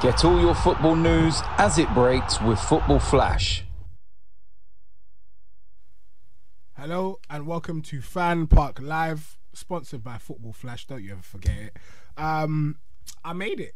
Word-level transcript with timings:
Get 0.00 0.24
all 0.24 0.40
your 0.40 0.54
football 0.54 0.96
news 0.96 1.42
as 1.58 1.76
it 1.76 1.92
breaks 1.92 2.40
with 2.40 2.58
Football 2.58 3.00
Flash. 3.00 3.64
Hello 6.74 7.18
and 7.28 7.46
welcome 7.46 7.82
to 7.82 8.00
Fan 8.00 8.46
Park 8.46 8.78
Live, 8.80 9.36
sponsored 9.52 10.02
by 10.02 10.16
Football 10.16 10.54
Flash. 10.54 10.86
Don't 10.86 11.04
you 11.04 11.12
ever 11.12 11.20
forget 11.20 11.54
it. 11.58 11.76
Um, 12.16 12.78
I 13.22 13.34
made 13.34 13.60
it. 13.60 13.74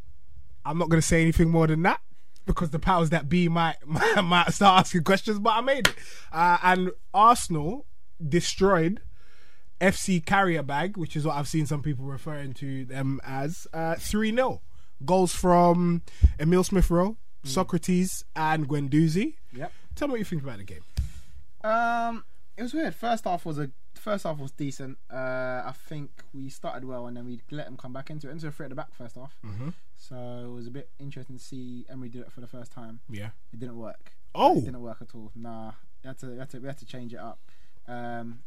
I'm 0.65 0.79
not 0.79 0.89
going 0.89 0.99
to 0.99 1.07
say 1.07 1.21
anything 1.21 1.51
more 1.51 1.67
than 1.67 1.83
that 1.83 2.01
because 2.47 2.71
the 2.71 2.79
powers 2.79 3.11
that 3.11 3.29
be 3.29 3.47
might 3.51 3.77
might, 3.87 4.51
start 4.55 4.81
asking 4.81 5.05
questions. 5.05 5.39
But 5.39 5.51
I 5.51 5.61
made 5.61 5.89
it. 5.89 5.95
Uh, 6.33 6.57
and 6.63 6.91
Arsenal 7.13 7.85
destroyed 8.27 9.03
FC 9.79 10.25
Carrier 10.25 10.63
Bag, 10.63 10.97
which 10.97 11.17
is 11.17 11.27
what 11.27 11.37
I've 11.37 11.49
seen 11.49 11.67
some 11.67 11.83
people 11.83 12.07
referring 12.07 12.55
to 12.55 12.87
them 12.87 13.21
as, 13.27 13.67
uh, 13.75 13.97
three 13.97 14.35
0 14.35 14.63
Goals 15.05 15.35
from 15.35 16.03
Emile 16.41 16.65
Smith 16.65 16.91
Rowe, 16.91 17.17
Sokratis, 17.45 18.25
and 18.37 18.69
Guendouzi. 18.69 19.35
Yep. 19.53 19.73
Tell 19.95 20.09
me 20.09 20.13
what 20.13 20.19
you 20.19 20.25
think 20.25 20.43
about 20.43 20.59
the 20.59 20.65
game. 20.65 20.83
Um, 21.63 22.25
it 22.57 22.63
was 22.63 22.75
weird. 22.75 22.95
First 22.95 23.25
half 23.25 23.45
was 23.47 23.59
a 23.59 23.71
first 23.95 24.25
half 24.25 24.39
was 24.39 24.51
decent. 24.53 24.99
Uh, 25.11 25.17
I 25.65 25.73
think 25.89 26.11
we 26.33 26.49
started 26.49 26.85
well 26.85 27.07
and 27.07 27.17
then 27.17 27.25
we 27.25 27.41
let 27.51 27.67
them 27.67 27.77
come 27.77 27.93
back 27.93 28.11
into 28.11 28.29
it. 28.29 28.33
Into 28.33 28.49
a 28.49 28.51
three 28.51 28.65
at 28.67 28.71
the 28.71 28.75
back 28.77 28.93
first 28.95 29.15
half. 29.17 29.35
Mm-hmm. 29.45 29.71
So 29.97 30.43
it 30.47 30.53
was 30.55 30.67
a 30.67 30.71
bit 30.71 30.91
interesting 30.99 31.37
to 31.39 31.43
see 31.43 31.87
Emery 31.89 32.09
do 32.11 32.21
it 32.21 32.31
for 32.31 32.41
the 32.41 32.47
first 32.47 32.73
time. 32.73 33.01
Yeah. 33.09 33.31
It 33.53 33.61
didn't 33.61 33.79
work. 33.79 34.13
Oh. 34.35 34.59
it 34.59 34.65
didn't 34.65 34.83
work 34.83 34.99
at 35.01 35.15
all. 35.15 35.31
Nah, 35.35 35.73
we 36.03 36.09
had 36.09 36.19
to 36.19 36.27
we 36.27 36.39
had 36.39 36.51
to, 36.51 36.59
we 36.59 36.67
had 36.67 36.79
to 36.79 36.85
change 36.87 37.15
it 37.15 37.21
up. 37.21 37.39
Um, 37.89 38.41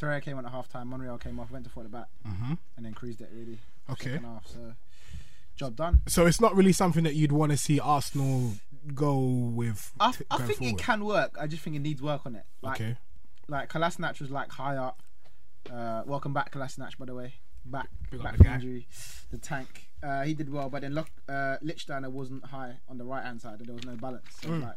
Torreira 0.00 0.22
came 0.22 0.38
on 0.38 0.46
at 0.46 0.52
half 0.52 0.68
time. 0.68 0.88
Monreal 0.88 1.18
came 1.18 1.38
off, 1.40 1.50
went 1.50 1.64
to 1.64 1.70
four 1.70 1.82
at 1.84 1.90
the 1.90 1.96
back, 1.96 2.06
Mm-hmm. 2.26 2.54
and 2.76 2.86
then 2.86 2.94
cruised 2.94 3.20
it 3.20 3.30
really. 3.34 3.58
Okay. 3.90 4.18
Half, 4.22 4.46
so 4.46 4.72
job 5.56 5.76
done. 5.76 6.00
So 6.08 6.26
it's 6.26 6.40
not 6.40 6.54
really 6.56 6.72
something 6.72 7.04
that 7.04 7.14
you'd 7.14 7.32
want 7.32 7.52
to 7.52 7.58
see 7.58 7.78
Arsenal 7.80 8.52
go 8.94 9.18
with. 9.18 9.92
I, 10.00 10.12
t- 10.12 10.24
I 10.30 10.38
think 10.38 10.58
forward. 10.58 10.72
it 10.74 10.78
can 10.82 11.04
work. 11.04 11.36
I 11.40 11.46
just 11.46 11.62
think 11.62 11.76
it 11.76 11.80
needs 11.80 12.02
work 12.02 12.22
on 12.26 12.34
it. 12.36 12.44
Like, 12.62 12.80
Okay. 12.80 12.96
like 13.48 13.68
Kolasinac 13.70 14.20
was 14.20 14.30
like 14.30 14.50
high 14.50 14.76
up. 14.76 15.02
Uh, 15.72 16.02
welcome 16.06 16.32
back, 16.32 16.52
Kolasinac, 16.52 16.96
by 16.98 17.06
the 17.06 17.14
way. 17.14 17.34
Back, 17.64 17.88
Big 18.10 18.20
back 18.22 18.36
from 18.36 18.46
injury. 18.48 18.88
The 19.30 19.38
tank. 19.38 19.88
Uh, 20.02 20.22
he 20.22 20.34
did 20.34 20.52
well, 20.52 20.68
but 20.68 20.82
then 20.82 20.94
look, 20.94 21.08
uh, 21.28 21.58
Lichtsteiner 21.62 22.08
wasn't 22.10 22.44
high 22.46 22.78
on 22.88 22.98
the 22.98 23.04
right 23.04 23.22
hand 23.24 23.40
side, 23.40 23.60
and 23.60 23.66
there 23.68 23.74
was 23.76 23.84
no 23.86 23.94
balance. 23.94 24.26
So 24.42 24.48
like, 24.50 24.74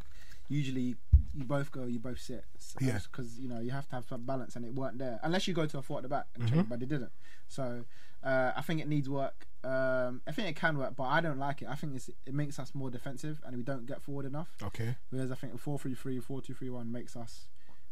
usually 0.50 0.96
you 1.34 1.44
both 1.46 1.72
go, 1.72 1.86
you 1.86 1.98
both 1.98 2.20
sit. 2.20 2.46
Mm. 2.80 2.88
Yeah. 2.88 3.00
Because 3.12 3.40
you 3.40 3.50
know 3.50 3.60
you 3.60 3.72
have 3.72 3.88
to 3.90 3.96
have 3.96 4.06
some 4.08 4.22
balance, 4.24 4.56
and 4.56 4.64
it 4.64 4.76
weren't 4.76 5.00
there 5.00 5.20
unless 5.24 5.48
you 5.48 5.56
go 5.56 5.66
to 5.66 5.80
a 5.80 5.82
four 5.82 5.98
at 5.98 6.04
the 6.04 6.10
back, 6.10 6.26
and 6.36 6.44
Mm-hmm. 6.44 6.54
change, 6.56 6.70
but 6.70 6.80
they 6.80 6.86
didn't. 6.86 7.12
So 7.48 7.86
uh, 8.24 8.52
I 8.56 8.62
think 8.62 8.82
it 8.82 8.88
needs 8.88 9.10
work. 9.10 9.48
Um, 9.66 10.22
I 10.28 10.32
think 10.32 10.48
it 10.50 10.56
can 10.56 10.78
work, 10.78 10.96
but 10.96 11.06
I 11.06 11.22
don't 11.22 11.40
like 11.40 11.64
it. 11.64 11.68
I 11.68 11.76
think 11.76 11.96
it's, 11.96 12.08
it 12.08 12.34
makes 12.34 12.60
us 12.60 12.76
more 12.76 12.92
defensive, 12.92 13.42
and 13.44 13.58
we 13.58 13.64
don't 13.64 13.88
get 13.88 14.02
forward 14.02 14.26
enough. 14.26 14.50
Okay. 14.62 14.96
Whereas 15.10 15.32
I 15.32 15.36
think 15.36 15.56
a 15.56 15.58
4 15.58 15.80
3 15.80 15.96
3, 15.96 16.20
4 16.20 16.42
2 16.42 16.54
3 16.54 16.70
1 16.70 16.92
makes 16.92 17.16
us 17.16 17.48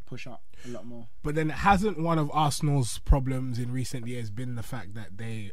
push 0.05 0.27
up 0.27 0.43
a 0.65 0.69
lot 0.69 0.85
more. 0.85 1.07
But 1.23 1.33
then 1.35 1.49
hasn't 1.49 1.99
one 1.99 2.19
of 2.19 2.29
Arsenal's 2.31 2.99
problems 2.99 3.57
in 3.57 3.71
recent 3.71 4.07
years 4.07 4.29
been 4.29 4.55
the 4.55 4.63
fact 4.63 4.93
that 4.93 5.17
they 5.17 5.51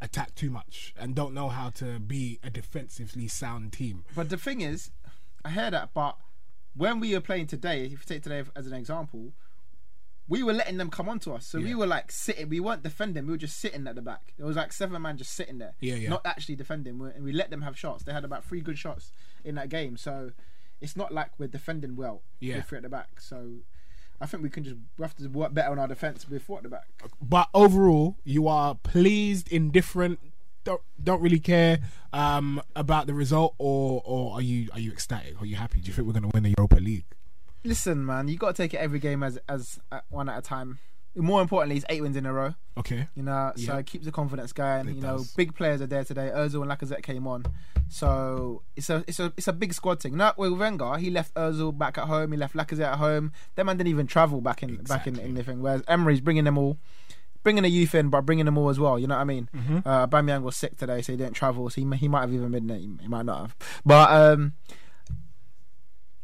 attack 0.00 0.34
too 0.34 0.50
much 0.50 0.94
and 0.98 1.14
don't 1.14 1.34
know 1.34 1.48
how 1.48 1.70
to 1.70 2.00
be 2.00 2.38
a 2.42 2.48
defensively 2.50 3.28
sound 3.28 3.72
team? 3.72 4.04
But 4.14 4.30
the 4.30 4.38
thing 4.38 4.62
is, 4.62 4.90
I 5.44 5.50
hear 5.50 5.70
that, 5.70 5.90
but 5.92 6.16
when 6.74 7.00
we 7.00 7.12
were 7.12 7.20
playing 7.20 7.46
today, 7.46 7.84
if 7.84 7.92
you 7.92 7.98
take 8.06 8.22
today 8.22 8.42
as 8.56 8.66
an 8.66 8.72
example, 8.72 9.32
we 10.28 10.42
were 10.42 10.52
letting 10.52 10.76
them 10.78 10.88
come 10.90 11.08
onto 11.08 11.32
us. 11.32 11.46
So 11.46 11.58
we 11.60 11.74
were 11.74 11.86
like 11.86 12.10
sitting, 12.12 12.48
we 12.48 12.60
weren't 12.60 12.82
defending, 12.82 13.26
we 13.26 13.32
were 13.32 13.36
just 13.38 13.58
sitting 13.58 13.86
at 13.86 13.94
the 13.96 14.02
back. 14.02 14.32
There 14.38 14.46
was 14.46 14.56
like 14.56 14.72
seven 14.72 15.02
man 15.02 15.18
just 15.18 15.32
sitting 15.34 15.58
there, 15.58 15.74
Yeah, 15.80 15.96
yeah. 15.96 16.08
not 16.10 16.22
actually 16.24 16.56
defending. 16.56 16.98
We- 16.98 17.10
And 17.10 17.24
we 17.24 17.32
let 17.32 17.50
them 17.50 17.62
have 17.62 17.78
shots. 17.78 18.04
They 18.04 18.12
had 18.12 18.24
about 18.24 18.44
three 18.44 18.60
good 18.60 18.78
shots 18.78 19.10
in 19.44 19.56
that 19.56 19.68
game. 19.68 19.96
So 19.96 20.30
it's 20.80 20.96
not 20.96 21.12
like 21.12 21.30
we're 21.38 21.48
defending 21.48 21.96
well 21.96 22.22
Yeah. 22.40 22.56
with 22.56 22.66
three 22.66 22.78
at 22.78 22.82
the 22.82 22.88
back. 22.88 23.20
So 23.20 23.58
I 24.20 24.26
think 24.26 24.42
we 24.42 24.50
can 24.50 24.62
just 24.64 24.76
we 24.96 25.02
have 25.02 25.16
to 25.16 25.26
work 25.28 25.52
better 25.52 25.70
on 25.70 25.78
our 25.80 25.88
defense 25.88 26.24
four 26.46 26.58
at 26.58 26.62
the 26.62 26.68
back. 26.68 26.86
But 27.20 27.48
overall, 27.52 28.16
you 28.24 28.46
are 28.46 28.76
pleased, 28.76 29.50
indifferent, 29.50 30.20
don't 30.64 30.80
don't 31.02 31.20
really 31.20 31.40
care 31.40 31.80
um, 32.12 32.62
about 32.76 33.08
the 33.08 33.14
result, 33.14 33.54
or 33.58 34.00
or 34.04 34.34
are 34.34 34.40
you 34.42 34.68
are 34.72 34.78
you 34.78 34.92
ecstatic? 34.92 35.40
Are 35.42 35.46
you 35.46 35.56
happy? 35.56 35.80
Do 35.80 35.88
you 35.88 35.92
think 35.92 36.06
we're 36.06 36.12
going 36.12 36.22
to 36.22 36.28
win 36.32 36.44
the 36.44 36.54
Europa 36.56 36.76
League? 36.76 37.04
Listen, 37.64 38.04
man, 38.04 38.28
you 38.28 38.36
got 38.36 38.54
to 38.56 38.62
take 38.62 38.74
it 38.74 38.78
every 38.78 38.98
game 38.98 39.22
as 39.22 39.38
as 39.48 39.78
uh, 39.90 40.00
one 40.10 40.28
at 40.28 40.38
a 40.38 40.42
time. 40.42 40.78
More 41.14 41.42
importantly, 41.42 41.76
it's 41.76 41.84
eight 41.90 42.00
wins 42.00 42.16
in 42.16 42.24
a 42.24 42.32
row. 42.32 42.54
Okay. 42.78 43.06
You 43.14 43.22
know, 43.22 43.52
so 43.56 43.74
Yeah. 43.74 43.78
it 43.80 43.86
keeps 43.86 44.06
the 44.06 44.12
confidence 44.12 44.52
going. 44.54 44.88
It 44.88 44.94
you 44.96 45.02
know, 45.02 45.18
does. 45.18 45.34
big 45.34 45.54
players 45.54 45.82
are 45.82 45.86
there 45.86 46.04
today. 46.04 46.30
Özil 46.34 46.62
and 46.62 46.70
Lacazette 46.70 47.02
came 47.02 47.26
on, 47.26 47.44
so 47.88 48.62
it's 48.76 48.88
a 48.88 49.04
it's 49.06 49.20
a 49.20 49.32
it's 49.36 49.46
a 49.46 49.52
big 49.52 49.74
squad 49.74 50.00
thing. 50.00 50.16
Not 50.16 50.38
with 50.38 50.52
Wenger, 50.54 50.96
he 50.96 51.10
left 51.10 51.34
Özil 51.34 51.76
back 51.76 51.98
at 51.98 52.04
home. 52.04 52.32
He 52.32 52.38
left 52.38 52.54
Lacazette 52.54 52.92
at 52.92 52.98
home. 52.98 53.32
Them 53.56 53.66
man 53.66 53.76
didn't 53.76 53.90
even 53.90 54.06
travel 54.06 54.40
back 54.40 54.62
in 54.62 54.76
back 54.76 55.06
in, 55.06 55.18
in 55.18 55.34
the 55.34 55.44
thing. 55.44 55.60
Whereas 55.60 55.82
Emery's 55.86 56.22
bringing 56.22 56.44
them 56.44 56.56
all, 56.56 56.78
bringing 57.42 57.62
the 57.62 57.68
youth 57.68 57.94
in, 57.94 58.08
but 58.08 58.22
bringing 58.22 58.46
them 58.46 58.56
all 58.56 58.70
as 58.70 58.80
well. 58.80 58.98
You 58.98 59.06
know 59.06 59.16
what 59.16 59.20
I 59.20 59.24
mean? 59.24 59.50
Mm-hmm. 59.54 59.78
Uh, 59.86 60.06
Bamiyang 60.06 60.42
was 60.42 60.56
sick 60.56 60.78
today, 60.78 61.02
so 61.02 61.12
he 61.12 61.18
didn't 61.18 61.34
travel. 61.34 61.68
So 61.68 61.82
he 61.82 61.96
he 61.98 62.08
might 62.08 62.22
have 62.22 62.32
even 62.32 62.50
been 62.52 62.66
there. 62.68 62.78
He, 62.78 62.90
he 63.02 63.08
might 63.08 63.26
not 63.26 63.40
have. 63.42 63.56
But 63.84 64.10
um, 64.10 64.54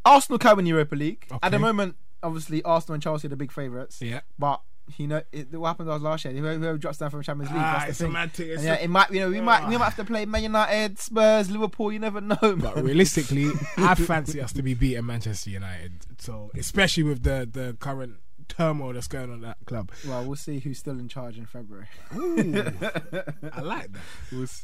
Arsenal 0.05 0.39
can 0.39 0.57
win 0.57 0.65
Europa 0.65 0.95
League 0.95 1.27
at 1.43 1.51
the 1.51 1.59
moment. 1.59 1.95
Obviously, 2.21 2.61
Arsenal 2.63 2.95
and 2.95 3.03
Chelsea 3.03 3.27
are 3.27 3.29
the 3.29 3.35
big 3.37 3.51
favourites. 3.51 4.01
Yeah. 4.01 4.21
But 4.37 4.61
you 4.97 5.07
know 5.07 5.21
it, 5.31 5.51
what 5.53 5.67
happened 5.67 5.87
to 5.87 5.93
us 5.93 6.01
last 6.01 6.25
year? 6.25 6.33
Whoever, 6.33 6.57
whoever 6.59 6.77
drops 6.77 6.97
down 6.97 7.11
from 7.11 7.21
Champions 7.21 7.51
League, 7.51 7.61
Ah, 7.63 7.83
that's 7.85 7.99
the 7.99 8.05
thing. 8.05 8.13
mad 8.13 8.33
thing. 8.33 8.47
It's 8.49 8.57
And 8.57 8.65
yeah, 8.65 8.73
it 8.75 8.89
might. 8.89 9.11
You 9.11 9.19
know, 9.21 9.29
we 9.29 9.39
might 9.39 9.67
we 9.67 9.77
might 9.77 9.85
have 9.85 9.95
to 9.97 10.03
play 10.05 10.25
Man 10.25 10.43
United, 10.43 10.97
Spurs, 10.99 11.49
Liverpool. 11.51 11.91
You 11.91 11.99
never 11.99 12.19
know. 12.21 12.37
But 12.41 12.81
realistically, 12.83 13.51
I 13.77 13.93
fancy 13.95 14.41
us 14.41 14.51
to 14.53 14.63
be 14.63 14.73
beating 14.73 15.05
Manchester 15.05 15.51
United. 15.51 15.93
So 16.17 16.51
especially 16.57 17.03
with 17.03 17.23
the 17.23 17.47
the 17.51 17.77
current 17.79 18.15
turmoil 18.49 18.91
that's 18.93 19.07
going 19.07 19.31
on 19.31 19.45
at 19.45 19.57
that 19.59 19.65
club. 19.65 19.91
Well, 20.07 20.25
we'll 20.25 20.35
see 20.35 20.59
who's 20.59 20.77
still 20.79 20.99
in 20.99 21.07
charge 21.07 21.37
in 21.37 21.45
February. 21.45 21.85
I 22.11 23.61
like 23.61 23.87
that. 23.91 24.01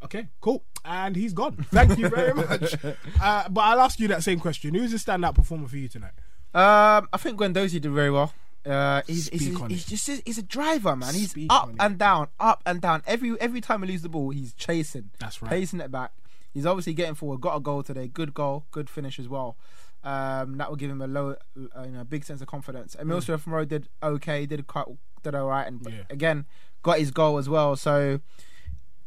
Okay, 0.04 0.30
cool. 0.42 0.63
And 0.84 1.16
he's 1.16 1.34
gone. 1.34 1.68
Thank 1.69 2.00
you 2.00 2.10
very 2.10 2.34
much. 2.50 2.74
Uh, 3.22 3.50
but 3.50 3.62
I'll 3.62 3.81
ask 3.81 4.00
you 4.00 4.07
that 4.07 4.24
same 4.24 4.40
question. 4.40 4.74
Who's 4.74 4.90
the 4.90 4.98
standout 4.98 5.36
performer 5.36 5.68
for 5.68 5.78
you 5.78 5.88
tonight? 5.88 6.13
Um, 6.56 7.07
I 7.13 7.18
think 7.18 7.38
Guendouzi 7.38 7.80
did 7.80 7.92
very 7.92 8.10
well. 8.10 8.34
Uh, 8.66 9.04
he's, 9.06 9.30
he's, 9.30 9.56
Speak 9.56 9.69
he's 9.69 9.86
just 9.86 10.10
he's 10.25 10.40
a 10.40 10.44
driver, 10.44 10.95
man. 10.95 11.13
He's 11.13 11.30
Speak 11.30 11.54
up 11.54 11.69
and 11.80 12.00
down, 12.00 12.30
up 12.40 12.63
and 12.66 12.81
down. 12.81 13.04
Every 13.06 13.40
every 13.40 13.62
time 13.62 13.84
he 13.84 13.90
loses 13.90 14.01
the 14.01 14.10
ball, 14.10 14.31
he's 14.31 14.56
chasing. 14.56 15.12
That's 15.19 15.44
right. 15.44 15.51
Pacing 15.51 15.80
it 15.80 15.92
back. 15.92 16.12
He's 16.54 16.66
obviously 16.66 16.94
getting 16.94 17.16
forward. 17.16 17.42
Got 17.42 17.56
a 17.58 17.60
goal 17.60 17.84
today. 17.84 18.08
Good 18.08 18.34
goal. 18.34 18.66
Good 18.72 18.90
finish 18.90 19.20
as 19.20 19.28
well. 19.28 19.58
Um, 20.04 20.58
that 20.58 20.70
will 20.70 20.76
give 20.76 20.92
him 20.92 21.02
a 21.02 21.08
low, 21.08 21.36
uh, 21.76 21.84
you 21.84 21.92
know, 21.92 22.04
big 22.04 22.24
sense 22.26 22.42
of 22.42 22.48
confidence. 22.48 22.96
Emile 23.00 23.22
Smith 23.22 23.48
Rowe 23.48 23.66
did 23.66 23.88
okay. 24.04 24.46
Did 24.46 24.68
quite 24.68 24.86
did 25.24 25.34
all 25.36 25.48
right, 25.48 25.66
and 25.66 25.80
Mm. 25.82 25.92
Yeah. 25.92 26.04
again 26.10 26.46
got 26.82 27.00
his 27.00 27.12
goal 27.12 27.38
as 27.38 27.48
well. 27.48 27.76
So 27.78 28.20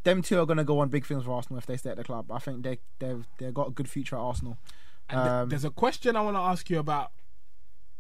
them 0.04 0.22
two 0.22 0.40
are 0.40 0.46
going 0.46 0.56
to 0.56 0.64
go 0.64 0.78
on 0.78 0.88
big 0.88 1.04
things 1.04 1.24
for 1.24 1.32
Arsenal 1.32 1.58
if 1.58 1.66
they 1.66 1.76
stay 1.76 1.90
at 1.90 1.96
the 1.96 2.04
club. 2.04 2.30
I 2.32 2.38
think 2.38 2.62
they 2.64 2.78
they've 2.98 3.26
they've 3.38 3.52
got 3.54 3.68
a 3.68 3.70
good 3.70 3.88
future 3.88 4.16
at 4.16 4.20
Arsenal. 4.20 4.56
And 5.10 5.18
th- 5.20 5.28
Um, 5.30 5.48
there's 5.50 5.64
a 5.64 5.70
question 5.70 6.16
I 6.16 6.22
want 6.22 6.36
to 6.36 6.40
ask 6.40 6.70
you 6.70 6.78
about 6.78 7.12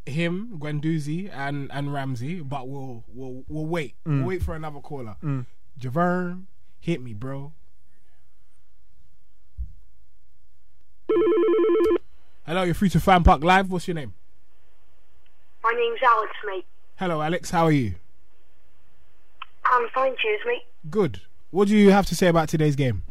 him, 0.06 0.58
Guendouzi, 0.58 1.30
and 1.32 1.70
and 1.72 1.92
Ramsey, 1.92 2.40
but 2.40 2.66
we'll 2.68 3.04
we'll 3.08 3.44
we'll 3.48 3.66
wait. 3.66 3.94
Mm. 4.06 4.18
We'll 4.20 4.28
wait 4.28 4.42
for 4.42 4.54
another 4.54 4.80
caller. 4.80 5.16
Javern, 5.78 6.44
hit 6.80 7.02
me, 7.02 7.12
bro. 7.12 7.52
Hello, 12.46 12.62
you're 12.62 12.74
free 12.74 12.90
to 12.90 13.00
Fan 13.00 13.24
Park 13.24 13.42
Live. 13.42 13.70
What's 13.70 13.88
your 13.88 13.94
name? 13.94 14.14
My 15.62 15.72
name's 15.72 16.00
Alex, 16.04 16.32
mate. 16.46 16.64
Hello, 16.96 17.20
Alex. 17.20 17.50
How 17.50 17.64
are 17.64 17.72
you? 17.72 17.94
I'm 19.64 19.88
fine, 19.92 20.14
cheers, 20.22 20.40
mate. 20.46 20.62
Good. 20.88 21.22
What 21.50 21.68
do 21.68 21.76
you 21.76 21.90
have 21.90 22.06
to 22.06 22.14
say 22.14 22.28
about 22.28 22.48
today's 22.48 22.76
game? 22.76 23.02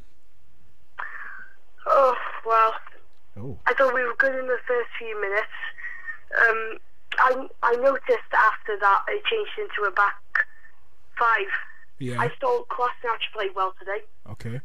Oh, 1.86 2.16
well, 2.46 2.74
Oh, 3.38 3.58
I 3.68 3.74
thought 3.74 3.94
we 3.94 4.02
were 4.04 4.16
good 4.18 4.34
in 4.34 4.48
the 4.48 4.58
first 4.66 4.90
few 4.98 5.20
minutes. 5.20 5.52
Um, 6.50 6.78
I 7.20 7.48
I 7.64 7.76
noticed 7.76 8.32
after 8.34 8.78
that 8.80 9.02
it 9.10 9.24
changed 9.26 9.52
into 9.60 9.86
a 9.86 9.92
back 9.92 10.16
five. 11.20 11.48
yeah. 12.00 12.22
I 12.22 12.30
thought 12.40 12.70
Kolasinac 12.70 13.20
played 13.34 13.52
well 13.54 13.76
today. 13.78 14.00
Okay. 14.32 14.62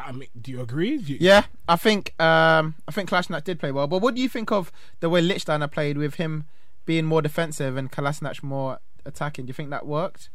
I 0.00 0.12
mean, 0.12 0.28
do 0.40 0.50
you 0.50 0.60
agree? 0.60 0.98
Do 0.98 1.12
you- 1.12 1.18
Yeah, 1.20 1.44
I 1.68 1.76
think 1.76 2.14
um, 2.20 2.74
I 2.88 2.92
think 2.92 3.10
Kolasinac 3.10 3.44
did 3.44 3.58
play 3.60 3.72
well. 3.72 3.86
But 3.86 3.98
what 4.00 4.14
do 4.14 4.20
you 4.22 4.28
think 4.28 4.50
of 4.50 4.72
the 5.00 5.08
way 5.10 5.20
Lichtsteiner 5.22 5.70
played 5.70 5.98
with 5.98 6.14
him 6.14 6.46
being 6.86 7.04
more 7.04 7.20
defensive 7.22 7.76
and 7.76 7.90
Kolasinac 7.92 8.42
more 8.42 8.78
attacking? 9.04 9.44
Do 9.46 9.50
you 9.50 9.54
think 9.54 9.70
that 9.70 9.86
worked? 9.86 10.30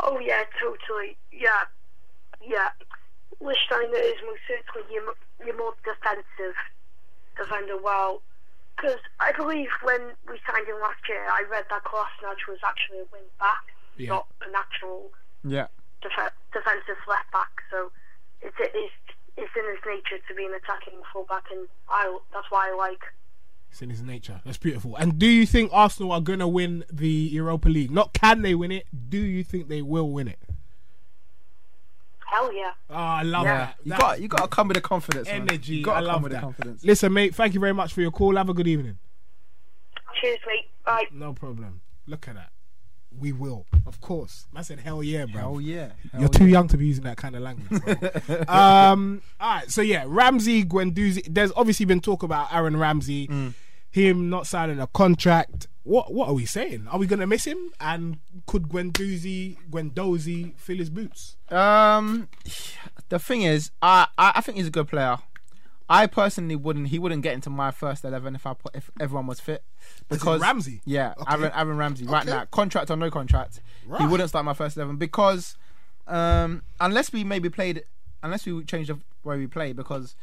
Oh 0.00 0.18
yeah, 0.18 0.42
totally. 0.60 1.16
Yeah, 1.32 1.64
yeah. 2.42 2.70
Lichtsteiner 3.40 3.94
is 3.94 4.14
most 4.26 4.40
certainly 4.48 4.92
your, 4.92 5.14
your 5.44 5.56
more 5.56 5.74
defensive 5.84 6.54
defender. 7.36 7.76
Well, 7.80 8.22
because 8.76 8.98
I 9.20 9.32
believe 9.32 9.68
when 9.82 10.00
we 10.28 10.38
signed 10.50 10.66
him 10.66 10.80
last 10.80 11.00
year, 11.08 11.24
I 11.30 11.44
read 11.50 11.64
that 11.70 11.84
Kolasinac 11.84 12.36
was 12.48 12.58
actually 12.66 12.98
a 13.00 13.06
wing 13.12 13.22
back, 13.38 13.62
Yeah. 13.96 14.08
not 14.10 14.26
a 14.46 14.50
natural 14.50 15.10
Yeah. 15.44 15.66
Def- 16.04 16.36
defensive 16.52 17.00
left 17.08 17.32
back. 17.32 17.50
So 17.70 17.90
it's 18.40 18.54
it's 18.60 18.92
it's 19.36 19.50
in 19.56 19.64
his 19.66 19.82
nature 19.84 20.22
to 20.28 20.34
be 20.34 20.44
an 20.46 20.52
attacking 20.54 21.00
fullback, 21.12 21.44
and 21.50 21.66
I 21.88 22.06
that's 22.32 22.46
why 22.50 22.70
I 22.70 22.76
like. 22.76 23.02
It's 23.70 23.82
in 23.82 23.90
his 23.90 24.02
nature. 24.02 24.40
That's 24.44 24.58
beautiful. 24.58 24.94
And 24.94 25.18
do 25.18 25.26
you 25.26 25.46
think 25.46 25.70
Arsenal 25.72 26.12
are 26.12 26.20
going 26.20 26.38
to 26.38 26.46
win 26.46 26.84
the 26.92 27.08
Europa 27.08 27.68
League? 27.68 27.90
Not 27.90 28.12
can 28.12 28.42
they 28.42 28.54
win 28.54 28.70
it? 28.70 28.86
Do 29.08 29.18
you 29.18 29.42
think 29.42 29.66
they 29.68 29.82
will 29.82 30.08
win 30.10 30.28
it? 30.28 30.38
Hell 32.26 32.52
yeah. 32.52 32.70
Oh, 32.88 32.94
I 32.94 33.22
love 33.22 33.44
Yeah, 33.44 33.56
that. 33.58 33.76
you 33.84 33.90
That 33.90 34.00
got 34.00 34.20
you 34.20 34.28
got 34.28 34.42
to 34.42 34.48
come 34.48 34.68
with 34.68 34.76
the 34.76 34.80
confidence. 34.80 35.26
man. 35.26 35.42
energy. 35.48 35.76
You 35.76 35.84
got 35.84 35.96
I 35.96 36.00
to 36.00 36.06
love 36.06 36.14
come 36.16 36.22
with 36.22 36.32
that. 36.32 36.38
the 36.38 36.42
confidence. 36.46 36.84
Listen, 36.84 37.12
mate. 37.12 37.34
Thank 37.34 37.54
you 37.54 37.60
very 37.60 37.74
much 37.74 37.92
for 37.92 38.00
your 38.00 38.10
call. 38.12 38.36
Have 38.36 38.48
a 38.48 38.54
good 38.54 38.68
evening. 38.68 38.98
Cheers, 40.20 40.38
mate. 40.46 40.70
Bye. 40.86 41.04
No 41.12 41.32
problem. 41.32 41.80
Look 42.06 42.28
at 42.28 42.34
that. 42.36 42.50
We 43.18 43.32
will, 43.32 43.66
of 43.86 44.00
course. 44.00 44.46
I 44.54 44.62
said, 44.62 44.80
hell 44.80 45.02
yeah, 45.02 45.24
bro. 45.26 45.40
Hell 45.40 45.60
yeah. 45.60 45.90
Hell 46.12 46.20
You're 46.22 46.28
too 46.28 46.46
young 46.46 46.68
to 46.68 46.76
be 46.76 46.86
using 46.86 47.04
that 47.04 47.16
kind 47.16 47.34
of 47.36 47.42
language. 47.42 47.80
Bro. 47.82 48.38
um, 48.54 49.22
all 49.40 49.54
right, 49.56 49.70
so 49.70 49.80
yeah, 49.82 50.04
Ramsey, 50.06 50.64
Guendouzi. 50.64 51.26
There's 51.28 51.52
obviously 51.56 51.86
been 51.86 52.00
talk 52.00 52.22
about 52.22 52.52
Aaron 52.52 52.76
Ramsey, 52.76 53.28
Mm. 53.28 53.54
him 53.90 54.28
not 54.30 54.46
signing 54.46 54.80
a 54.80 54.86
contract. 54.88 55.68
What 55.84 56.12
what 56.14 56.28
are 56.28 56.34
we 56.34 56.46
saying? 56.46 56.86
Are 56.90 56.98
we 56.98 57.06
gonna 57.06 57.26
miss 57.26 57.44
him? 57.44 57.70
And 57.78 58.16
could 58.46 58.64
Guendouzi, 58.70 59.58
Guendouzi 59.70 60.58
fill 60.58 60.78
his 60.78 60.88
boots? 60.90 61.36
Um, 61.50 62.28
the 63.10 63.18
thing 63.18 63.42
is, 63.42 63.70
I, 63.82 64.06
I 64.16 64.32
I 64.36 64.40
think 64.40 64.56
he's 64.58 64.68
a 64.68 64.70
good 64.70 64.88
player. 64.88 65.18
I 65.94 66.06
personally 66.06 66.56
wouldn't. 66.56 66.88
He 66.88 66.98
wouldn't 66.98 67.22
get 67.22 67.34
into 67.34 67.50
my 67.50 67.70
first 67.70 68.04
eleven 68.04 68.34
if 68.34 68.46
I 68.46 68.54
put 68.54 68.74
if 68.74 68.90
everyone 69.00 69.26
was 69.26 69.38
fit. 69.40 69.62
Because 70.08 70.40
Ramsey? 70.40 70.80
yeah, 70.84 71.14
Okay. 71.20 71.32
Aaron, 71.34 71.52
Aaron 71.54 71.76
Ramsey, 71.76 72.06
right 72.06 72.22
Okay. 72.22 72.30
now, 72.36 72.44
contract 72.46 72.90
or 72.90 72.96
no 72.96 73.10
contract, 73.10 73.60
he 73.98 74.06
wouldn't 74.06 74.28
start 74.28 74.44
my 74.44 74.54
first 74.54 74.76
eleven 74.76 74.96
because 74.96 75.56
um 76.06 76.62
unless 76.80 77.12
we 77.12 77.24
maybe 77.24 77.48
played 77.48 77.84
unless 78.22 78.44
we 78.46 78.62
change 78.64 78.88
the 78.88 78.98
way 79.22 79.38
we 79.38 79.46
play 79.46 79.72
because 79.72 80.14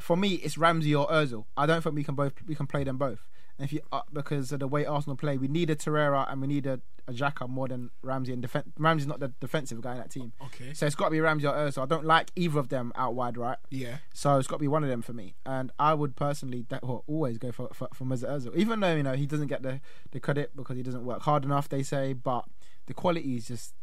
for 0.00 0.16
me 0.16 0.34
it's 0.34 0.56
Ramsey 0.56 0.94
or 0.94 1.06
Özil. 1.08 1.44
I 1.56 1.66
don't 1.66 1.82
think 1.82 1.94
we 1.94 2.04
can 2.04 2.14
both 2.14 2.32
we 2.46 2.54
can 2.54 2.66
play 2.66 2.84
them 2.84 2.96
both. 2.96 3.26
And 3.58 3.66
if 3.66 3.72
you 3.72 3.80
uh, 3.92 4.00
because 4.12 4.50
of 4.52 4.60
the 4.60 4.66
way 4.66 4.86
Arsenal 4.86 5.16
play, 5.16 5.36
we 5.36 5.46
need 5.46 5.70
a 5.70 5.76
Torreira 5.76 6.30
and 6.30 6.40
we 6.40 6.46
need 6.46 6.66
a, 6.66 6.80
a 7.06 7.12
Xhaka 7.12 7.48
more 7.48 7.68
than 7.68 7.90
Ramsey. 8.02 8.32
And 8.32 8.42
defen- 8.42 8.72
Ramsey's 8.78 9.06
not 9.06 9.20
the 9.20 9.28
defensive 9.40 9.80
guy 9.80 9.92
in 9.92 9.98
that 9.98 10.10
team. 10.10 10.32
Okay. 10.46 10.72
So 10.72 10.86
it's 10.86 10.94
got 10.94 11.06
to 11.06 11.10
be 11.10 11.20
Ramsey 11.20 11.46
or 11.46 11.52
Özil. 11.52 11.82
I 11.82 11.86
don't 11.86 12.06
like 12.06 12.30
either 12.34 12.58
of 12.58 12.70
them 12.70 12.92
out 12.96 13.14
wide, 13.14 13.36
right? 13.36 13.58
Yeah. 13.70 13.98
So 14.14 14.38
it's 14.38 14.48
got 14.48 14.56
to 14.56 14.60
be 14.60 14.68
one 14.68 14.82
of 14.82 14.88
them 14.88 15.02
for 15.02 15.12
me. 15.12 15.34
And 15.44 15.70
I 15.78 15.92
would 15.94 16.16
personally 16.16 16.64
that, 16.70 16.82
well, 16.82 17.04
always 17.06 17.38
go 17.38 17.52
for, 17.52 17.68
for, 17.72 17.88
for 17.92 18.04
Mesut 18.04 18.30
Ozil. 18.30 18.56
Even 18.56 18.80
though, 18.80 18.94
you 18.94 19.02
know, 19.02 19.14
he 19.14 19.26
doesn't 19.26 19.48
get 19.48 19.62
the, 19.62 19.80
the 20.12 20.20
credit 20.20 20.56
because 20.56 20.76
he 20.76 20.82
doesn't 20.82 21.04
work 21.04 21.22
hard 21.22 21.44
enough, 21.44 21.68
they 21.68 21.82
say. 21.82 22.14
But 22.14 22.46
the 22.86 22.94
quality 22.94 23.36
is 23.36 23.48
just, 23.48 23.74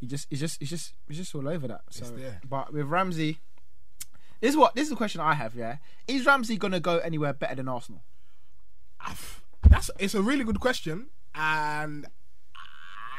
he 0.00 0.06
just, 0.06 0.26
he's 0.30 0.40
just, 0.40 0.58
he's 0.60 0.70
just, 0.70 0.94
he's 1.06 1.18
just 1.18 1.34
all 1.34 1.48
over 1.48 1.68
that. 1.68 1.82
So. 1.90 2.04
But 2.48 2.72
with 2.72 2.86
Ramsey, 2.86 3.38
this 4.40 4.50
is 4.50 4.56
what, 4.56 4.74
this 4.74 4.84
is 4.84 4.90
the 4.90 4.96
question 4.96 5.20
I 5.20 5.34
have, 5.34 5.54
yeah. 5.54 5.76
Is 6.08 6.26
Ramsey 6.26 6.56
going 6.56 6.72
to 6.72 6.80
go 6.80 6.98
anywhere 6.98 7.32
better 7.32 7.54
than 7.54 7.68
Arsenal? 7.68 8.02
That's 9.68 9.90
it's 9.98 10.14
a 10.14 10.22
really 10.22 10.44
good 10.44 10.60
question, 10.60 11.06
and 11.34 12.06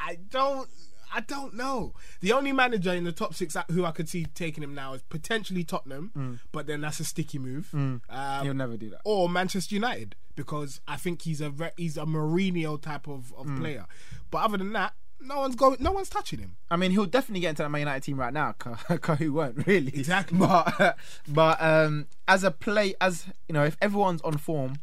I 0.06 0.18
don't 0.30 0.70
I 1.14 1.22
don't 1.22 1.54
know. 1.56 1.94
The 2.20 2.34
only 2.34 2.52
manager 2.52 2.94
in 2.94 3.04
the 3.06 3.12
top 3.12 3.34
six 3.34 3.56
who 3.72 3.86
I 3.86 3.92
could 3.92 4.10
see 4.10 4.26
taking 4.36 4.64
him 4.64 4.76
now 4.76 4.94
is 4.94 5.02
potentially 5.04 5.64
Tottenham, 5.64 6.40
but 6.52 6.68
then 6.68 6.82
that's 6.82 7.00
a 7.00 7.06
sticky 7.06 7.40
move. 7.40 7.70
Um, 7.74 8.02
He'll 8.44 8.54
never 8.54 8.78
do 8.78 8.90
that. 8.90 9.00
or 9.06 9.30
Manchester 9.30 9.74
United 9.76 10.16
because 10.36 10.82
I 10.88 10.98
think 10.98 11.22
he's 11.24 11.42
a 11.42 11.52
he's 11.78 11.98
a 11.98 12.02
Mourinho 12.06 12.82
type 12.82 13.08
of, 13.08 13.34
of 13.38 13.48
player. 13.58 13.86
But 14.30 14.40
other 14.44 14.58
than 14.58 14.74
that, 14.74 14.94
no 15.22 15.40
one's 15.40 15.56
going, 15.56 15.78
no 15.80 15.94
one's 15.94 16.10
touching 16.10 16.40
him. 16.40 16.58
I 16.70 16.76
mean, 16.76 16.92
he'll 16.92 17.06
definitely 17.06 17.40
get 17.40 17.52
into 17.52 17.64
the 17.64 17.70
Man 17.70 17.80
United 17.80 18.04
team 18.04 18.20
right 18.20 18.34
now. 18.34 18.52
Cause 18.54 19.18
who 19.20 19.34
won't 19.34 19.66
really? 19.66 19.88
Exactly. 19.88 20.38
But 20.38 20.98
but 21.28 21.62
um, 21.62 22.08
as 22.28 22.44
a 22.44 22.52
play, 22.52 22.94
as 23.00 23.26
you 23.48 23.54
know, 23.54 23.64
if 23.64 23.78
everyone's 23.82 24.22
on 24.24 24.38
form, 24.38 24.80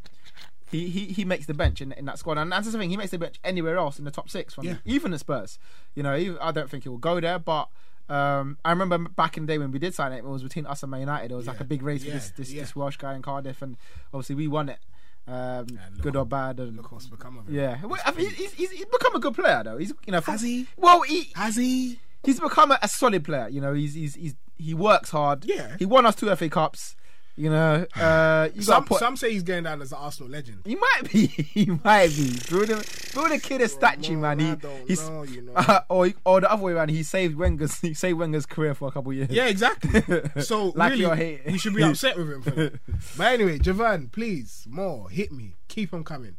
he 0.73 0.89
he, 0.89 1.05
he 1.07 1.25
makes 1.25 1.47
the 1.47 1.55
bench 1.55 1.81
in, 1.81 1.93
in 1.93 2.07
that 2.07 2.19
squad, 2.19 2.39
and 2.39 2.51
that's 2.51 2.71
the 2.71 2.77
thing. 2.77 2.91
He 2.91 2.97
makes 2.97 3.13
the 3.13 3.19
bench 3.19 3.39
anywhere 3.45 3.77
else 3.77 3.99
in 4.01 4.05
the 4.05 4.11
top 4.11 4.29
six, 4.29 4.55
from 4.55 4.65
Yeah. 4.65 4.77
even 4.85 5.13
at 5.15 5.21
Spurs. 5.21 5.59
You 5.95 6.03
know, 6.03 6.17
even, 6.17 6.39
I 6.41 6.51
don't 6.51 6.69
think 6.69 6.83
he 6.83 6.89
will 6.89 6.99
go 6.99 7.21
there, 7.21 7.39
but. 7.39 7.69
Um, 8.09 8.59
I 8.65 8.71
remember 8.71 8.99
back 8.99 9.37
in 9.39 9.47
the 9.47 9.53
day 9.55 9.59
when 9.59 9.71
we 9.71 9.79
did 9.79 9.95
sign 9.95 10.13
it, 10.13 10.19
it 10.19 10.25
was 10.25 10.43
between 10.43 10.67
us 10.67 10.83
and 10.83 10.91
Man 10.91 11.01
United. 11.01 11.31
It 11.31 11.35
was 11.37 11.47
like 11.47 11.61
a 11.61 11.65
big 11.65 11.83
race 11.83 12.03
Yeah. 12.03 12.11
for 12.15 12.19
this 12.19 12.31
this, 12.37 12.53
Yeah. 12.53 12.63
this 12.63 12.77
Welsh 12.77 12.97
guy 12.97 13.15
in 13.15 13.23
Cardiff, 13.23 13.63
and 13.63 13.77
obviously 14.13 14.35
we 14.35 14.49
won 14.49 14.69
it, 14.69 14.81
um, 15.29 15.67
look 15.95 16.03
good 16.03 16.17
or 16.17 16.27
bad. 16.27 16.59
And 16.61 16.77
Look 16.77 16.91
what's 16.93 17.07
become 17.07 17.39
of 17.39 17.49
him. 17.49 17.55
yeah, 17.55 17.83
well, 17.85 18.01
I 18.05 18.11
mean, 18.11 18.29
he's, 18.31 18.53
he's, 18.55 18.71
he's 18.71 18.85
become 18.87 19.15
a 19.15 19.21
good 19.21 19.35
player 19.35 19.63
though. 19.65 19.79
He's 19.79 19.95
you 20.05 20.13
know, 20.13 20.21
Has 20.21 20.43
he? 20.43 20.67
Well, 20.77 21.03
he 21.03 21.31
Has 21.37 21.57
he? 21.57 22.01
he's 22.25 22.41
become 22.41 22.73
a, 22.73 22.79
a 22.83 22.89
solid 22.89 23.25
player. 23.25 23.49
You 23.49 23.61
know, 23.61 23.73
he's 23.73 23.95
he's 23.95 24.15
he's 24.17 24.35
he 24.59 24.75
works 24.75 25.11
hard. 25.11 25.45
Yeah. 25.45 25.77
he 25.79 25.87
won 25.87 26.05
us 26.05 26.17
two 26.17 26.35
FA 26.37 26.49
Cups. 26.51 26.97
You 27.35 27.49
know, 27.49 27.87
uh, 27.97 28.51
you 28.55 28.61
Some 28.61 28.85
put. 28.85 28.99
some 28.99 29.17
say 29.17 29.33
he's 29.33 29.43
going 29.43 29.65
down 29.65 29.81
as 29.81 29.91
an 29.91 29.99
Arsenal 29.99 30.31
legend. 30.31 30.61
he 30.67 30.75
might 30.77 31.11
be. 31.11 31.27
He 31.53 31.65
might 31.83 32.09
be. 32.11 32.39
Build 32.51 32.69
a 32.69 32.83
build 33.15 33.33
a 33.33 33.39
kid 33.39 33.63
a 33.63 33.69
statue, 33.69 34.19
man. 34.19 34.39
He 34.39 34.49
I 34.51 34.57
he's 34.87 35.09
know, 35.09 35.23
you 35.23 35.41
know. 35.57 35.81
or 35.89 36.11
or 36.27 36.43
the 36.43 36.53
other 36.53 36.63
way 36.63 36.73
around. 36.73 36.91
He 36.91 37.03
saved 37.03 37.37
Wenger's 37.39 37.81
he 37.81 37.95
saved 37.95 38.19
Wenger's 38.19 38.45
career 38.45 38.75
for 38.75 38.89
a 38.89 38.91
couple 38.93 39.13
of 39.13 39.17
years. 39.17 39.31
Yeah, 39.31 39.47
exactly. 39.47 40.03
So 40.43 40.73
Like 40.77 40.91
really, 40.91 41.01
your 41.03 41.17
hate. 41.17 41.47
we 41.47 41.57
should 41.57 41.75
be 41.75 41.83
upset 41.83 42.19
with 42.19 42.31
him 42.31 42.43
for 42.43 42.51
that. 42.51 42.81
But 43.17 43.33
anyway, 43.33 43.59
Javan, 43.59 44.09
please, 44.09 44.67
more 44.69 45.09
hit 45.09 45.33
me, 45.33 45.57
keep 45.69 45.95
on 45.95 46.05
coming. 46.05 46.37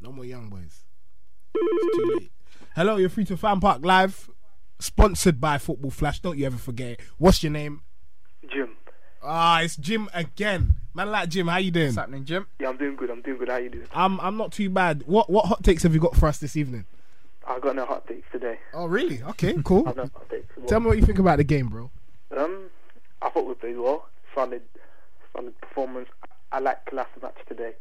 No 0.00 0.12
more 0.12 0.24
young 0.24 0.48
boys. 0.48 0.84
It's 1.56 1.96
too 1.96 2.14
late. 2.20 2.30
Hello, 2.76 2.96
you're 2.98 3.08
free 3.08 3.24
to 3.24 3.36
Fan 3.36 3.58
Park 3.58 3.84
Live, 3.84 4.30
sponsored 4.78 5.40
by 5.40 5.58
Football 5.58 5.90
Flash. 5.90 6.20
Don't 6.20 6.38
you 6.38 6.46
ever 6.46 6.56
forget. 6.56 6.90
it. 6.92 7.00
What's 7.18 7.42
your 7.42 7.50
name? 7.50 7.82
Jim. 8.52 8.76
Ah, 9.22 9.60
it's 9.60 9.76
Jim 9.76 10.08
again. 10.14 10.74
Man, 10.94 11.10
like 11.10 11.28
Jim, 11.28 11.48
how 11.48 11.58
you 11.58 11.70
doing? 11.70 11.86
What's 11.86 11.96
happening, 11.96 12.24
Jim? 12.24 12.46
Yeah, 12.60 12.68
I'm 12.68 12.76
doing 12.76 12.96
good. 12.96 13.10
I'm 13.10 13.22
doing 13.22 13.38
good. 13.38 13.48
How 13.48 13.56
you 13.56 13.70
doing? 13.70 13.86
I'm 13.92 14.20
I'm 14.20 14.36
not 14.36 14.52
too 14.52 14.70
bad. 14.70 15.02
What 15.06 15.28
what 15.30 15.46
hot 15.46 15.62
takes 15.62 15.82
have 15.82 15.94
you 15.94 16.00
got 16.00 16.16
for 16.16 16.26
us 16.26 16.38
this 16.38 16.56
evening? 16.56 16.84
I 17.46 17.58
got 17.60 17.76
no 17.76 17.86
hot 17.86 18.06
takes 18.06 18.30
today. 18.30 18.58
Oh, 18.74 18.86
really? 18.86 19.22
Okay, 19.22 19.54
cool. 19.64 19.84
I've 19.88 19.96
no 19.96 20.02
hot 20.02 20.28
takes. 20.30 20.46
Tell 20.66 20.80
me 20.80 20.86
what 20.86 20.98
you 20.98 21.04
think 21.04 21.18
about 21.18 21.38
the 21.38 21.44
game, 21.44 21.68
bro. 21.68 21.90
Um, 22.36 22.64
I 23.22 23.30
thought 23.30 23.46
we 23.46 23.54
played 23.54 23.78
well. 23.78 24.06
Solid, 24.34 24.62
solid 25.34 25.58
performance. 25.60 26.08
I 26.52 26.58
like 26.60 26.84
Kolasinac 26.86 27.32
today. 27.48 27.72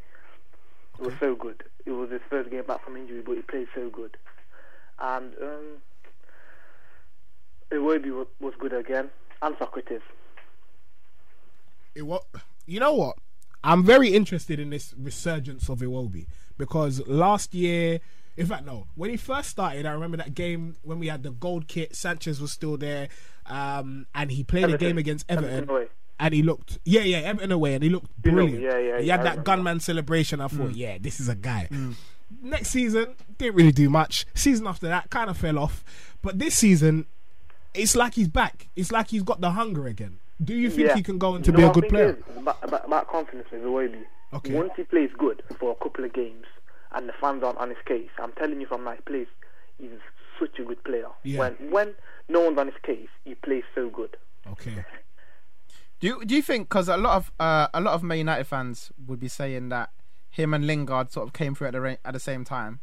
It 0.99 1.05
was 1.05 1.13
so 1.19 1.35
good. 1.35 1.63
It 1.85 1.91
was 1.91 2.09
his 2.09 2.21
first 2.29 2.49
game 2.49 2.63
back 2.63 2.83
from 2.83 2.95
injury, 2.97 3.21
but 3.21 3.35
he 3.35 3.41
played 3.41 3.67
so 3.75 3.89
good. 3.89 4.17
And 4.99 5.33
um, 5.41 5.65
Iwobi 7.71 8.11
was, 8.17 8.27
was 8.39 8.53
good 8.57 8.73
again, 8.73 9.09
and 9.41 9.55
Sokratis. 9.57 10.01
It 11.97 12.03
what 12.05 12.23
you 12.65 12.79
know 12.79 12.93
what? 12.93 13.17
I'm 13.63 13.83
very 13.83 14.09
interested 14.13 14.59
in 14.59 14.69
this 14.69 14.93
resurgence 14.97 15.67
of 15.69 15.79
Iwobi 15.79 16.27
because 16.57 17.05
last 17.07 17.53
year 17.53 17.99
In 18.37 18.45
fact, 18.45 18.65
no. 18.67 18.85
When 18.93 19.09
he 19.09 19.17
first 19.17 19.49
started, 19.49 19.87
I 19.87 19.91
remember 19.93 20.17
that 20.17 20.35
game 20.35 20.75
when 20.83 20.99
we 20.99 21.07
had 21.07 21.23
the 21.23 21.31
gold 21.31 21.67
kit. 21.67 21.95
Sanchez 21.95 22.39
was 22.39 22.51
still 22.51 22.77
there, 22.77 23.07
um, 23.47 24.05
and 24.13 24.31
he 24.31 24.43
played 24.43 24.69
a 24.69 24.77
game 24.77 24.99
against 24.99 25.25
Everton, 25.27 25.63
Everton 25.63 25.87
and 26.19 26.33
he 26.35 26.43
looked, 26.43 26.77
yeah, 26.85 27.01
yeah, 27.01 27.17
Everton 27.17 27.51
away, 27.51 27.73
and 27.73 27.83
he 27.83 27.89
looked 27.89 28.11
brilliant. 28.21 28.61
yeah, 28.61 28.77
yeah, 28.77 29.01
He 29.01 29.07
had 29.09 29.21
I 29.21 29.23
that 29.23 29.43
gunman 29.43 29.79
celebration. 29.79 30.39
I 30.39 30.45
Mm. 30.47 30.51
thought, 30.57 30.75
yeah, 30.75 30.99
this 31.01 31.19
is 31.19 31.27
a 31.29 31.35
guy. 31.35 31.67
Next 32.43 32.69
season, 32.69 33.15
didn't 33.39 33.55
really 33.55 33.71
do 33.71 33.89
much. 33.89 34.25
Season 34.35 34.67
after 34.67 34.87
that, 34.87 35.09
kind 35.09 35.29
of 35.31 35.37
fell 35.37 35.57
off. 35.57 35.83
But 36.21 36.37
this 36.37 36.55
season, 36.55 37.05
it's 37.73 37.95
like 37.95 38.13
he's 38.15 38.27
back. 38.27 38.67
It's 38.75 38.91
like 38.91 39.07
he's 39.09 39.23
got 39.23 39.41
the 39.41 39.51
hunger 39.51 39.87
again. 39.87 40.19
Do 40.43 40.53
you 40.55 40.69
think 40.69 40.87
Yeah. 40.89 40.95
he 40.95 41.03
can 41.03 41.17
go 41.17 41.29
on 41.33 41.39
You 41.39 41.45
to 41.45 41.51
know 41.51 41.57
be 41.57 41.63
a 41.63 41.71
good 41.71 41.89
player? 41.89 42.09
it 42.09 42.23
is 42.29 42.37
About, 42.37 42.57
about, 42.63 42.85
about 42.85 43.07
confidence 43.09 43.47
with 43.51 43.63
Iwobi. 43.63 44.03
Okay. 44.33 44.53
Once 44.53 44.71
he 44.75 44.83
plays 44.83 45.09
good 45.17 45.41
for 45.59 45.71
a 45.71 45.75
couple 45.83 46.03
of 46.05 46.13
games 46.13 46.45
and 46.91 47.07
the 47.09 47.13
fans 47.19 47.43
aren't 47.43 47.57
on 47.57 47.69
his 47.69 47.77
case, 47.85 48.09
I'm 48.19 48.31
telling 48.33 48.59
you 48.61 48.67
from 48.67 48.83
my 48.83 48.95
place, 48.97 49.27
he's 49.77 49.89
such 50.39 50.59
a 50.59 50.63
good 50.63 50.83
player. 50.83 51.07
Yeah. 51.23 51.39
When 51.39 51.53
when 51.71 51.93
no 52.29 52.41
one's 52.41 52.57
on 52.59 52.67
his 52.67 52.75
case, 52.83 53.09
he 53.25 53.35
plays 53.35 53.63
so 53.73 53.89
good. 53.89 54.15
Okay. 54.51 54.85
Do 55.99 56.07
you 56.07 56.25
do 56.25 56.35
you 56.35 56.41
think 56.43 56.69
because 56.69 56.87
a 56.89 56.97
lot 56.97 57.15
of 57.15 57.31
uh, 57.39 57.67
a 57.73 57.81
lot 57.81 57.93
of 57.95 58.03
Man 58.03 58.19
United 58.19 58.45
fans 58.45 58.91
would 59.07 59.19
be 59.19 59.27
saying 59.27 59.69
that 59.69 59.89
him 60.29 60.53
and 60.53 60.67
Lingard 60.67 61.11
sort 61.11 61.25
of 61.27 61.33
came 61.33 61.55
through 61.55 61.67
at 61.67 61.73
the 61.73 61.81
ra- 61.81 61.95
at 62.05 62.13
the 62.13 62.19
same 62.19 62.43
time, 62.45 62.79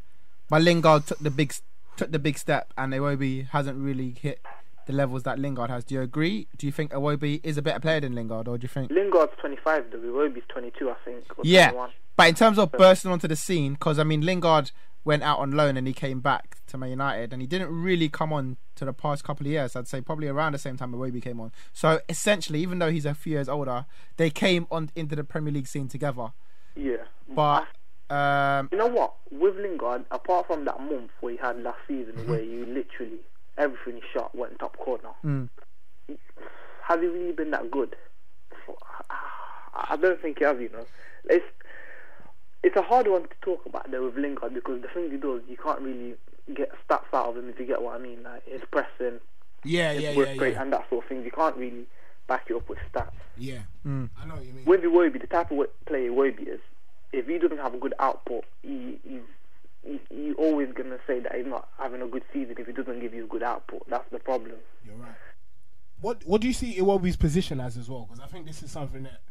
but 0.49 0.61
Lingard 0.61 1.07
took 1.07 1.19
the 1.19 1.31
big 1.31 1.53
took 1.95 2.11
the 2.11 2.19
big 2.19 2.37
step 2.37 2.73
and 2.77 2.91
Iwobi 2.91 3.47
hasn't 3.49 3.77
really 3.77 4.09
hit 4.19 4.41
the 4.85 4.93
levels 4.93 5.23
that 5.23 5.39
Lingard 5.39 5.69
has. 5.69 5.83
Do 5.83 5.95
you 5.95 6.01
agree? 6.01 6.47
Do 6.57 6.65
you 6.65 6.71
think 6.71 6.91
Iwobi 6.91 7.39
is 7.43 7.57
a 7.57 7.61
better 7.61 7.79
player 7.79 7.99
than 7.99 8.13
Lingard, 8.15 8.47
or 8.47 8.57
do 8.57 8.63
you 8.65 8.69
think? 8.69 8.91
Lingard's 8.91 9.33
25 9.39 9.85
though, 9.91 9.97
Iwobi's 9.99 10.43
22 10.49 10.89
I 10.89 10.93
think. 11.05 11.23
Or 11.37 11.41
Yeah, 11.43 11.69
21. 11.71 11.89
but 12.15 12.29
in 12.29 12.35
terms 12.35 12.57
of 12.59 12.71
bursting 12.71 13.11
onto 13.11 13.27
the 13.27 13.35
scene, 13.35 13.73
because 13.73 13.99
I 13.99 14.03
mean 14.03 14.21
Lingard 14.21 14.71
went 15.03 15.21
out 15.21 15.37
on 15.37 15.51
loan 15.51 15.77
and 15.77 15.85
he 15.85 15.93
came 15.93 16.19
back 16.19 16.57
to 16.67 16.77
Man 16.77 16.89
United, 16.89 17.31
and 17.33 17.41
he 17.41 17.47
didn't 17.47 17.69
really 17.71 18.09
come 18.09 18.33
on 18.33 18.57
to 18.75 18.85
the 18.85 18.93
past 18.93 19.23
couple 19.23 19.45
of 19.45 19.51
years. 19.51 19.75
I'd 19.75 19.87
say 19.87 20.01
probably 20.01 20.27
around 20.27 20.53
the 20.53 20.57
same 20.57 20.77
time 20.77 20.93
Iwobi 20.93 21.21
came 21.21 21.39
on. 21.39 21.51
So 21.73 21.99
essentially, 22.09 22.59
even 22.59 22.79
though 22.79 22.89
he's 22.91 23.05
a 23.05 23.13
few 23.13 23.33
years 23.33 23.47
older, 23.47 23.85
they 24.17 24.29
came 24.31 24.65
on 24.71 24.89
into 24.95 25.15
the 25.15 25.23
Premier 25.23 25.53
League 25.53 25.67
scene 25.67 25.87
together. 25.87 26.29
Yeah. 26.75 27.05
But 27.29 27.67
um, 28.09 28.69
You 28.71 28.77
know 28.79 28.87
what? 28.87 29.13
With 29.31 29.55
Lingard, 29.57 30.05
apart 30.11 30.47
from 30.47 30.65
that 30.65 30.79
month 30.79 31.11
where 31.21 31.33
he 31.33 31.37
had 31.37 31.61
last 31.61 31.79
season, 31.87 32.13
Mm-hmm. 32.15 32.31
where 32.31 32.41
you 32.43 32.65
literally 32.65 33.19
everything 33.57 33.95
he 33.95 34.01
shot 34.13 34.33
went 34.35 34.59
top 34.59 34.77
corner, 34.77 35.09
Mm. 35.23 35.49
has 36.83 36.99
he 36.99 37.07
really 37.07 37.31
been 37.31 37.51
that 37.51 37.71
good? 37.71 37.95
I 39.73 39.97
don't 39.97 40.21
think 40.21 40.39
he 40.39 40.45
has. 40.45 40.57
You 40.59 40.69
know, 40.69 40.85
it's 41.29 41.45
it's 42.63 42.75
a 42.75 42.81
hard 42.81 43.07
one 43.07 43.23
to 43.23 43.29
talk 43.41 43.65
about 43.65 43.91
though 43.91 44.05
with 44.05 44.15
Lingard 44.17 44.53
because 44.53 44.81
the 44.81 44.87
thing 44.87 45.11
he 45.11 45.17
does, 45.17 45.41
you 45.47 45.57
can't 45.57 45.81
really 45.81 46.15
get 46.53 46.71
stats 46.87 47.13
out 47.13 47.29
of 47.29 47.37
him 47.37 47.49
if 47.49 47.59
you 47.59 47.65
get 47.65 47.81
what 47.81 47.95
I 47.95 47.99
mean. 47.99 48.23
Like 48.23 48.47
his 48.47 48.61
pressing, 48.71 49.19
Yeah, 49.63 49.93
his 49.93 50.03
yeah, 50.03 50.15
work 50.15 50.29
yeah, 50.35 50.41
rate, 50.41 50.53
yeah. 50.53 50.61
and 50.61 50.73
that 50.73 50.89
sort 50.89 51.03
of 51.03 51.09
thing. 51.09 51.23
You 51.23 51.31
can't 51.31 51.55
really 51.57 51.85
back 52.27 52.45
it 52.49 52.55
up 52.55 52.67
with 52.69 52.79
stats. 52.93 53.11
Yeah. 53.37 53.59
Mm. 53.85 54.09
I 54.21 54.25
know 54.25 54.35
what 54.35 54.45
you 54.45 54.53
mean. 54.53 54.65
With 54.65 54.81
Iwobi, 54.81 55.21
the 55.21 55.27
type 55.27 55.51
of 55.51 55.67
player 55.85 56.09
Iwobi 56.09 56.47
is, 56.47 56.59
if 57.11 57.27
he 57.27 57.37
doesn't 57.37 57.57
have 57.59 57.73
a 57.73 57.77
good 57.77 57.93
output, 57.99 58.45
he, 58.63 58.97
he's 59.07 59.21
he, 59.83 59.99
he 60.09 60.33
always 60.33 60.69
gonna 60.73 60.97
say 61.05 61.19
that 61.19 61.35
he's 61.35 61.45
not 61.45 61.67
having 61.77 62.01
a 62.01 62.07
good 62.07 62.23
season 62.33 62.55
if 62.57 62.65
he 62.65 62.73
doesn't 62.73 63.01
give 63.01 63.13
you 63.13 63.25
a 63.25 63.27
good 63.27 63.43
output. 63.65 63.89
That's 63.89 64.09
the 64.09 64.19
problem. 64.19 64.53
You're 64.85 64.95
right. 64.95 65.15
What 66.01 66.23
What 66.25 66.41
do 66.41 66.47
you 66.47 66.53
see 66.53 66.75
Iwobi's 66.79 67.15
position 67.15 67.59
as 67.59 67.77
as 67.77 67.89
well? 67.89 68.07
Because 68.09 68.19
I 68.23 68.27
think 68.27 68.45
this 68.45 68.61
is 68.63 68.71
something 68.71 69.03
that 69.03 69.21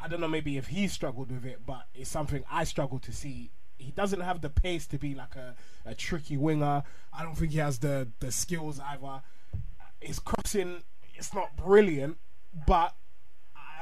I 0.00 0.08
don't 0.08 0.20
know. 0.20 0.28
Maybe 0.28 0.56
if 0.56 0.68
he 0.68 0.88
struggled 0.88 1.30
with 1.30 1.44
it, 1.44 1.60
but 1.66 1.86
it's 1.94 2.10
something 2.10 2.44
I 2.50 2.64
struggle 2.64 2.98
to 3.00 3.12
see. 3.12 3.50
He 3.76 3.90
doesn't 3.90 4.20
have 4.20 4.40
the 4.40 4.50
pace 4.50 4.86
to 4.88 4.98
be 4.98 5.14
like 5.14 5.34
a, 5.34 5.56
a 5.84 5.94
tricky 5.94 6.36
winger. 6.36 6.84
I 7.12 7.22
don't 7.22 7.34
think 7.36 7.52
he 7.52 7.58
has 7.58 7.78
the 7.78 8.08
the 8.20 8.30
skills 8.30 8.80
either. 8.80 9.22
His 10.00 10.18
crossing, 10.18 10.82
it's 11.14 11.34
not 11.34 11.56
brilliant, 11.56 12.18
but 12.66 12.94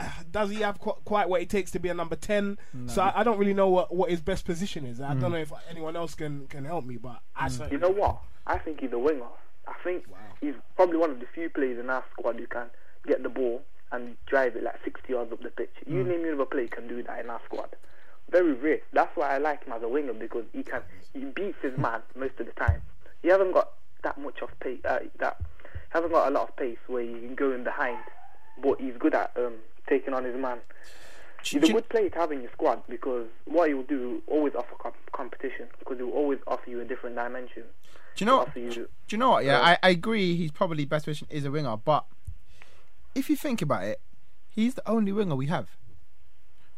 uh, 0.00 0.08
does 0.30 0.50
he 0.50 0.60
have 0.62 0.78
qu- 0.78 1.00
quite 1.04 1.28
what 1.28 1.42
it 1.42 1.50
takes 1.50 1.70
to 1.72 1.78
be 1.80 1.88
a 1.88 1.94
number 1.94 2.16
ten? 2.16 2.58
So 2.86 3.02
I, 3.02 3.20
I 3.20 3.22
don't 3.24 3.38
really 3.38 3.54
know 3.54 3.68
what, 3.68 3.94
what 3.94 4.08
his 4.08 4.20
best 4.20 4.44
position 4.44 4.86
is. 4.86 5.00
I 5.00 5.14
don't 5.14 5.32
know 5.32 5.38
if 5.38 5.52
anyone 5.68 5.96
else 5.96 6.14
can, 6.14 6.46
can 6.46 6.64
help 6.64 6.84
me, 6.84 6.96
but 6.96 7.20
I 7.34 7.48
You 7.70 7.78
know 7.78 7.90
what? 7.90 8.18
I 8.46 8.58
think 8.58 8.80
he's 8.80 8.92
a 8.92 8.98
winger. 8.98 9.26
I 9.72 9.84
think 9.84 10.04
he's 10.40 10.54
probably 10.76 10.98
one 10.98 11.10
of 11.10 11.20
the 11.20 11.26
few 11.34 11.48
players 11.48 11.78
in 11.78 11.90
our 11.90 12.04
squad 12.12 12.36
who 12.36 12.46
can 12.46 12.66
get 13.06 13.22
the 13.22 13.28
ball 13.28 13.62
and 13.90 14.16
drive 14.26 14.56
it 14.56 14.62
like 14.62 14.76
60 14.84 15.12
yards 15.12 15.32
up 15.32 15.42
the 15.42 15.50
pitch. 15.50 15.72
You 15.86 16.04
name 16.04 16.22
me 16.22 16.28
another 16.28 16.46
player 16.46 16.68
can 16.68 16.88
do 16.88 17.02
that 17.02 17.20
in 17.20 17.30
our 17.30 17.40
squad. 17.44 17.74
Very 18.30 18.52
rare. 18.52 18.80
That's 18.92 19.14
why 19.16 19.34
I 19.34 19.38
like 19.38 19.64
him 19.64 19.72
as 19.72 19.82
a 19.82 19.88
winger 19.88 20.14
because 20.14 20.44
he 20.52 20.62
can 20.62 20.82
he 21.12 21.24
beats 21.24 21.58
his 21.62 21.76
man 21.78 22.00
most 22.16 22.38
of 22.38 22.46
the 22.46 22.52
time. 22.52 22.82
He 23.22 23.28
hasn't 23.28 23.52
got 23.52 23.72
that 24.02 24.18
much 24.18 24.40
of 24.42 24.48
pace. 24.60 24.80
Uh, 24.84 25.00
that 25.18 25.38
hasn't 25.90 26.12
got 26.12 26.28
a 26.28 26.30
lot 26.30 26.48
of 26.48 26.56
pace 26.56 26.78
where 26.86 27.02
he 27.02 27.12
can 27.12 27.34
go 27.34 27.52
in 27.52 27.64
behind, 27.64 27.98
but 28.62 28.80
he's 28.80 28.94
good 28.98 29.14
at 29.14 29.32
um, 29.36 29.54
taking 29.88 30.14
on 30.14 30.24
his 30.24 30.36
man. 30.36 30.58
He's 31.44 31.68
a 31.68 31.72
good 31.72 31.88
player 31.88 32.08
to 32.08 32.18
have 32.18 32.30
in 32.32 32.42
your 32.42 32.52
squad 32.52 32.82
because 32.88 33.26
what 33.46 33.68
he 33.68 33.74
will 33.74 33.82
do 33.82 34.22
always 34.28 34.54
offer 34.54 34.76
comp- 34.78 35.10
competition 35.12 35.66
because 35.80 35.98
he 35.98 36.04
will 36.04 36.12
always 36.12 36.38
offer 36.46 36.70
you 36.70 36.80
a 36.80 36.84
different 36.84 37.16
dimension. 37.16 37.64
Do 38.16 38.24
you 38.24 38.26
know? 38.26 38.40
Offer 38.40 38.58
you 38.58 38.70
Do 38.72 38.88
you 39.10 39.18
know 39.18 39.30
what? 39.30 39.44
Yeah, 39.44 39.58
Yeah. 39.60 39.76
I, 39.82 39.88
I 39.88 39.90
agree. 39.90 40.36
He's 40.36 40.50
probably 40.50 40.84
best 40.84 41.04
position 41.06 41.28
is 41.30 41.44
a 41.44 41.50
winger, 41.50 41.76
but 41.76 42.04
if 43.14 43.28
you 43.30 43.36
think 43.36 43.62
about 43.62 43.84
it, 43.84 44.00
he's 44.48 44.74
the 44.74 44.88
only 44.88 45.12
winger 45.12 45.34
we 45.36 45.46
have. 45.46 45.68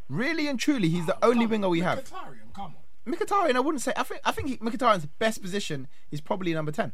Really 0.07 0.47
and 0.47 0.59
truly, 0.59 0.89
he's 0.89 1.05
the 1.07 1.17
only 1.25 1.47
winger 1.47 1.67
we 1.69 1.79
have. 1.81 2.03
Mkhitaryan, 2.03 2.53
come 2.55 2.73
on. 3.07 3.13
Mkhitaryan, 3.13 3.55
I 3.55 3.59
wouldn't 3.59 3.81
say. 3.81 3.93
I 3.95 4.03
think 4.03 4.21
I 4.23 4.31
think 4.31 4.47
he, 4.49 4.57
Mkhitaryan's 4.57 5.05
best 5.19 5.41
position 5.41 5.87
is 6.11 6.21
probably 6.21 6.53
number 6.53 6.71
ten. 6.71 6.91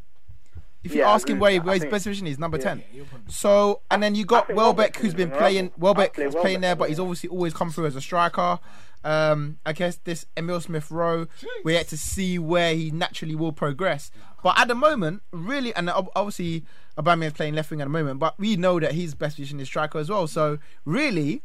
If 0.84 0.94
you 0.96 1.02
Yeah, 1.02 1.10
I 1.10 1.14
ask 1.14 1.30
him 1.30 1.36
agree 1.38 1.42
where, 1.42 1.52
with 1.52 1.60
that. 1.62 1.66
where 1.66 1.72
I 1.72 1.76
his 1.76 1.82
think- 1.84 1.92
best 1.92 2.04
position 2.06 2.28
is, 2.28 2.40
number 2.40 2.58
yeah, 2.58 2.64
ten. 2.64 2.84
Yeah, 2.94 3.04
So 3.28 3.82
and 3.92 4.02
then 4.02 4.16
you 4.16 4.26
got 4.26 4.48
think 4.48 4.58
Welbeck, 4.58 4.78
Welbeck 4.78 4.96
who's 4.98 5.08
is 5.10 5.14
been 5.14 5.32
an 5.32 5.38
playing. 5.38 5.72
Welbeck 5.78 6.10
I'd 6.12 6.14
play 6.14 6.26
was 6.26 6.36
playing 6.36 6.44
Welbeck 6.46 6.62
there, 6.62 6.72
as 6.72 6.78
but 6.78 6.90
he's 6.90 7.00
obviously 7.00 7.30
always 7.30 7.54
come 7.54 7.70
through 7.70 7.86
as 7.88 7.96
a 7.98 8.02
striker. 8.02 8.60
Um, 9.04 9.58
I 9.66 9.74
guess 9.74 9.98
this 9.98 10.26
Emile 10.38 10.62
Smith 10.62 10.92
Rowe, 10.92 11.28
we're 11.64 11.72
yet 11.72 11.88
to 11.90 11.98
see 11.98 12.38
where 12.38 12.76
he 12.76 12.92
naturally 12.92 13.36
will 13.36 13.52
progress. 13.52 14.12
But 14.44 14.60
at 14.60 14.68
the 14.68 14.76
moment, 14.76 15.24
really, 15.32 15.74
and 15.76 15.90
obviously 15.90 16.66
obviously 16.98 17.28
is 17.28 17.34
playing 17.34 17.56
left 17.56 17.72
wing 17.72 17.82
at 17.82 17.86
the 17.86 17.90
moment, 17.90 18.20
but 18.20 18.38
we 18.40 18.56
know 18.56 18.80
that 18.80 18.94
his 18.94 19.16
best 19.16 19.38
position 19.38 19.60
is 19.60 19.68
striker 19.68 19.98
as 20.00 20.10
well. 20.10 20.28
So 20.28 20.60
really, 20.86 21.42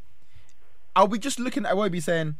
are 0.94 1.06
we 1.06 1.18
just 1.18 1.38
looking 1.38 1.64
at 1.64 1.72
Iwobi 1.72 2.02
saying, 2.02 2.36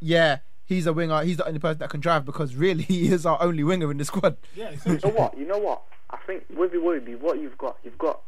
"Yeah, 0.00 0.38
he's 0.64 0.86
a 0.86 0.92
winger. 0.92 1.22
He's 1.22 1.36
the 1.36 1.46
only 1.46 1.60
person 1.60 1.78
that 1.78 1.90
can 1.90 2.00
drive," 2.00 2.24
because 2.24 2.54
really, 2.54 2.82
he 2.88 3.08
is 3.08 3.26
our 3.26 3.40
only 3.40 3.64
winger 3.64 3.90
in 3.90 3.98
the 3.98 4.04
squad. 4.04 4.36
Yeah, 4.54 4.70
You 4.86 4.98
know 5.02 5.10
what? 5.10 5.38
You 5.38 5.46
know 5.46 5.58
what? 5.58 5.82
I 6.10 6.18
think 6.26 6.44
with 6.50 6.72
Iwobi, 6.72 7.18
what 7.20 7.38
you've 7.38 7.58
got, 7.58 7.78
you've 7.84 7.98
got 7.98 8.20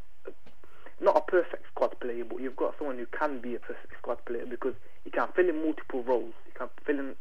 not 1.00 1.16
a 1.16 1.20
perfect 1.20 1.64
squad 1.68 1.98
player, 2.00 2.24
but 2.24 2.40
you've 2.40 2.56
got 2.56 2.76
someone 2.78 2.98
who 2.98 3.06
can 3.06 3.40
be 3.40 3.56
a 3.56 3.58
perfect 3.58 3.92
squad 3.98 4.24
player 4.24 4.46
because 4.46 4.74
he 5.04 5.10
can 5.10 5.28
fill 5.34 5.48
in 5.48 5.62
multiple 5.62 6.02
roles. 6.02 6.34
He 6.46 6.52
can 6.52 6.68
fill 6.84 6.98
in 6.98 7.14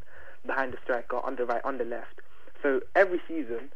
behind 0.45 0.73
the 0.73 0.77
striker, 0.83 1.17
on 1.17 1.35
the 1.35 1.45
right, 1.45 1.61
on 1.63 1.77
the 1.77 1.85
left. 1.85 2.21
So 2.61 2.81
every 2.95 3.21
season, 3.27 3.71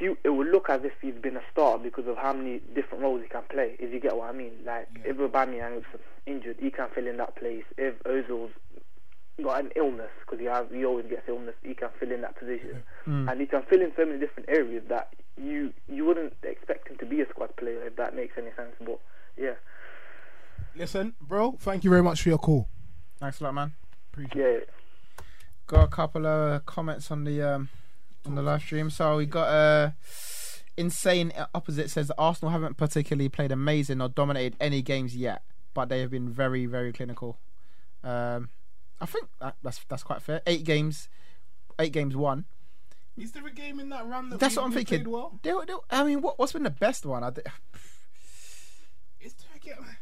you 0.00 0.16
it 0.24 0.30
will 0.30 0.46
look 0.46 0.70
as 0.70 0.84
if 0.84 0.92
he's 1.02 1.14
been 1.14 1.36
a 1.36 1.42
star 1.52 1.78
because 1.78 2.06
of 2.06 2.16
how 2.16 2.32
many 2.32 2.60
different 2.74 3.02
roles 3.02 3.22
he 3.22 3.28
can 3.28 3.42
play. 3.50 3.76
If 3.78 3.92
you 3.92 4.00
get 4.00 4.16
what 4.16 4.28
I 4.28 4.32
mean, 4.32 4.52
like 4.64 4.88
if 5.04 5.16
Aubameyang's 5.16 5.86
injured, 6.26 6.56
he 6.60 6.70
can 6.70 6.88
fill 6.94 7.06
in 7.06 7.16
that 7.18 7.36
place. 7.36 7.64
If 7.76 8.02
Ozil's 8.04 8.52
got 9.42 9.62
an 9.62 9.70
illness 9.76 10.10
because 10.20 10.40
he 10.40 10.46
has 10.46 10.66
he 10.72 10.84
always 10.84 11.06
gets 11.06 11.28
illness. 11.28 11.54
He 11.62 11.74
can 11.74 11.90
fill 11.98 12.10
in 12.10 12.22
that 12.22 12.36
position, 12.38 12.82
mm. 13.06 13.30
and 13.30 13.40
he 13.40 13.46
can 13.46 13.62
fill 13.62 13.80
in 13.80 13.92
so 13.96 14.04
many 14.04 14.18
different 14.18 14.48
areas 14.48 14.84
that 14.88 15.14
you 15.36 15.72
you 15.88 16.04
wouldn't 16.04 16.34
expect 16.42 16.88
him 16.88 16.96
to 16.98 17.06
be 17.06 17.20
a 17.20 17.28
squad 17.28 17.54
player 17.56 17.82
if 17.84 17.96
that 17.96 18.14
makes 18.16 18.36
any 18.38 18.50
sense. 18.56 18.74
But 18.80 19.00
yeah, 19.36 19.54
Listen, 20.74 21.14
bro, 21.20 21.56
thank 21.58 21.84
you 21.84 21.90
very 21.90 22.02
much 22.02 22.22
for 22.22 22.28
your 22.28 22.38
call. 22.38 22.68
Thanks 23.18 23.40
a 23.40 23.44
lot, 23.44 23.54
man. 23.54 23.72
Appreciate 24.12 24.36
yeah. 24.36 24.46
It. 24.58 24.70
Got 25.66 25.84
a 25.84 25.88
couple 25.88 26.26
of 26.26 26.52
uh, 26.52 26.60
comments 26.60 27.10
on 27.10 27.24
the 27.24 27.42
um 27.42 27.68
on 28.24 28.34
the 28.34 28.42
live 28.42 28.62
stream. 28.62 28.90
So 28.90 29.16
we 29.16 29.26
got 29.26 29.48
uh 29.48 29.90
insane 30.76 31.32
opposite 31.54 31.90
says 31.90 32.08
that 32.08 32.14
Arsenal 32.16 32.52
haven't 32.52 32.76
particularly 32.76 33.28
played 33.28 33.50
amazing 33.52 34.00
or 34.00 34.08
dominated 34.08 34.56
any 34.60 34.80
games 34.80 35.16
yet, 35.16 35.42
but 35.74 35.88
they 35.88 36.00
have 36.00 36.10
been 36.10 36.28
very 36.28 36.64
very 36.66 36.92
clinical. 36.92 37.38
Um, 38.04 38.50
I 39.00 39.06
think 39.06 39.28
that, 39.40 39.56
that's 39.62 39.80
that's 39.88 40.02
quite 40.02 40.22
fair. 40.22 40.40
Eight 40.46 40.64
games, 40.64 41.08
eight 41.78 41.92
games 41.92 42.16
won. 42.16 42.44
Is 43.16 43.32
there 43.32 43.44
a 43.46 43.50
game 43.50 43.80
in 43.80 43.88
that 43.88 44.06
run 44.06 44.30
that 44.30 44.38
That's 44.38 44.54
we, 44.54 44.60
what 44.60 44.64
I'm 44.66 44.70
we 44.70 44.76
thinking. 44.76 44.98
played 44.98 45.08
well? 45.08 45.40
They, 45.42 45.50
they, 45.50 45.74
I 45.90 46.04
mean, 46.04 46.22
what 46.22 46.38
what's 46.38 46.52
been 46.52 46.62
the 46.62 46.70
best 46.70 47.04
one? 47.04 47.24
I, 47.24 47.30
d- 47.30 47.42
Is 49.20 49.34
there 49.34 49.48
a 49.56 49.58
game? 49.58 49.96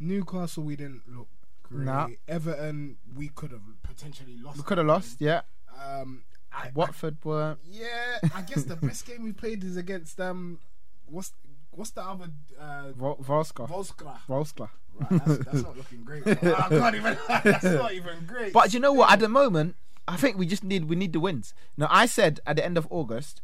Newcastle, 0.00 0.64
we 0.64 0.74
didn't 0.74 1.02
look 1.06 1.28
great. 1.68 1.84
Nah. 1.84 2.08
Everton, 2.26 2.96
we 3.16 3.28
could 3.28 3.52
have 3.52 3.62
potentially 3.82 4.36
lost. 4.42 4.58
we 4.58 4.62
could 4.64 4.78
have 4.78 4.86
lost. 4.86 5.20
Yeah. 5.20 5.42
Um, 5.82 6.22
I, 6.52 6.70
Watford 6.74 7.18
were. 7.24 7.56
yeah, 7.64 8.18
I 8.34 8.42
guess 8.42 8.64
the 8.64 8.76
best 8.76 9.06
game 9.06 9.22
we 9.22 9.32
played 9.32 9.62
is 9.64 9.76
against 9.76 10.20
um, 10.20 10.58
what's 11.06 11.32
what's 11.70 11.90
the 11.90 12.02
other 12.02 12.30
uh, 12.60 12.92
Vol-. 12.92 13.16
Vorskla. 13.16 14.70
Right, 14.98 15.24
that's, 15.24 15.44
that's 15.44 15.62
not 15.62 15.76
looking 15.76 16.02
great. 16.04 16.26
I 16.26 16.68
can't 16.68 16.94
even. 16.96 17.16
That's 17.28 17.62
not 17.64 17.92
even 17.92 18.24
great. 18.26 18.52
But 18.52 18.74
you 18.74 18.80
know 18.80 18.92
what? 18.92 19.12
At 19.12 19.20
the 19.20 19.28
moment, 19.28 19.76
I 20.08 20.16
think 20.16 20.36
we 20.36 20.46
just 20.46 20.64
need 20.64 20.86
we 20.86 20.96
need 20.96 21.12
the 21.12 21.20
wins. 21.20 21.54
Now 21.76 21.86
I 21.88 22.06
said 22.06 22.40
at 22.46 22.56
the 22.56 22.64
end 22.64 22.76
of 22.76 22.88
August, 22.90 23.40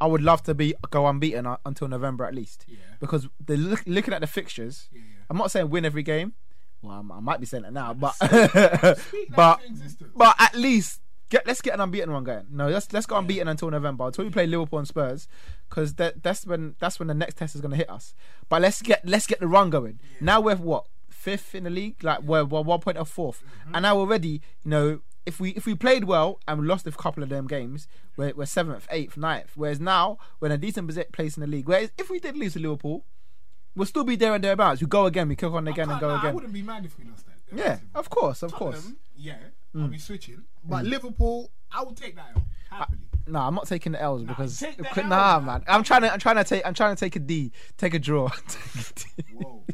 I 0.00 0.06
would 0.06 0.22
love 0.22 0.42
to 0.44 0.54
be 0.54 0.74
go 0.90 1.06
unbeaten 1.06 1.46
uh, 1.46 1.58
until 1.64 1.86
November 1.86 2.24
at 2.24 2.34
least. 2.34 2.64
Yeah. 2.66 2.78
Because 2.98 3.28
the 3.44 3.56
look, 3.56 3.82
looking 3.86 4.12
at 4.12 4.20
the 4.20 4.26
fixtures, 4.26 4.88
yeah. 4.92 5.02
I'm 5.30 5.36
not 5.36 5.50
saying 5.50 5.70
win 5.70 5.84
every 5.84 6.02
game. 6.02 6.32
Well, 6.84 6.98
I'm, 6.98 7.10
I 7.10 7.20
might 7.20 7.40
be 7.40 7.46
saying 7.46 7.64
it 7.64 7.72
now, 7.72 7.94
but 7.94 8.14
but 9.34 9.60
but 10.14 10.34
at 10.38 10.54
least 10.54 11.00
get 11.30 11.46
let's 11.46 11.60
get 11.62 11.74
an 11.74 11.80
unbeaten 11.80 12.12
one 12.12 12.24
going. 12.24 12.46
No, 12.50 12.68
let's 12.68 12.92
let's 12.92 13.06
go 13.06 13.16
unbeaten 13.16 13.48
until 13.48 13.70
November 13.70 14.06
until 14.06 14.24
we 14.24 14.30
play 14.30 14.46
Liverpool 14.46 14.78
and 14.78 14.88
Spurs 14.88 15.26
because 15.68 15.94
that 15.94 16.22
that's 16.22 16.46
when 16.46 16.74
that's 16.78 16.98
when 16.98 17.08
the 17.08 17.14
next 17.14 17.36
test 17.36 17.54
is 17.54 17.60
going 17.60 17.70
to 17.72 17.76
hit 17.76 17.90
us. 17.90 18.14
But 18.48 18.62
let's 18.62 18.82
get 18.82 19.06
let's 19.06 19.26
get 19.26 19.40
the 19.40 19.48
run 19.48 19.70
going. 19.70 19.98
Now 20.20 20.40
we're 20.40 20.56
what 20.56 20.84
fifth 21.10 21.54
in 21.54 21.64
the 21.64 21.70
league, 21.70 22.04
like 22.04 22.22
we're, 22.22 22.44
we're 22.44 22.60
one 22.60 22.80
point 22.80 22.98
of 22.98 23.08
4th 23.10 23.36
Mm-hmm. 23.36 23.74
and 23.74 23.82
now 23.82 23.96
already 23.96 24.28
you 24.62 24.70
know. 24.70 25.00
If 25.26 25.40
we 25.40 25.52
if 25.52 25.64
we 25.64 25.74
played 25.74 26.04
well 26.04 26.38
and 26.46 26.60
we 26.60 26.66
lost 26.66 26.86
a 26.86 26.90
couple 26.92 27.22
of 27.22 27.30
them 27.30 27.46
games, 27.46 27.88
we're, 28.14 28.34
we're 28.34 28.44
seventh, 28.44 28.86
eighth, 28.90 29.16
ninth. 29.16 29.52
Whereas 29.54 29.80
now 29.80 30.18
we're 30.38 30.48
in 30.48 30.52
a 30.52 30.58
decent 30.58 30.86
place 31.12 31.34
in 31.38 31.40
the 31.40 31.46
league. 31.46 31.66
Whereas 31.66 31.92
if 31.96 32.10
we 32.10 32.18
did 32.18 32.36
lose 32.36 32.52
to 32.52 32.58
Liverpool, 32.58 33.06
we'll 33.74 33.86
still 33.86 34.04
be 34.04 34.16
there 34.16 34.34
and 34.34 34.42
thereabouts. 34.44 34.80
We 34.80 34.86
go 34.86 35.06
again, 35.06 35.28
we 35.28 35.36
kick 35.36 35.50
on 35.50 35.66
again 35.68 35.90
and 35.90 36.00
go 36.00 36.08
nah, 36.08 36.22
I 36.26 36.32
wouldn't 36.32 36.52
be 36.52 36.62
mad 36.62 36.84
if 36.84 36.98
we 36.98 37.04
lost 37.04 37.26
that. 37.26 37.34
Yeah, 37.56 37.78
of 37.94 38.10
course, 38.10 38.42
of 38.42 38.52
course. 38.52 38.76
Tottenham, 38.76 38.98
Yeah, 39.16 39.36
Mm. 39.74 39.82
I'll 39.82 39.88
be 39.88 39.98
switching. 39.98 40.44
But 40.64 40.84
Liverpool, 40.84 41.50
I 41.72 41.82
will 41.82 41.94
take 41.94 42.14
that 42.14 42.30
L 42.36 42.44
happily. 42.70 43.00
No, 43.26 43.40
I'm 43.40 43.54
not 43.56 43.66
taking 43.66 43.90
the 43.92 44.00
L's 44.00 44.22
because 44.22 44.56
take 44.58 44.76
the 44.76 44.86
L, 45.02 45.08
nah, 45.08 45.38
man. 45.40 45.46
man. 45.46 45.64
I'm 45.66 45.82
trying 45.82 46.02
to, 46.02 46.12
I'm 46.12 46.20
trying 46.20 46.36
to 46.36 46.44
take, 46.44 46.64
I'm 46.64 46.74
trying 46.74 46.94
to 46.94 47.00
take 47.00 47.16
a 47.16 47.18
D, 47.18 47.50
take 47.76 47.94
a 47.94 47.98
draw. 47.98 48.28
Whoa. 49.32 49.64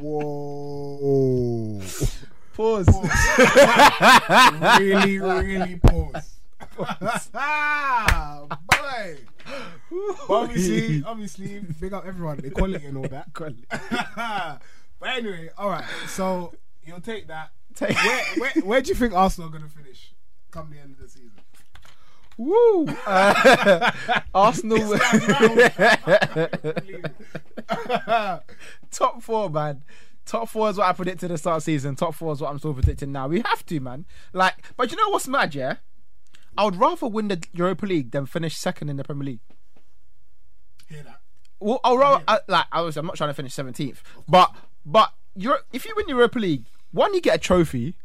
Whoa. 0.00 1.80
Pause. 2.54 2.88
really, 4.78 5.18
really 5.18 5.76
pause. 5.76 6.38
ah, 7.34 8.46
boy. 8.70 9.16
But 10.28 10.34
obviously, 10.34 11.02
obviously, 11.06 11.60
big 11.80 11.92
up 11.92 12.04
everyone, 12.06 12.40
equality 12.44 12.86
and 12.86 12.96
all 12.98 13.08
that. 13.08 13.32
but 15.00 15.08
anyway, 15.08 15.50
all 15.58 15.70
right. 15.70 15.84
So 16.08 16.52
you'll 16.84 17.00
take 17.00 17.28
that. 17.28 17.50
Take- 17.74 17.96
Where, 17.96 18.24
where, 18.38 18.50
where 18.64 18.80
do 18.82 18.88
you 18.88 18.94
think 18.94 19.14
Arsenal 19.14 19.48
are 19.48 19.52
going 19.52 19.64
to 19.64 19.68
finish 19.70 20.12
come 20.50 20.70
the 20.70 20.78
end 20.78 20.92
of 20.92 20.98
the 21.00 21.08
season? 21.08 21.32
Woo! 22.36 22.86
Uh, 23.06 23.90
Arsenal 24.34 24.96
top 28.90 29.22
four, 29.22 29.50
man. 29.50 29.82
Top 30.26 30.48
four 30.48 30.70
is 30.70 30.78
what 30.78 30.86
I 30.86 30.92
predicted 30.92 31.30
at 31.30 31.34
the 31.34 31.38
start 31.38 31.56
of 31.58 31.64
the 31.64 31.72
season. 31.72 31.96
Top 31.96 32.14
four 32.14 32.32
is 32.32 32.40
what 32.40 32.50
I'm 32.50 32.58
still 32.58 32.72
predicting 32.74 33.12
now. 33.12 33.28
We 33.28 33.42
have 33.44 33.64
to, 33.66 33.78
man. 33.80 34.06
Like, 34.32 34.54
but 34.76 34.90
you 34.90 34.96
know 34.96 35.10
what's 35.10 35.28
mad? 35.28 35.54
Yeah, 35.54 35.76
I 36.56 36.64
would 36.64 36.76
rather 36.76 37.06
win 37.06 37.28
the 37.28 37.42
Europa 37.52 37.86
League 37.86 38.10
than 38.10 38.26
finish 38.26 38.56
second 38.56 38.88
in 38.88 38.96
the 38.96 39.04
Premier 39.04 39.24
League. 39.26 39.40
Hear 40.94 41.02
that? 41.04 41.20
Well, 41.60 41.80
I'll 41.84 41.96
rather, 41.98 42.22
I, 42.28 42.40
like 42.48 42.66
I 42.72 42.80
was, 42.82 42.96
I'm 42.96 43.06
not 43.06 43.16
trying 43.16 43.30
to 43.30 43.34
finish 43.34 43.52
seventeenth, 43.54 44.02
but 44.28 44.54
but 44.84 45.12
you're 45.34 45.60
if 45.72 45.84
you 45.84 45.92
win 45.96 46.08
Europa 46.08 46.38
League, 46.38 46.64
one 46.92 47.14
you 47.14 47.20
get 47.20 47.36
a 47.36 47.38
trophy, 47.38 47.96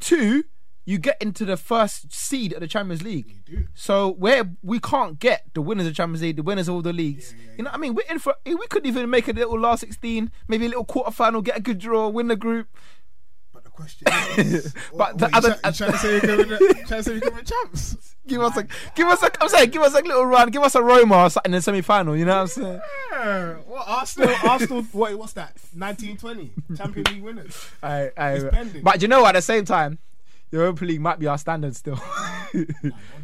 two 0.00 0.44
you 0.84 0.96
get 0.96 1.20
into 1.20 1.44
the 1.44 1.56
first 1.58 2.10
seed 2.14 2.50
of 2.54 2.60
the 2.60 2.66
Champions 2.66 3.02
League. 3.02 3.44
do. 3.44 3.66
So 3.74 4.08
where 4.10 4.44
we 4.62 4.80
can't 4.80 5.18
get 5.18 5.44
the 5.52 5.60
winners 5.60 5.84
of 5.86 5.92
the 5.92 5.96
Champions 5.96 6.22
League, 6.22 6.36
the 6.36 6.42
winners 6.42 6.66
of 6.66 6.76
all 6.76 6.80
the 6.82 6.94
leagues, 6.94 7.34
you 7.58 7.64
know 7.64 7.68
what 7.70 7.74
I 7.76 7.78
mean? 7.78 7.94
We're 7.94 8.10
in 8.10 8.18
for 8.18 8.34
we 8.46 8.56
could 8.68 8.86
even 8.86 9.10
make 9.10 9.28
a 9.28 9.32
little 9.32 9.58
last 9.60 9.80
sixteen, 9.80 10.30
maybe 10.48 10.64
a 10.64 10.68
little 10.68 10.84
quarter 10.86 11.10
final, 11.10 11.42
get 11.42 11.58
a 11.58 11.60
good 11.60 11.78
draw, 11.78 12.08
win 12.08 12.28
the 12.28 12.36
group. 12.36 12.68
But 13.52 13.64
the 13.64 13.70
question 13.70 14.08
is, 14.38 14.72
But 14.92 14.92
what, 14.92 15.18
the 15.18 15.24
what, 15.26 15.32
you, 15.32 15.38
other- 15.38 15.58
try, 15.60 15.70
you 15.70 15.74
trying 15.76 15.92
to 15.92 15.98
say 15.98 16.12
you're 16.12 16.20
going 16.20 16.48
to 16.48 16.58
trying 16.58 16.86
to 16.86 17.02
say 17.02 17.12
you're 17.12 17.20
going 17.20 17.44
to 17.44 17.52
champs? 17.52 18.07
Give 18.28 18.40
us 18.42 18.56
a, 18.56 18.66
give 18.94 19.08
us 19.08 19.22
a, 19.22 19.42
I'm 19.42 19.48
saying, 19.48 19.70
give 19.70 19.82
us 19.82 19.94
a 19.94 20.02
little 20.02 20.24
run, 20.26 20.50
give 20.50 20.62
us 20.62 20.74
a 20.74 20.82
Roma 20.82 21.16
or 21.24 21.30
something 21.30 21.52
in 21.52 21.56
the 21.56 21.62
semi 21.62 21.80
final. 21.80 22.16
You 22.16 22.24
know 22.24 22.34
what 22.36 22.40
I'm 22.42 22.46
saying? 22.48 22.80
Yeah. 23.12 23.54
What 23.66 23.84
Arsenal? 23.88 24.34
Arsenal. 24.44 24.82
What, 24.92 25.18
what's 25.18 25.32
that? 25.32 25.52
1920 25.74 26.52
Champions 26.76 27.10
League 27.10 27.22
winners. 27.22 27.68
I, 27.82 28.10
I, 28.16 28.64
but 28.82 29.02
you 29.02 29.08
know? 29.08 29.26
At 29.26 29.32
the 29.32 29.42
same 29.42 29.64
time, 29.64 29.98
the 30.50 30.58
Europa 30.58 30.84
League 30.84 31.00
might 31.00 31.18
be 31.18 31.26
our 31.26 31.38
standard 31.38 31.74
still. 31.76 32.00
Don't 32.52 32.66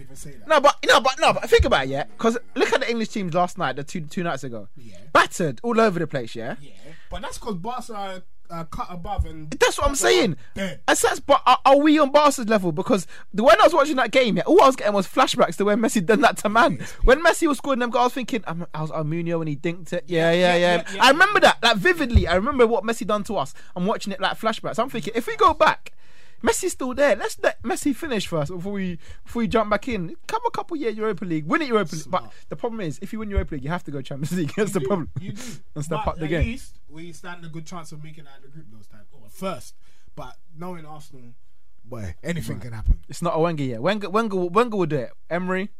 even 0.00 0.14
say 0.16 0.32
that. 0.32 0.48
no, 0.48 0.60
but 0.60 0.76
no, 0.86 1.00
but 1.00 1.14
no, 1.20 1.32
but 1.32 1.48
think 1.48 1.64
about 1.64 1.84
it, 1.84 1.90
yeah. 1.90 2.04
Because 2.04 2.36
look 2.54 2.72
at 2.72 2.80
the 2.80 2.90
English 2.90 3.08
teams 3.08 3.34
last 3.34 3.56
night, 3.58 3.76
the 3.76 3.84
two 3.84 4.02
two 4.02 4.22
nights 4.22 4.44
ago, 4.44 4.68
Yeah. 4.76 4.96
battered 5.12 5.60
all 5.62 5.80
over 5.80 5.98
the 5.98 6.06
place, 6.06 6.34
yeah. 6.34 6.56
Yeah, 6.60 6.70
but 7.10 7.22
that's 7.22 7.38
because 7.38 7.54
Barca 7.56 7.94
are 7.94 8.22
uh, 8.54 8.64
cut 8.64 8.86
above 8.90 9.26
and. 9.26 9.50
That's 9.50 9.78
what 9.78 9.88
I'm 9.88 9.94
saying. 9.94 10.36
Dead. 10.54 10.80
And 10.86 10.98
that's, 10.98 11.20
but 11.20 11.42
are, 11.46 11.58
are 11.64 11.78
we 11.78 11.98
on 11.98 12.10
Barca's 12.10 12.48
level? 12.48 12.72
Because 12.72 13.06
the 13.32 13.42
when 13.42 13.60
I 13.60 13.64
was 13.64 13.74
watching 13.74 13.96
that 13.96 14.10
game, 14.10 14.36
yeah, 14.36 14.44
all 14.46 14.62
I 14.62 14.66
was 14.66 14.76
getting 14.76 14.92
was 14.94 15.06
flashbacks 15.06 15.56
to 15.56 15.64
when 15.64 15.80
Messi 15.80 16.04
done 16.04 16.20
that 16.20 16.38
to 16.38 16.48
man. 16.48 16.78
When 17.02 17.22
Messi 17.22 17.48
was 17.48 17.58
scoring 17.58 17.80
them 17.80 17.90
goals, 17.90 18.02
I 18.02 18.04
was 18.04 18.12
thinking, 18.14 18.44
um, 18.46 18.66
I 18.74 18.82
was 18.82 18.90
Almunia 18.90 19.38
when 19.38 19.48
he 19.48 19.56
dinked 19.56 19.92
it. 19.92 20.04
Yeah, 20.06 20.32
yeah, 20.32 20.54
yeah. 20.54 20.76
yeah, 20.76 20.94
yeah. 20.94 21.04
I 21.04 21.10
remember 21.10 21.40
that, 21.40 21.62
like 21.62 21.76
vividly. 21.76 22.26
I 22.26 22.34
remember 22.34 22.66
what 22.66 22.84
Messi 22.84 23.06
done 23.06 23.24
to 23.24 23.36
us. 23.36 23.54
I'm 23.74 23.86
watching 23.86 24.12
it 24.12 24.20
like 24.20 24.38
flashbacks. 24.38 24.78
I'm 24.78 24.90
thinking, 24.90 25.12
if 25.16 25.26
we 25.26 25.36
go 25.36 25.54
back. 25.54 25.92
Messi's 26.44 26.72
still 26.72 26.92
there. 26.94 27.16
Let's 27.16 27.38
let 27.42 27.62
Messi 27.62 27.96
finish 27.96 28.26
first 28.26 28.52
before 28.52 28.72
we 28.72 28.98
before 29.24 29.40
we 29.40 29.48
jump 29.48 29.70
back 29.70 29.88
in. 29.88 30.14
Come 30.26 30.42
a 30.46 30.50
couple 30.50 30.76
year 30.76 30.90
Europa 30.90 31.24
League, 31.24 31.46
win 31.46 31.62
it 31.62 31.68
Europa 31.68 31.94
League. 31.96 32.04
But 32.10 32.30
the 32.50 32.56
problem 32.56 32.82
is, 32.82 32.98
if 33.00 33.12
you 33.14 33.18
win 33.20 33.30
Europa 33.30 33.54
League, 33.54 33.64
you 33.64 33.70
have 33.70 33.84
to 33.84 33.90
go 33.90 34.02
Champions 34.02 34.32
League. 34.32 34.52
That's 34.56 34.72
the 34.72 34.80
You 34.80 34.84
do, 34.84 34.86
problem. 34.88 35.10
You 35.20 35.32
do. 35.32 35.42
And 35.74 35.84
step 35.84 36.00
But 36.04 36.10
up 36.10 36.18
the 36.18 36.24
at 36.24 36.30
game. 36.30 36.44
least 36.46 36.78
we 36.88 37.12
stand 37.12 37.44
a 37.44 37.48
good 37.48 37.64
chance 37.66 37.92
of 37.92 38.04
making 38.04 38.24
it 38.24 38.28
out 38.30 38.38
of 38.38 38.42
the 38.44 38.48
group 38.50 38.66
those 38.70 38.86
times. 38.86 39.06
Or 39.12 39.28
first. 39.30 39.74
But 40.14 40.36
knowing 40.56 40.84
Arsenal, 40.84 41.34
boy, 41.84 42.14
anything 42.22 42.60
can 42.60 42.72
happen. 42.72 43.00
It's 43.08 43.22
not 43.22 43.30
a 43.36 43.38
Wenger 43.40 43.64
yet. 43.64 43.80
Wenger, 43.82 44.10
Wenger, 44.10 44.36
Wenger 44.36 44.76
will 44.76 44.86
do 44.86 44.96
it. 44.98 45.10
Emery, 45.30 45.70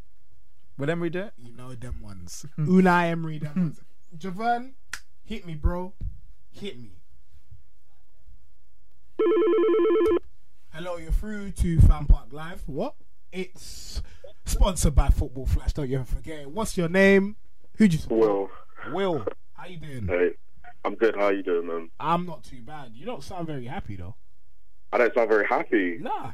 will 0.78 0.88
Emery 0.90 1.10
do 1.10 1.20
it? 1.20 1.34
You 1.36 1.52
know 1.54 1.74
them 1.74 2.00
ones. 2.02 2.46
Unai 2.58 3.10
Emery, 3.10 3.38
them 3.38 3.52
ones. 3.54 3.80
Javon, 4.18 4.72
hit 5.24 5.46
me, 5.46 5.54
bro. 5.54 5.92
Hit 6.50 6.78
me. 6.80 6.92
Hello, 10.74 10.96
you're 10.96 11.12
through 11.12 11.52
to 11.52 11.80
Fan 11.82 12.04
Park 12.06 12.32
Live. 12.32 12.64
What? 12.66 12.96
It's 13.30 14.02
sponsored 14.44 14.96
by 14.96 15.08
Football 15.08 15.46
Flash. 15.46 15.72
Don't 15.72 15.88
you 15.88 15.98
ever 15.98 16.04
forget 16.04 16.40
it. 16.40 16.50
What's 16.50 16.76
your 16.76 16.88
name? 16.88 17.36
Who 17.76 17.86
do 17.86 17.94
you 17.94 18.02
support? 18.02 18.50
Will, 18.88 18.92
Will. 18.92 19.26
How 19.52 19.68
you 19.68 19.76
doing? 19.76 20.08
hey, 20.08 20.30
I'm 20.84 20.96
good. 20.96 21.14
How 21.14 21.28
you 21.28 21.44
doing, 21.44 21.68
man? 21.68 21.90
I'm 22.00 22.26
not 22.26 22.42
too 22.42 22.60
bad. 22.60 22.90
You 22.92 23.06
don't 23.06 23.22
sound 23.22 23.46
very 23.46 23.66
happy 23.66 23.94
though. 23.94 24.16
I 24.92 24.98
don't 24.98 25.14
sound 25.14 25.28
very 25.28 25.46
happy. 25.46 25.98
Nah. 26.00 26.32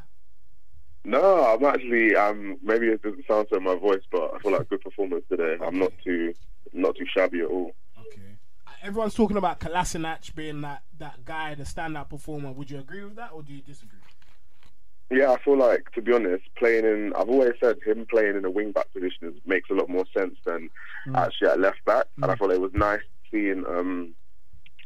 No, 1.05 1.44
I'm 1.44 1.62
actually. 1.66 2.16
Um, 2.16 2.57
maybe 2.62 2.87
it 2.87 3.03
doesn't 3.03 3.26
sound 3.29 3.48
so 3.50 3.59
in 3.59 3.62
my 3.62 3.74
voice, 3.74 4.03
but 4.11 4.33
I 4.35 4.38
feel 4.38 4.53
like 4.53 4.70
good 4.70 4.81
performance 4.81 5.24
today. 5.29 5.59
I'm 5.62 5.79
not 5.79 5.92
too, 6.03 6.33
not 6.72 6.96
too 6.96 7.05
shabby 7.14 7.40
at 7.40 7.46
all. 7.46 7.72
Okay. 7.98 8.38
Uh, 8.66 8.70
Everyone's 8.83 9.14
talking 9.14 9.37
about 9.37 9.61
Kolasinac 9.61 10.35
being 10.35 10.62
that, 10.62 10.83
that 10.98 11.26
guy, 11.26 11.55
the 11.55 11.64
standout 11.64 12.09
performer. 12.09 12.53
Would 12.53 12.70
you 12.70 12.79
agree 12.79 13.05
with 13.05 13.16
that 13.16 13.33
or 13.33 13.42
do 13.42 13.53
you 13.53 13.61
disagree? 13.61 13.99
Yeah, 15.10 15.32
I 15.32 15.42
feel 15.42 15.58
like, 15.58 15.90
to 15.92 16.02
be 16.02 16.12
honest, 16.12 16.44
playing 16.56 16.84
in. 16.84 17.12
I've 17.14 17.28
always 17.28 17.54
said 17.60 17.78
him 17.84 18.06
playing 18.08 18.36
in 18.36 18.44
a 18.44 18.50
wing 18.50 18.70
back 18.70 18.92
position 18.92 19.28
is, 19.28 19.34
makes 19.44 19.68
a 19.68 19.74
lot 19.74 19.88
more 19.88 20.04
sense 20.16 20.36
than 20.44 20.70
actually 21.14 21.48
at 21.48 21.58
left 21.58 21.84
back. 21.84 22.06
And 22.22 22.30
I 22.30 22.36
thought 22.36 22.52
it 22.52 22.60
was 22.60 22.72
nice 22.74 23.00
seeing 23.30 23.64
um, 23.66 24.14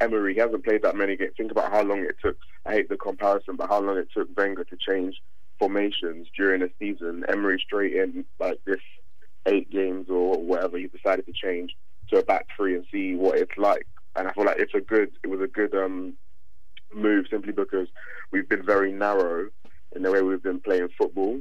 Emery. 0.01 0.33
He 0.33 0.41
hasn't 0.41 0.65
played 0.65 0.83
that 0.83 0.97
many 0.97 1.17
games. 1.17 1.33
Think 1.37 1.51
about 1.51 1.71
how 1.71 1.83
long 1.83 2.01
it 2.01 2.17
took. 2.23 2.39
I 2.65 2.73
hate 2.73 2.89
the 2.89 2.97
comparison, 2.97 3.57
but 3.57 3.69
how 3.69 3.81
long 3.81 3.99
it 3.99 4.09
took 4.15 4.35
Wenger 4.35 4.65
to 4.65 4.77
change 4.77 5.21
formations 5.59 6.29
during 6.35 6.63
a 6.63 6.69
season. 6.79 7.25
Emery 7.29 7.63
straight 7.65 7.95
in 7.95 8.25
like 8.41 8.61
this 8.65 8.81
eight 9.47 9.71
games 9.71 10.09
or 10.09 10.39
whatever 10.39 10.79
he 10.79 10.87
decided 10.87 11.27
to 11.27 11.33
change 11.33 11.77
to 12.09 12.19
a 12.19 12.23
back 12.23 12.47
three 12.57 12.75
and 12.75 12.87
see 12.91 13.15
what 13.15 13.37
it's 13.37 13.59
like. 13.59 13.87
And 14.17 14.27
I 14.27 14.33
feel 14.33 14.45
like 14.47 14.59
it's 14.59 14.75
a 14.75 14.81
good. 14.81 15.11
It 15.23 15.27
was 15.27 15.43
a 15.43 15.47
good 15.47 15.75
um, 15.75 16.15
move 16.95 17.27
simply 17.31 17.53
because 17.53 17.89
we've 18.33 18.49
been 18.49 18.65
very 18.65 18.91
narrow 18.91 19.51
in 19.95 20.03
the 20.03 20.11
way 20.11 20.23
we've 20.23 20.43
been 20.43 20.61
playing 20.61 20.89
football. 20.99 21.41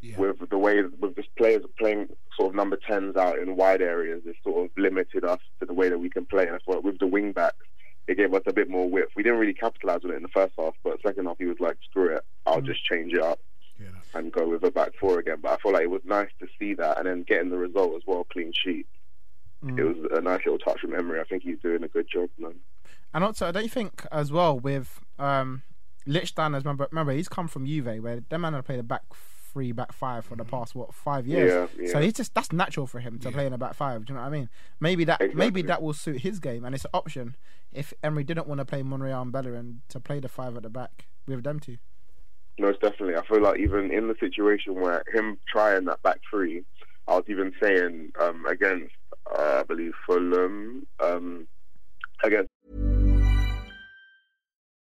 Yeah. 0.00 0.18
With 0.18 0.50
the 0.50 0.58
way 0.58 0.82
with 0.82 1.16
just 1.16 1.34
players 1.36 1.64
playing 1.78 2.08
sort 2.36 2.50
of 2.50 2.54
number 2.54 2.76
tens 2.76 3.16
out 3.16 3.38
in 3.38 3.56
wide 3.56 3.80
areas, 3.80 4.22
it's 4.26 4.38
sort 4.44 4.64
of 4.66 4.70
limited 4.76 5.24
us 5.24 5.40
to 5.58 5.66
the 5.66 5.72
way 5.72 5.88
that 5.88 5.98
we 5.98 6.10
can 6.10 6.26
play. 6.26 6.46
And 6.46 6.54
I 6.54 6.58
thought 6.58 6.84
with 6.84 6.98
the 6.98 7.06
wing 7.06 7.32
backs, 7.32 7.56
it 8.06 8.16
gave 8.18 8.32
us 8.34 8.42
a 8.46 8.52
bit 8.52 8.68
more 8.68 8.88
width. 8.88 9.12
We 9.16 9.22
didn't 9.22 9.38
really 9.38 9.54
capitalise 9.54 10.04
on 10.04 10.10
it 10.12 10.16
in 10.16 10.22
the 10.22 10.28
first 10.28 10.52
half, 10.58 10.74
but 10.84 11.00
second 11.04 11.26
half 11.26 11.38
he 11.38 11.46
was 11.46 11.58
like, 11.60 11.78
"Screw 11.90 12.14
it, 12.14 12.24
I'll 12.44 12.60
just 12.60 12.84
change 12.84 13.14
it 13.14 13.22
up 13.22 13.40
Yeah. 13.80 13.88
and 14.14 14.30
go 14.30 14.46
with 14.48 14.62
a 14.64 14.70
back 14.70 14.92
four 15.00 15.18
again." 15.18 15.38
But 15.40 15.52
I 15.52 15.56
feel 15.62 15.72
like 15.72 15.82
it 15.84 15.90
was 15.90 16.04
nice 16.04 16.30
to 16.40 16.46
see 16.58 16.74
that, 16.74 16.98
and 16.98 17.06
then 17.06 17.22
getting 17.22 17.50
the 17.50 17.58
result 17.58 17.96
as 17.96 18.02
well, 18.06 18.24
clean 18.24 18.52
sheet. 18.52 18.86
It 19.66 19.82
was 19.82 19.96
a 20.12 20.20
nice 20.20 20.44
little 20.44 20.58
touch 20.58 20.80
from 20.80 20.94
Emery. 20.94 21.18
I 21.20 21.24
think 21.24 21.42
he's 21.42 21.58
doing 21.58 21.82
a 21.82 21.88
good 21.88 22.06
job, 22.08 22.28
man. 22.38 22.54
And 23.12 23.24
also, 23.24 23.48
I 23.48 23.50
don't 23.50 23.72
think 23.72 24.06
as 24.12 24.30
well 24.30 24.56
with 24.56 25.00
um, 25.18 25.62
Lichstein 26.06 26.56
as 26.56 26.64
remember, 26.64 26.88
remember 26.90 27.12
he's 27.12 27.28
come 27.28 27.48
from 27.48 27.66
Juve 27.66 28.02
where 28.02 28.20
that 28.28 28.38
man 28.38 28.52
had 28.52 28.64
played 28.64 28.78
a 28.78 28.84
back 28.84 29.02
three, 29.52 29.72
back 29.72 29.92
five 29.92 30.24
for 30.24 30.36
the 30.36 30.44
past 30.44 30.74
what 30.74 30.92
five 30.92 31.26
years. 31.26 31.70
Yeah, 31.78 31.84
yeah. 31.84 31.92
So 31.92 32.00
he's 32.00 32.12
just 32.12 32.34
that's 32.34 32.52
natural 32.52 32.86
for 32.86 33.00
him 33.00 33.18
to 33.20 33.30
play 33.30 33.46
in 33.46 33.52
a 33.52 33.58
back 33.58 33.74
five. 33.74 34.04
Do 34.04 34.12
you 34.12 34.16
know 34.16 34.22
what 34.22 34.28
I 34.28 34.30
mean? 34.30 34.48
Maybe 34.80 35.04
that 35.04 35.34
maybe 35.34 35.62
that 35.62 35.82
will 35.82 35.94
suit 35.94 36.20
his 36.20 36.38
game, 36.40 36.64
and 36.64 36.74
it's 36.74 36.84
an 36.84 36.90
option 36.92 37.36
if 37.72 37.94
Emery 38.02 38.24
didn't 38.24 38.46
want 38.46 38.58
to 38.58 38.64
play 38.64 38.82
Monreal 38.82 39.22
and 39.22 39.32
Bellerin 39.32 39.80
to 39.88 39.98
play 39.98 40.20
the 40.20 40.28
five 40.28 40.56
at 40.56 40.62
the 40.62 40.68
back 40.68 41.06
with 41.26 41.42
them 41.42 41.58
two. 41.58 41.78
Most 42.58 42.80
definitely. 42.80 43.16
I 43.16 43.26
feel 43.26 43.42
like 43.42 43.58
even 43.58 43.90
in 43.90 44.08
the 44.08 44.14
situation 44.20 44.74
where 44.74 45.02
him 45.12 45.38
trying 45.50 45.84
that 45.86 46.02
back 46.02 46.20
three, 46.30 46.64
I 47.08 47.16
was 47.16 47.24
even 47.28 47.52
saying 47.62 48.12
um, 48.20 48.46
against, 48.46 48.94
uh, 49.30 49.60
I 49.60 49.62
believe, 49.62 49.92
Fulham, 50.06 50.86
um, 51.00 51.46
against 52.22 52.50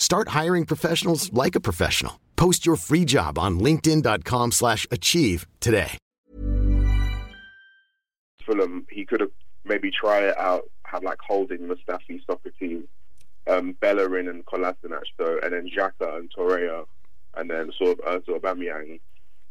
Start 0.00 0.28
hiring 0.28 0.64
professionals 0.64 1.30
like 1.34 1.54
a 1.54 1.60
professional. 1.60 2.18
Post 2.36 2.64
your 2.64 2.76
free 2.76 3.04
job 3.04 3.38
on 3.38 3.60
linkedin.com/achieve 3.60 4.52
slash 4.52 4.86
achieve 4.90 5.46
today. 5.60 5.98
Fulham, 8.46 8.86
he 8.90 9.04
could 9.04 9.20
have 9.20 9.30
maybe 9.66 9.90
try 9.90 10.20
it 10.20 10.38
out, 10.38 10.62
have 10.84 11.02
like 11.02 11.18
Holding, 11.20 11.68
Mustafi, 11.68 12.18
Sokratis, 12.26 12.86
um, 13.46 13.76
Bellerin 13.80 14.26
and 14.28 14.44
Kolasinac, 14.46 15.02
so, 15.18 15.38
and 15.42 15.52
then 15.52 15.68
Xhaka 15.68 16.16
and 16.16 16.32
Torreira, 16.34 16.86
and 17.36 17.50
then 17.50 17.70
sort 17.76 18.00
of 18.00 18.24
sort 18.24 18.42
Aubameyang, 18.42 19.00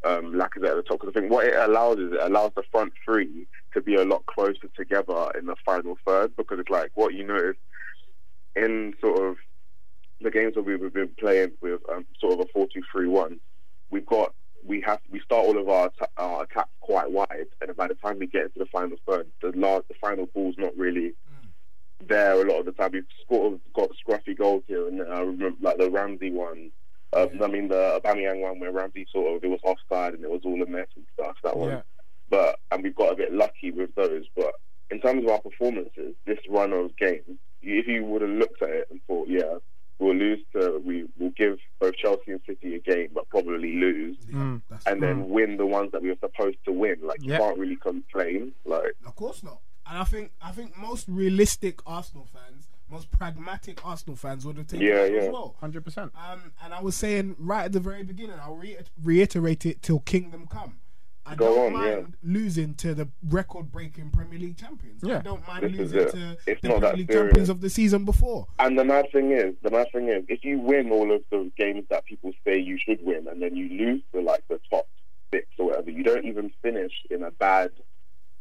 um, 0.03 0.33
Lacazette 0.33 0.71
at 0.71 0.77
the 0.77 0.81
top. 0.81 0.99
Because 0.99 1.13
I 1.15 1.19
think 1.19 1.31
what 1.31 1.45
it 1.45 1.55
allows 1.55 1.99
is 1.99 2.12
it 2.13 2.21
allows 2.23 2.53
the 2.55 2.63
front 2.71 2.91
three 3.05 3.45
to 3.75 3.81
be 3.81 3.93
a 3.93 4.03
lot 4.03 4.25
closer 4.25 4.67
together 4.75 5.31
in 5.38 5.45
the 5.45 5.55
final 5.63 5.95
third. 6.07 6.35
Because 6.35 6.57
it's 6.57 6.71
like 6.71 6.89
what 6.95 7.13
you 7.13 7.23
notice 7.23 7.55
in 8.55 8.95
sort 8.99 9.21
of 9.21 9.38
the 10.21 10.32
games 10.32 10.55
that 10.55 10.63
we've 10.63 10.93
been 10.93 11.10
playing 11.19 11.51
with 11.62 11.82
um, 11.91 12.05
sort 12.19 12.34
of 12.34 12.39
a 12.41 12.45
four-two-three-one, 12.53 13.39
we've 13.89 14.05
got 14.05 14.34
we 14.65 14.82
have 14.82 14.99
we 15.10 15.19
start 15.21 15.45
all 15.45 15.58
of 15.58 15.69
our, 15.69 15.89
our 16.17 16.43
attacks 16.43 16.69
quite 16.82 17.10
wide, 17.12 17.45
and 17.62 17.75
by 17.77 17.88
the 17.88 17.95
time 17.95 18.19
we 18.19 18.27
get 18.27 18.43
into 18.45 18.60
the 18.60 18.65
final 18.65 18.97
third, 19.08 19.27
the 19.41 19.51
last 19.58 19.88
the 19.88 19.93
final 20.01 20.25
ball's 20.27 20.55
not 20.58 20.75
really 20.77 21.13
there 22.08 22.41
a 22.41 22.49
lot 22.49 22.60
of 22.60 22.65
the 22.65 22.71
time. 22.73 22.91
We've 22.93 23.03
sort 23.29 23.53
of 23.53 23.60
got 23.73 23.89
scruffy 24.05 24.38
goals 24.38 24.63
here, 24.67 24.88
and 24.88 25.01
I 25.01 25.19
remember 25.21 25.58
like 25.62 25.77
the 25.77 25.89
Ramsey 25.89 26.32
one. 26.32 26.71
Uh, 27.12 27.27
I 27.41 27.47
mean 27.47 27.69
the 27.69 27.99
Aubameyang 28.03 28.41
one 28.41 28.60
where 28.60 28.71
Ramsey 28.71 29.08
sort 29.12 29.36
of 29.36 29.43
it 29.43 29.47
was 29.49 29.60
offside 29.63 30.13
and 30.13 30.23
it 30.23 30.29
was 30.29 30.41
all 30.43 30.62
a 30.62 30.65
mess 30.65 30.88
and 30.95 31.05
stuff. 31.13 31.38
That 31.43 31.58
one, 31.58 31.69
Yeah. 31.69 31.82
but 32.29 32.60
and 32.71 32.84
we've 32.84 32.95
got 32.95 33.13
a 33.13 33.15
bit 33.15 33.34
lucky 33.34 33.71
with 33.71 33.95
those. 33.95 34.25
But 34.36 34.53
in 34.91 34.99
terms 34.99 35.23
of 35.23 35.29
our 35.29 35.39
performances, 35.41 36.15
this 36.25 36.38
run 36.49 36.71
of 36.73 36.95
games, 36.97 37.38
if 37.62 37.88
you 37.88 38.03
would 38.05 38.21
have 38.21 38.29
looked 38.32 38.62
at 38.62 38.69
it 38.69 38.88
and 38.91 38.99
thought, 39.08 39.27
yeah, 39.27 39.55
we'll 39.99 40.15
lose 40.15 40.39
to 40.53 40.81
we 40.85 41.05
will 41.19 41.29
give 41.31 41.59
both 41.79 41.95
Chelsea 41.95 42.31
and 42.31 42.41
City 42.47 42.75
a 42.75 42.79
game, 42.79 43.09
but 43.13 43.27
probably 43.29 43.73
lose, 43.75 44.17
Mm. 44.33 44.62
And 44.85 45.03
then 45.03 45.29
win 45.29 45.57
the 45.57 45.65
ones 45.65 45.91
that 45.91 46.01
we 46.01 46.09
were 46.09 46.17
supposed 46.19 46.57
to 46.65 46.71
win. 46.71 46.95
Like 47.03 47.21
you 47.23 47.33
can't 47.33 47.57
really 47.57 47.75
complain. 47.75 48.53
Like 48.65 48.95
Of 49.05 49.15
course 49.15 49.43
not. 49.43 49.59
And 49.88 49.97
I 49.97 50.03
think 50.03 50.31
I 50.41 50.51
think 50.51 50.77
most 50.77 51.05
realistic 51.07 51.79
Arsenal 51.85 52.25
fans, 52.31 52.67
most 52.89 53.09
pragmatic 53.12 53.83
Arsenal 53.85 54.15
fans 54.15 54.45
would 54.45 54.57
have 54.57 54.67
taken 54.67 54.85
Yeah, 54.85 55.03
it 55.03 55.13
as 55.15 55.23
yeah. 55.25 55.29
well. 55.31 55.55
Hundred 55.59 55.83
percent. 55.83 56.12
Um, 56.15 56.53
and 56.63 56.73
I 56.73 56.81
was 56.81 56.95
saying 56.95 57.35
right 57.39 57.65
at 57.65 57.71
the 57.71 57.79
very 57.79 58.03
beginning, 58.03 58.38
I'll 58.41 58.55
re- 58.55 58.77
reiterate 59.03 59.65
it 59.65 59.81
till 59.81 59.99
kingdom 59.99 60.47
come. 60.47 60.75
I 61.30 61.36
Go 61.36 61.56
don't 61.56 61.65
on, 61.68 61.74
mind 61.74 62.13
losing 62.24 62.74
to 62.76 62.94
the 62.96 63.08
record-breaking 63.30 64.10
Premier 64.10 64.39
League 64.39 64.58
champions. 64.58 65.04
I 65.04 65.08
Yeah. 65.08 65.22
don't 65.22 65.46
mind 65.48 65.63
This 65.63 65.78
losing 65.78 66.00
it. 66.00 66.12
to 66.12 66.38
It's 66.48 66.62
the 66.62 66.68
not 66.70 66.80
Premier 66.80 66.96
League 66.98 67.12
serious. 67.12 67.28
champions 67.30 67.50
of 67.50 67.62
the 67.62 67.70
season 67.70 68.04
before. 68.06 68.48
And 68.58 68.78
the 68.80 68.84
mad 68.84 69.12
thing 69.12 69.32
is, 69.32 69.54
the 69.62 69.70
mad 69.70 69.88
thing 69.92 70.08
is, 70.10 70.24
if 70.28 70.44
you 70.44 70.60
win 70.60 70.92
all 70.92 71.12
of 71.12 71.22
the 71.30 71.52
games 71.58 71.86
that 71.89 72.06
people 72.06 72.34
say 72.44 72.58
you 72.58 72.78
should 72.78 73.04
win, 73.06 73.28
and 73.28 73.42
then 73.42 73.56
you 73.56 73.70
lose 73.70 74.02
to 74.13 74.22
like 74.22 74.44
the 74.48 74.60
top 74.72 74.88
six 75.32 75.46
or 75.60 75.68
whatever, 75.68 75.92
you 75.92 76.04
don't 76.04 76.26
even 76.26 76.52
finish 76.63 76.94
in 77.12 77.22
a 77.24 77.30
bad 77.32 77.70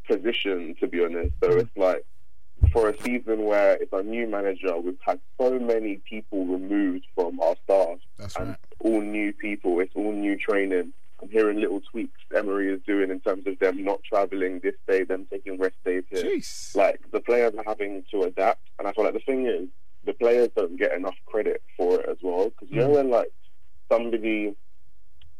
position, 0.07 0.75
to 0.79 0.87
be 0.87 1.03
honest. 1.03 1.33
So 1.43 1.51
it's 1.51 1.77
like 1.77 2.03
for 2.71 2.89
a 2.89 3.01
season 3.03 3.43
where 3.43 3.73
it's 3.75 3.93
a 3.93 4.01
new 4.03 4.27
manager, 4.27 4.77
we've 4.79 4.97
had 5.01 5.19
so 5.39 5.59
many 5.59 5.97
people 6.09 6.45
removed 6.45 7.05
from 7.15 7.39
our 7.39 7.55
staff, 7.63 7.99
That's 8.17 8.35
and 8.35 8.49
right. 8.49 8.57
all 8.79 9.01
new 9.01 9.31
people. 9.33 9.79
It's 9.79 9.93
all 9.95 10.11
new 10.11 10.35
training. 10.37 10.93
I'm 11.21 11.29
hearing 11.29 11.59
little 11.59 11.81
tweaks 11.81 12.19
Emery 12.35 12.71
is 12.73 12.81
doing 12.85 13.11
in 13.11 13.19
terms 13.19 13.45
of 13.47 13.59
them 13.59 13.83
not 13.83 14.01
travelling 14.03 14.59
this 14.63 14.75
day, 14.87 15.03
them 15.03 15.27
taking 15.31 15.57
rest 15.57 15.75
days 15.85 16.03
here 16.09 16.23
Jeez. 16.23 16.75
like 16.75 16.99
the 17.11 17.19
players 17.19 17.53
are 17.57 17.63
having 17.65 18.03
to 18.11 18.23
adapt, 18.23 18.61
and 18.77 18.87
I 18.87 18.93
feel 18.93 19.03
like 19.03 19.13
the 19.13 19.19
thing 19.19 19.45
is 19.45 19.67
the 20.05 20.13
players 20.13 20.49
don't 20.55 20.77
get 20.79 20.93
enough 20.93 21.15
credit 21.25 21.61
for 21.75 21.99
it 21.99 22.09
as 22.09 22.17
well 22.21 22.49
because 22.49 22.69
you 22.69 22.77
know 22.77 22.89
when 22.89 23.09
like 23.09 23.31
somebody 23.91 24.55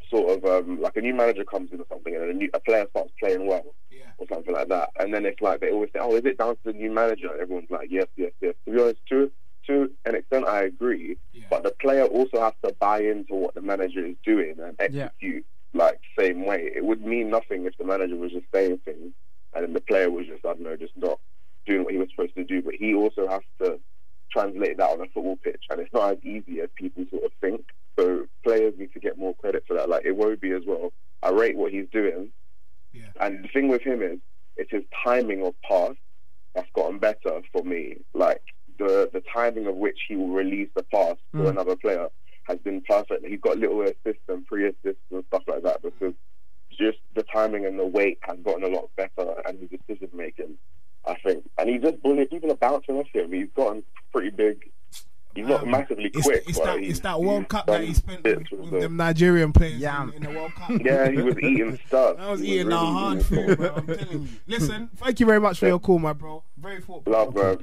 sort 0.10 0.38
of 0.38 0.46
um, 0.46 0.82
like 0.82 0.98
a 0.98 1.02
new 1.02 1.14
manager 1.14 1.44
comes 1.44 1.72
in 1.72 1.80
or 1.80 1.86
something 1.88 2.16
and 2.16 2.24
a, 2.24 2.34
new, 2.34 2.50
a 2.54 2.60
player 2.60 2.86
starts 2.90 3.12
playing 3.20 3.46
well 3.48 3.76
Yeah. 3.92 4.06
or 4.18 4.26
something 4.28 4.54
like 4.54 4.68
that, 4.70 4.90
and 5.00 5.14
then 5.14 5.26
it's 5.26 5.40
like 5.42 5.62
they 5.62 5.72
always 5.72 5.92
say, 5.94 6.00
"Oh, 6.02 6.16
is 6.16 6.26
it 6.26 6.38
down 6.38 6.56
to 6.56 6.62
the 6.66 6.74
new 6.74 6.92
manager?" 6.92 7.32
And 7.32 7.40
everyone's 7.42 7.70
like, 7.70 7.88
"Yes, 7.92 8.08
yes, 8.18 8.32
yes." 8.42 8.56
To 8.66 8.72
be 8.74 8.82
honest, 8.82 9.00
to 9.10 9.32
to 9.68 9.92
an 10.06 10.16
extent, 10.16 10.46
I 10.48 10.64
agree, 10.64 11.16
Yeah. 11.32 11.46
but 11.52 11.62
the 11.64 11.72
player 11.80 12.06
also 12.06 12.40
has 12.42 12.54
to 12.66 12.74
buy 12.80 13.02
into 13.02 13.36
what 13.36 13.54
the 13.54 13.62
manager 13.62 14.04
is 14.04 14.16
doing 14.26 14.56
and 14.60 14.94
Yeah. 14.94 15.10
Like 15.74 16.00
same 16.18 16.46
way. 16.46 16.72
It 16.76 16.84
would 16.84 17.06
mean 17.06 17.30
nothing 17.30 17.66
if 17.66 17.78
the 17.78 17.86
manager 17.86 18.16
was 18.16 18.32
just 18.32 18.46
saying 18.54 18.80
things 18.86 19.12
and 19.54 19.64
then 19.64 19.74
the 19.74 19.82
player 19.82 20.10
was 20.12 20.26
just 20.28 20.46
I 20.46 20.50
don't 20.50 20.62
know, 20.62 20.76
just 20.76 20.98
not 20.98 21.20
doing 21.66 21.84
what 21.84 21.94
he 21.94 22.00
was 22.00 22.10
supposed 22.12 22.36
to 22.36 22.44
do. 22.44 22.62
But 22.62 22.76
he 22.76 22.94
also 22.94 23.28
has 23.28 23.42
to 23.62 23.80
translate 24.32 24.78
that 24.78 24.90
on 24.90 25.02
a 25.02 25.06
football 25.06 25.38
pitch, 25.44 25.64
and 25.70 25.80
it's 25.80 25.94
not 25.94 26.12
as 26.12 26.18
easy 26.24 26.62
as 26.62 26.70
people 26.76 27.06
sort 27.10 27.24
of 27.24 27.32
think. 27.42 27.66
So 28.00 28.26
players 28.44 28.74
need 28.78 28.94
to 28.94 29.00
get 29.00 29.18
more 29.18 29.34
credit 29.36 29.64
for 29.68 29.76
that. 29.76 29.90
Like 29.90 30.06
Iwobi 30.06 30.56
as 30.56 30.64
well. 30.66 30.92
I 31.22 31.30
rate 31.30 31.58
what 31.58 31.72
he's 31.72 31.88
doing, 31.92 32.32
Yeah. 32.94 33.10
and 33.20 33.44
the 33.44 33.50
thing 33.50 33.68
with 33.68 33.82
him 33.82 34.02
is 34.02 34.20
it's 34.56 34.72
his 34.72 34.84
timing 35.04 35.46
of 35.46 35.54
pass 35.68 35.96
that's 36.56 36.70
gotten 36.74 36.98
better 37.00 37.42
for 37.52 37.64
me. 37.64 37.98
Like 38.14 38.42
the 38.78 39.10
the 39.12 39.22
timing 39.34 39.68
of 39.68 39.76
which 39.76 40.00
he 40.08 40.16
will 40.16 40.30
release 40.30 40.70
the 40.76 40.84
pass 40.84 41.18
to 41.34 41.40
Mm. 41.44 41.50
another 41.50 41.76
player 41.76 42.08
has 42.50 42.60
been 42.60 42.82
perfect. 42.82 43.26
He's 43.26 43.40
got 43.40 43.58
little 43.58 43.82
assists 43.84 44.24
and 44.28 44.46
pre-assists 44.46 45.02
and 45.12 45.24
stuff 45.28 45.44
like 45.48 45.64
that 45.64 45.82
because 45.82 46.14
just 46.72 46.98
the 47.16 47.24
timing 47.24 47.66
and 47.66 47.78
the 47.80 47.86
weight 47.86 48.18
has 48.24 48.38
gotten 48.40 48.64
a 48.64 48.68
lot 48.68 48.90
better 48.98 49.42
and 49.46 49.60
his 49.60 49.70
decision 49.70 50.10
making, 50.14 50.56
I 51.08 51.16
think. 51.24 51.50
And 51.58 51.70
he 51.70 51.78
just 51.78 52.02
bullied 52.02 52.30
people 52.30 52.52
are 52.52 52.56
bouncing 52.56 52.96
off 52.96 53.08
him. 53.14 53.32
He's 53.32 53.50
gotten 53.56 53.84
pretty 54.12 54.32
big. 54.32 54.70
He's 55.36 55.46
not 55.46 55.62
Um, 55.62 55.70
massively 55.72 56.06
It's, 56.06 56.26
quick. 56.26 56.44
it's 56.48 56.58
but 56.58 56.66
that 56.66 56.80
he's- 56.80 56.90
it's 56.92 57.00
that 57.02 57.22
World 57.22 57.48
Cup 57.50 57.68
that 57.68 57.84
he 57.84 57.94
spent 57.94 58.24
with, 58.24 58.50
with 58.52 58.72
the- 58.72 58.80
them 58.80 58.98
Nigerian 58.98 59.54
players 59.54 59.78
Yam. 59.80 60.10
in, 60.10 60.16
in 60.26 60.34
the 60.34 60.40
World 60.40 60.52
Cup. 60.56 60.72
Yeah, 60.84 61.10
he 61.12 61.22
was 61.22 61.38
eating 61.38 61.80
stuff. 61.88 62.18
I 62.20 62.32
was 62.32 62.40
He 62.42 62.56
eating 62.56 62.74
our 62.74 62.92
hard 62.92 63.24
food, 63.24 63.58
bro. 63.58 63.74
I'm 63.76 63.86
telling 63.86 64.22
you. 64.24 64.28
Listen, 64.48 64.90
thank 64.96 65.20
you 65.20 65.28
very 65.28 65.40
much 65.40 65.60
for 65.60 65.68
your 65.68 65.80
call, 65.80 66.00
my 66.00 66.14
bro. 66.14 66.44
Very 66.58 66.82
thoughtful. 66.82 67.14
Love, 67.14 67.34
bro. 67.34 67.58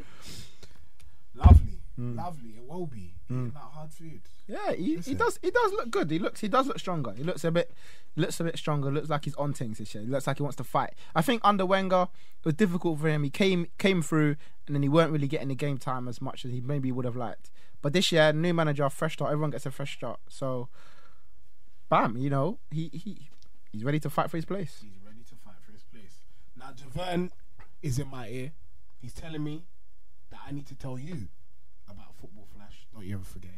Lovely, 1.35 1.79
Mm. 1.99 2.17
lovely. 2.17 2.51
It 2.51 2.67
will 2.69 2.87
be 2.87 3.15
eating 3.29 3.51
that 3.51 3.61
hard 3.61 3.91
food. 3.93 4.21
Yeah, 4.49 4.73
he, 4.73 4.97
he 4.99 5.15
does. 5.15 5.39
He 5.43 5.51
does 5.51 5.73
look 5.73 5.91
good. 5.91 6.11
He 6.11 6.19
looks. 6.19 6.41
He 6.41 6.49
does 6.49 6.67
look 6.69 6.79
stronger. 6.79 7.13
He 7.13 7.25
looks 7.25 7.43
a 7.43 7.51
bit. 7.51 7.73
Looks 8.15 8.39
a 8.39 8.45
bit 8.45 8.57
stronger. 8.57 8.91
Looks 8.91 9.09
like 9.11 9.25
he's 9.25 9.35
on 9.35 9.53
things 9.53 9.79
this 9.79 9.95
year. 9.95 10.05
He 10.05 10.11
looks 10.11 10.27
like 10.27 10.37
he 10.39 10.43
wants 10.43 10.57
to 10.57 10.65
fight. 10.65 10.95
I 11.15 11.23
think 11.23 11.43
under 11.45 11.67
Wenger, 11.67 12.09
it 12.39 12.45
was 12.45 12.55
difficult 12.55 13.01
for 13.01 13.09
him. 13.09 13.25
He 13.25 13.31
came 13.31 13.67
came 13.79 14.03
through, 14.03 14.37
and 14.67 14.77
then 14.77 14.83
he 14.83 14.89
weren't 14.89 15.11
really 15.11 15.27
getting 15.27 15.49
the 15.49 15.57
game 15.57 15.79
time 15.79 16.07
as 16.07 16.21
much 16.21 16.45
as 16.45 16.53
he 16.53 16.61
maybe 16.61 16.93
would 16.93 17.05
have 17.05 17.17
liked. 17.17 17.51
But 17.83 17.93
this 17.93 18.13
year, 18.13 18.33
new 18.33 18.55
manager, 18.55 18.89
fresh 18.89 19.15
start. 19.15 19.33
Everyone 19.33 19.51
gets 19.51 19.67
a 19.67 19.71
fresh 19.73 19.95
start. 19.97 20.21
So, 20.29 20.69
bam, 21.89 22.17
you 22.17 22.31
know, 22.31 22.59
he 22.71 22.89
he 22.93 23.29
he's 23.73 23.83
ready 23.83 23.99
to 24.01 24.11
fight 24.11 24.31
for 24.31 24.37
his 24.37 24.45
place. 24.45 24.79
He's 24.81 25.03
ready 25.05 25.25
to 25.29 25.35
fight 25.45 25.57
for 25.61 25.73
his 25.73 25.83
place. 25.83 26.23
Now, 26.57 26.71
Javern 26.73 27.31
is 27.83 27.99
in 27.99 28.09
my 28.09 28.29
ear. 28.29 28.53
He's 29.01 29.13
telling 29.13 29.43
me 29.43 29.65
that 30.31 30.39
I 30.47 30.53
need 30.53 30.67
to 30.67 30.77
tell 30.77 30.99
you 30.99 31.29
about 31.91 32.15
Football 32.21 32.47
Flash. 32.55 32.87
Don't 32.95 33.05
you 33.05 33.17
ever 33.17 33.25
forget 33.25 33.56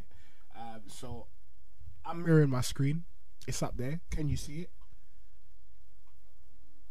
so, 0.90 1.26
I'm 2.04 2.24
mirroring 2.24 2.50
my 2.50 2.60
screen. 2.60 3.04
It's 3.46 3.62
up 3.62 3.76
there. 3.76 4.00
Can 4.10 4.28
you 4.28 4.36
see 4.36 4.60
it? 4.60 4.70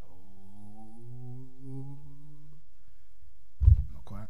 Oh. 0.02 1.98
Not 3.94 4.06
quite. 4.06 4.28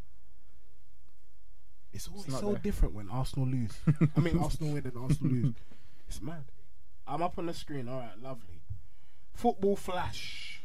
It's 1.93 2.08
always 2.08 2.27
not 2.27 2.41
so 2.41 2.51
there. 2.51 2.60
different 2.60 2.93
when 2.93 3.10
Arsenal 3.10 3.47
lose. 3.47 3.71
I 4.15 4.19
mean, 4.19 4.38
Arsenal 4.39 4.73
win 4.73 4.86
and 4.86 4.97
Arsenal 4.97 5.32
lose. 5.34 5.53
It's 6.10 6.21
mad. 6.21 6.45
I'm 7.06 7.21
up 7.21 7.38
on 7.38 7.47
the 7.47 7.53
screen. 7.53 7.89
All 7.89 7.99
right, 7.99 8.17
lovely. 8.21 8.62
Football 9.34 9.75
Flash. 9.75 10.62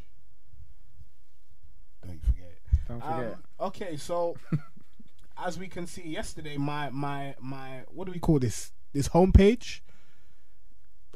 Don't 2.05 2.23
forget 2.23 2.45
it. 2.45 2.61
Don't 2.87 3.01
forget. 3.01 3.33
Um, 3.33 3.43
okay, 3.67 3.97
so 3.97 4.37
as 5.37 5.57
we 5.57 5.67
can 5.67 5.85
see 5.87 6.07
yesterday, 6.07 6.57
my 6.57 6.89
my 6.91 7.35
my 7.41 7.83
what 7.89 8.05
do 8.05 8.13
we 8.13 8.19
call 8.19 8.39
this? 8.39 8.71
this 8.93 9.09
homepage, 9.09 9.81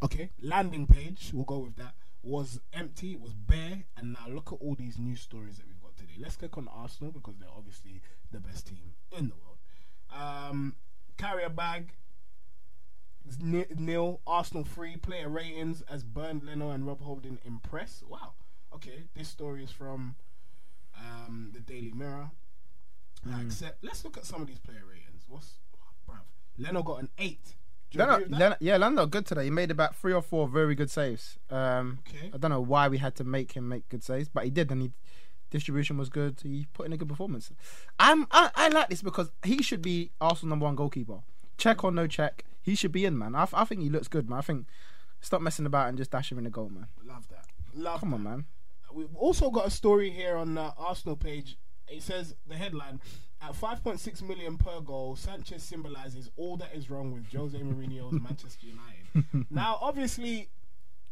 okay, 0.04 0.32
landing 0.42 0.88
page, 0.88 1.32
we'll 1.34 1.46
go 1.46 1.60
with 1.60 1.76
that, 1.78 1.94
was 2.24 2.60
empty, 2.74 3.16
was 3.16 3.34
bare, 3.34 3.84
and 3.96 4.14
now 4.14 4.28
look 4.34 4.52
at 4.52 4.60
all 4.60 4.76
these 4.76 4.98
news 4.98 5.22
stories 5.22 5.58
that 5.58 5.68
we've 5.68 5.82
got 5.82 5.96
today. 5.96 6.16
Let's 6.20 6.36
click 6.36 6.58
on 6.58 6.68
Arsenal 6.68 7.12
because 7.12 7.36
they're 7.40 7.50
obviously 7.56 8.02
the 8.32 8.40
best 8.40 8.68
team 8.68 8.94
in 9.18 9.30
the 9.30 9.36
world. 9.36 9.58
Um, 10.12 10.76
carrier 11.18 11.50
bag, 11.50 11.94
nil, 13.40 14.22
Arsenal 14.26 14.64
free, 14.64 14.98
player 14.98 15.30
ratings 15.30 15.84
as 15.84 16.04
Bernd 16.04 16.44
Leno 16.44 16.72
and 16.72 16.86
Rob 16.86 17.02
Holding 17.02 17.40
impress. 17.46 18.04
Wow, 18.08 18.34
okay, 18.74 19.04
this 19.16 19.28
story 19.28 19.64
is 19.64 19.72
from 19.72 20.16
um, 20.98 21.52
the 21.54 21.60
Daily 21.60 21.92
Mirror. 21.92 22.32
Mm. 23.28 23.46
Except, 23.46 23.84
let's 23.84 24.04
look 24.04 24.18
at 24.18 24.26
some 24.26 24.42
of 24.42 24.48
these 24.48 24.60
player 24.60 24.84
ratings. 24.90 25.24
What's, 25.28 25.60
Leno 26.58 26.82
got 26.82 27.02
an 27.02 27.10
8 27.20 27.40
Leonard, 27.94 28.32
Leonard, 28.32 28.58
yeah, 28.60 28.78
Lando, 28.78 29.06
good 29.06 29.26
today. 29.26 29.46
He 29.46 29.50
made 29.50 29.72
about 29.72 29.96
three 29.96 30.14
or 30.14 30.22
four 30.22 30.48
very 30.48 30.76
good 30.76 30.92
saves. 30.92 31.38
Um, 31.50 32.00
okay. 32.08 32.32
I 32.34 32.38
don't 32.38 32.52
know 32.52 32.62
why 32.62 32.88
we 32.88 32.98
had 32.98 33.16
to 33.16 33.24
make 33.24 33.54
him 33.54 33.70
make 33.70 33.88
good 33.90 34.04
saves, 34.04 34.30
but 34.30 34.44
he 34.44 34.50
did, 34.50 34.72
and 34.72 34.82
he 34.82 34.92
distribution 35.50 35.98
was 35.98 36.10
good. 36.10 36.40
He 36.44 36.68
put 36.74 36.86
in 36.86 36.94
a 36.94 36.98
good 36.98 37.08
performance. 37.08 37.52
I'm, 38.00 38.28
I, 38.32 38.52
I 38.56 38.68
like 38.70 38.90
this 38.90 39.02
because 39.02 39.32
he 39.44 39.64
should 39.64 39.82
be 39.82 40.12
Arsenal 40.20 40.50
number 40.50 40.66
one 40.66 40.76
goalkeeper. 40.76 41.20
Check 41.58 41.84
or 41.84 41.92
no 41.92 42.08
check, 42.08 42.44
he 42.62 42.76
should 42.76 42.92
be 42.92 43.06
in, 43.06 43.18
man. 43.18 43.34
I, 43.36 43.48
I 43.54 43.66
think 43.66 43.82
he 43.82 43.90
looks 43.90 44.08
good, 44.08 44.30
man. 44.30 44.40
I 44.40 44.42
think 44.42 44.68
stop 45.22 45.42
messing 45.42 45.66
about 45.66 45.90
and 45.90 45.98
just 45.98 46.12
dash 46.12 46.32
him 46.32 46.38
in 46.38 46.44
the 46.44 46.50
goal, 46.50 46.70
man. 46.70 46.88
Love 47.06 47.28
that. 47.30 47.46
Love 47.74 48.02
Come 48.02 48.12
that. 48.12 48.16
on, 48.18 48.24
man. 48.24 48.46
We've 48.94 49.16
also 49.16 49.50
got 49.50 49.68
a 49.68 49.72
story 49.72 50.10
here 50.10 50.36
on 50.36 50.56
the 50.56 50.74
Arsenal 50.78 51.16
page. 51.16 51.58
It 51.88 52.04
says 52.04 52.36
the 52.46 52.56
headline 52.56 53.00
at 53.42 53.54
5.6 53.54 54.22
million 54.24 54.58
per 54.58 54.80
goal, 54.82 55.16
Sanchez 55.16 55.64
symbolizes 55.64 56.30
all 56.38 56.58
that 56.58 56.74
is 56.74 56.90
wrong 56.90 57.12
with 57.12 57.32
Jose 57.32 57.58
Mourinho's 57.58 58.14
Manchester 58.22 58.68
United. 58.68 59.46
now, 59.52 59.78
obviously, 59.82 60.50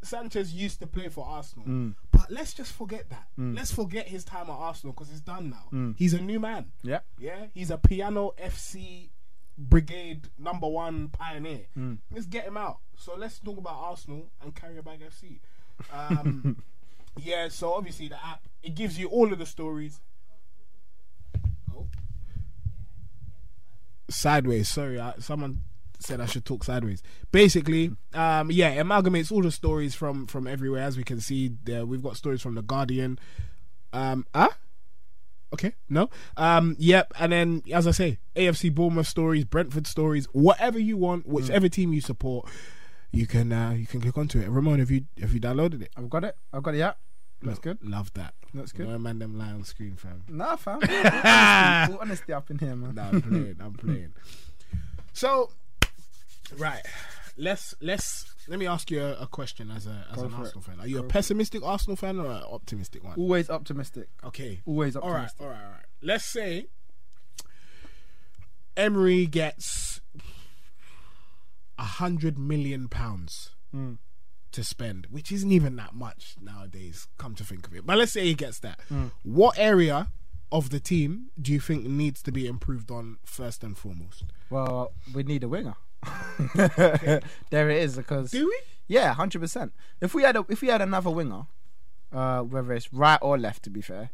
Sanchez 0.02 0.54
used 0.54 0.80
to 0.80 0.88
play 0.88 1.10
for 1.10 1.26
Arsenal, 1.26 1.68
mm. 1.68 1.96
but 2.12 2.30
let's 2.30 2.54
just 2.54 2.72
forget 2.74 3.10
that. 3.10 3.28
Mm. 3.40 3.56
Let's 3.56 3.72
forget 3.72 4.08
his 4.08 4.24
time 4.24 4.50
at 4.50 4.54
Arsenal 4.54 4.94
because 4.94 5.12
it's 5.12 5.22
done 5.22 5.50
now. 5.50 5.68
Mm. 5.72 5.96
He's 5.98 6.14
a 6.14 6.22
new 6.22 6.40
man. 6.40 6.72
Yeah. 6.84 7.00
Yeah, 7.20 7.48
he's 7.54 7.72
a 7.72 7.78
piano 7.78 8.34
FC 8.42 9.10
brigade 9.58 10.28
number 10.38 10.68
one 10.68 11.10
pioneer. 11.10 11.68
Let's 12.12 12.26
get 12.26 12.46
him 12.46 12.58
out. 12.58 12.80
So 12.98 13.14
let's 13.18 13.40
talk 13.40 13.58
about 13.58 13.76
Arsenal 13.76 14.30
and 14.42 14.54
Carrier 14.54 14.82
Bag 14.82 15.02
FC. 15.02 15.40
Um, 15.92 16.64
yeah, 17.18 17.50
so 17.50 17.74
obviously 17.74 18.08
the 18.08 18.16
app 18.16 18.48
it 18.64 18.76
gives 18.76 18.98
you 18.98 19.10
all 19.10 19.34
of 19.34 19.40
the 19.40 19.46
stories. 19.46 20.00
Oh. 21.76 21.88
Sideways, 24.10 24.70
sorry, 24.70 25.00
I, 25.00 25.14
someone 25.20 25.62
said 26.00 26.22
I 26.22 26.26
should 26.26 26.46
talk 26.46 26.64
sideways. 26.64 27.02
Basically, 27.32 27.92
um, 28.14 28.52
yeah, 28.52 28.76
amalgamates 28.76 29.32
all 29.32 29.42
the 29.42 29.52
stories 29.52 29.96
from 29.96 30.28
from 30.28 30.48
everywhere. 30.48 30.84
As 30.84 30.98
we 30.98 31.04
can 31.04 31.20
see, 31.20 31.52
there 31.64 31.86
we've 31.86 32.04
got 32.04 32.18
stories 32.18 32.42
from 32.42 32.56
the 32.56 32.62
Guardian. 32.62 33.20
Um, 33.94 34.26
ah, 34.36 34.58
Okay, 35.56 35.74
no. 35.88 36.10
Um, 36.36 36.76
yep, 36.78 37.14
and 37.18 37.32
then 37.32 37.62
as 37.72 37.88
I 37.88 37.92
say, 37.92 38.20
AFC 38.36 38.74
Bournemouth 38.76 39.08
stories, 39.08 39.46
Brentford 39.46 39.88
stories, 39.88 40.26
whatever 40.34 40.78
you 40.78 40.98
want, 40.98 41.26
whichever 41.28 41.70
team 41.70 41.94
you 41.94 42.02
support, 42.02 42.50
you 43.12 43.26
can 43.26 43.54
uh, 43.54 43.72
you 43.72 43.86
can 43.86 44.02
click 44.02 44.18
onto 44.18 44.40
it. 44.40 44.50
Ramon, 44.50 44.80
have 44.80 44.92
you 44.92 45.06
have 45.22 45.34
you 45.34 45.40
downloaded 45.40 45.82
it? 45.82 45.92
I've 45.96 46.10
got 46.10 46.26
it. 46.26 46.36
I've 46.52 46.62
got 46.62 46.74
it. 46.74 46.80
Yeah, 46.80 46.94
that's 47.42 47.60
good. 47.60 47.78
Love 47.82 48.12
that. 48.16 48.34
That's 48.56 48.72
good. 48.72 48.88
No 48.88 48.98
man, 48.98 49.20
them 49.20 49.38
lie 49.38 49.52
on 49.52 49.64
screen, 49.64 49.96
fam. 49.96 50.24
Nah, 50.30 50.56
fam. 50.56 50.80
All 50.84 50.90
honesty, 50.90 51.94
all 51.94 52.00
honesty 52.02 52.34
up 52.34 52.50
in 52.52 52.58
here, 52.60 52.76
man. 52.76 52.96
No, 52.96 53.02
I'm 53.04 53.22
playing. 53.22 53.56
I'm 53.60 53.74
playing. 53.74 54.14
So, 55.14 55.52
right, 56.58 56.82
let's 57.38 57.74
let's 57.82 58.26
let 58.48 58.60
me 58.60 58.68
ask 58.68 58.92
you 58.92 59.02
a, 59.04 59.14
a 59.22 59.28
question 59.28 59.72
as 59.72 59.86
a 59.88 60.06
as 60.12 60.18
Go 60.18 60.24
an 60.24 60.30
for 60.30 60.36
it. 60.36 60.40
Arsenal 60.40 60.62
fan. 60.64 60.80
Are 60.80 60.88
you 60.88 61.00
a 61.00 61.04
pessimistic 61.04 61.64
Arsenal 61.64 61.96
fan 61.96 62.20
or 62.20 62.26
an 62.32 62.44
optimistic 62.44 63.04
one? 63.04 63.16
Always 63.18 63.50
optimistic. 63.50 64.08
Okay. 64.24 64.62
Always 64.66 64.96
optimistic. 64.96 65.42
all 65.42 65.48
right, 65.50 65.56
all 65.58 65.62
right. 65.72 65.86
Let's 66.02 66.26
say 66.26 66.68
Emery 68.78 69.26
gets 69.26 70.02
a 71.78 71.84
hundred 71.84 72.38
million 72.38 72.88
pounds 72.88 73.52
Hmm. 73.72 73.94
To 74.56 74.64
spend, 74.64 75.08
which 75.10 75.32
isn't 75.32 75.52
even 75.52 75.76
that 75.76 75.94
much 75.94 76.36
nowadays. 76.42 77.08
Come 77.18 77.36
to 77.36 77.44
think 77.44 77.68
of 77.68 77.76
it, 77.76 77.86
but 77.86 77.98
let's 77.98 78.12
say 78.14 78.24
he 78.26 78.34
gets 78.34 78.60
that. 78.60 78.80
Hmm. 78.90 79.08
What 79.24 79.58
area 79.60 80.10
of 80.52 80.70
the 80.70 80.80
team 80.80 81.28
do 81.42 81.52
you 81.52 81.60
think 81.60 81.86
needs 81.86 82.22
to 82.24 82.32
be 82.32 82.48
improved 82.48 82.90
on 82.90 83.18
first 83.26 83.64
and 83.64 83.78
foremost? 83.78 84.24
Well, 84.50 84.94
we 85.14 85.24
need 85.24 85.44
a 85.44 85.50
winger. 85.50 85.76
there 86.56 87.70
it 87.70 87.78
is 87.84 87.98
because 87.98 88.32
Do 88.32 88.46
we? 88.46 88.58
yeah, 88.88 89.14
hundred 89.14 89.40
percent. 89.42 89.74
If 90.02 90.14
we 90.14 90.24
had 90.24 90.36
a, 90.36 90.46
if 90.50 90.62
we 90.62 90.68
had 90.70 90.82
another 90.82 91.10
winger, 91.10 91.48
uh, 92.14 92.42
whether 92.42 92.74
it's 92.74 92.94
right 92.94 93.20
or 93.22 93.38
left, 93.38 93.64
to 93.64 93.70
be 93.70 93.82
fair, 93.82 94.12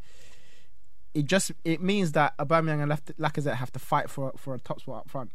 it 1.14 1.26
just 1.26 1.52
it 1.64 1.82
means 1.82 2.14
that 2.14 2.38
Aubameyang 2.38 2.80
and 2.82 2.90
left 2.90 3.16
Lacazette 3.18 3.56
have 3.56 3.72
to 3.74 3.80
fight 3.80 4.10
for 4.10 4.32
for 4.38 4.56
a 4.56 4.60
top 4.60 4.82
spot 4.82 5.02
up 5.02 5.10
front. 5.10 5.32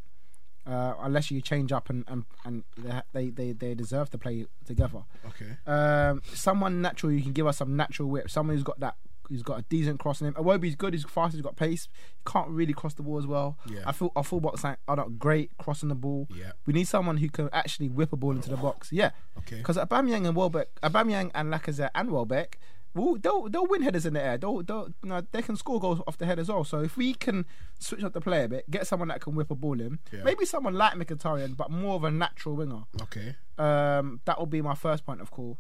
Uh, 0.67 0.95
unless 1.03 1.31
you 1.31 1.41
change 1.41 1.71
up 1.71 1.89
and 1.91 2.05
and, 2.09 2.25
and 2.45 2.65
they, 3.13 3.31
they 3.31 3.53
they 3.53 3.75
deserve 3.75 4.11
to 4.11 4.19
play 4.19 4.47
together. 4.65 5.03
Okay. 5.29 5.57
Um, 5.67 6.23
someone 6.35 6.83
natural 6.83 7.13
you 7.13 7.23
can 7.23 7.33
give 7.33 7.47
us 7.47 7.59
some 7.59 7.77
natural 7.77 8.09
whip. 8.09 8.29
Someone 8.29 8.57
who's 8.57 8.65
got 8.65 8.81
that 8.81 8.97
who's 9.29 9.43
got 9.43 9.59
a 9.61 9.63
decent 9.63 9.99
cross 10.01 10.21
in 10.21 10.29
him. 10.29 10.35
Iwobi's 10.35 10.75
good. 10.75 10.95
He's 10.95 11.05
fast. 11.05 11.35
He's 11.35 11.43
got 11.43 11.57
pace. 11.57 11.89
He 12.17 12.31
can't 12.31 12.49
really 12.49 12.73
cross 12.73 12.95
the 12.95 13.03
ball 13.03 13.19
as 13.19 13.27
well. 13.27 13.59
Yeah. 13.69 13.81
I 13.87 13.93
feel 13.93 14.13
our 14.17 14.23
fullbacks 14.23 14.65
are 14.65 14.79
are 14.89 14.97
not 14.97 15.19
great 15.19 15.51
crossing 15.59 15.89
the 15.89 15.95
ball. 15.95 16.29
Yeah. 16.35 16.53
We 16.67 16.73
need 16.73 16.89
someone 16.89 17.19
who 17.19 17.29
can 17.29 17.49
actually 17.53 17.89
whip 17.89 18.13
a 18.13 18.17
ball 18.17 18.33
into 18.33 18.51
the 18.51 18.57
box. 18.57 18.91
Yeah. 18.93 19.11
Okay. 19.39 19.59
Because 19.59 19.77
Aubameyang 19.77 20.27
and 20.27 20.37
Welbeck, 20.37 20.69
Aubameyang 20.83 21.31
and 21.35 21.53
Lacazette 21.53 21.91
and 21.95 22.11
Welbeck. 22.11 22.59
Well, 22.97 23.17
they'll 23.21 23.49
they'll 23.49 23.67
win 23.67 23.83
headers 23.83 24.07
in 24.07 24.15
the 24.15 24.23
air. 24.23 24.39
They'll, 24.39 24.63
they'll 24.63 24.89
you 25.03 25.09
know, 25.11 25.23
they 25.31 25.43
can 25.43 25.57
score 25.57 25.79
goals 25.79 26.01
off 26.09 26.17
the 26.19 26.27
head 26.27 26.39
as 26.39 26.49
well. 26.49 26.65
So 26.65 26.81
if 26.81 26.97
we 26.97 27.15
can 27.15 27.45
switch 27.79 28.03
up 28.03 28.13
the 28.15 28.21
play 28.21 28.45
a 28.45 28.49
bit, 28.49 28.71
get 28.71 28.87
someone 28.87 29.09
that 29.09 29.21
can 29.21 29.35
whip 29.35 29.51
a 29.51 29.55
ball 29.55 29.81
in, 29.81 29.99
Yeah. 30.13 30.23
maybe 30.25 30.45
someone 30.47 30.75
like 30.75 30.95
Mkhitaryan, 30.95 31.57
but 31.57 31.71
more 31.71 31.97
of 31.97 32.05
a 32.05 32.11
natural 32.11 32.57
winger. 32.57 32.85
Okay. 33.03 33.37
Um, 33.59 34.21
that 34.25 34.39
will 34.39 34.47
be 34.47 34.63
my 34.63 34.75
first 34.75 35.05
point 35.05 35.21
of 35.21 35.31
call. 35.31 35.59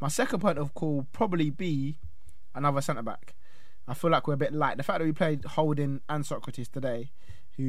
My 0.00 0.08
second 0.08 0.40
point 0.40 0.58
of 0.58 0.74
call 0.74 1.06
probably 1.12 1.50
be 1.50 1.98
another 2.54 2.80
centre 2.80 3.02
back. 3.02 3.34
I 3.86 3.94
feel 3.94 4.10
like 4.10 4.26
we're 4.26 4.34
a 4.34 4.38
bit 4.38 4.52
light. 4.52 4.76
The 4.76 4.82
fact 4.82 4.98
that 4.98 5.04
we 5.04 5.12
played 5.12 5.44
Holding 5.44 6.00
and 6.08 6.24
Sokratis 6.24 6.70
today, 6.70 7.12
who 7.56 7.62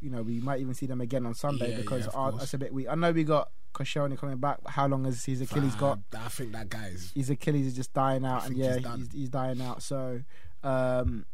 you 0.00 0.08
know 0.10 0.22
we 0.22 0.38
might 0.40 0.60
even 0.60 0.74
see 0.74 0.86
them 0.86 1.00
again 1.00 1.26
on 1.26 1.34
Sunday 1.34 1.70
Yeah, 1.72 1.78
because 1.78 2.04
yeah, 2.06 2.12
our, 2.14 2.32
that's 2.32 2.54
a 2.54 2.58
bit 2.58 2.72
weak. 2.72 2.86
I 2.88 2.94
know 2.94 3.10
we 3.10 3.24
got 3.24 3.50
Koscielny 3.76 4.18
coming 4.18 4.38
back. 4.38 4.58
How 4.66 4.86
long 4.86 5.04
has 5.04 5.24
his 5.24 5.40
Achilles 5.40 5.74
got? 5.74 5.98
I 6.16 6.28
think 6.28 6.52
that 6.52 6.68
guy 6.68 6.86
is. 6.88 7.12
His 7.14 7.30
Achilles 7.30 7.66
is 7.66 7.74
just 7.76 7.92
dying 7.92 8.24
out, 8.24 8.46
and 8.46 8.56
yeah, 8.56 8.76
he's 8.78 8.86
he's, 8.96 9.12
he's 9.12 9.28
dying 9.28 9.60
out. 9.60 9.82
So, 9.82 10.22
um, 10.64 11.26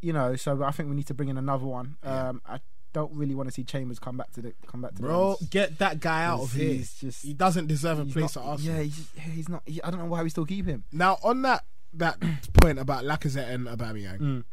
you 0.00 0.12
know, 0.12 0.36
so 0.36 0.62
I 0.62 0.70
think 0.70 0.88
we 0.88 0.94
need 0.96 1.06
to 1.08 1.14
bring 1.14 1.28
in 1.28 1.38
another 1.38 1.64
one. 1.66 1.96
Um, 2.02 2.42
I 2.46 2.60
don't 2.92 3.12
really 3.14 3.34
want 3.34 3.48
to 3.48 3.52
see 3.54 3.64
Chambers 3.64 3.98
come 3.98 4.16
back 4.18 4.30
to 4.32 4.42
the 4.42 4.54
come 4.66 4.82
back 4.82 4.94
to 4.96 5.02
Bro, 5.02 5.36
the 5.40 5.46
get 5.46 5.78
that 5.78 6.00
guy 6.00 6.24
out 6.24 6.40
of 6.42 6.52
here. 6.52 6.74
He's 6.74 6.92
just- 6.94 7.24
he 7.24 7.32
doesn't 7.32 7.66
deserve 7.66 7.98
a 8.00 8.04
place 8.04 8.36
not- 8.36 8.44
at 8.44 8.48
Arsenal. 8.50 8.76
Yeah, 8.76 8.82
he's, 8.82 9.08
he's 9.32 9.48
not. 9.48 9.62
He, 9.64 9.82
I 9.82 9.90
don't 9.90 10.00
know 10.00 10.06
why 10.06 10.22
we 10.22 10.28
still 10.30 10.44
keep 10.46 10.66
him. 10.66 10.84
Now, 10.92 11.18
on 11.22 11.42
that 11.42 11.64
that 11.94 12.18
point 12.54 12.78
about 12.78 13.04
Lacazette 13.04 13.48
and 13.50 13.66
Aubameyang, 13.66 14.18
Mm. 14.18 14.44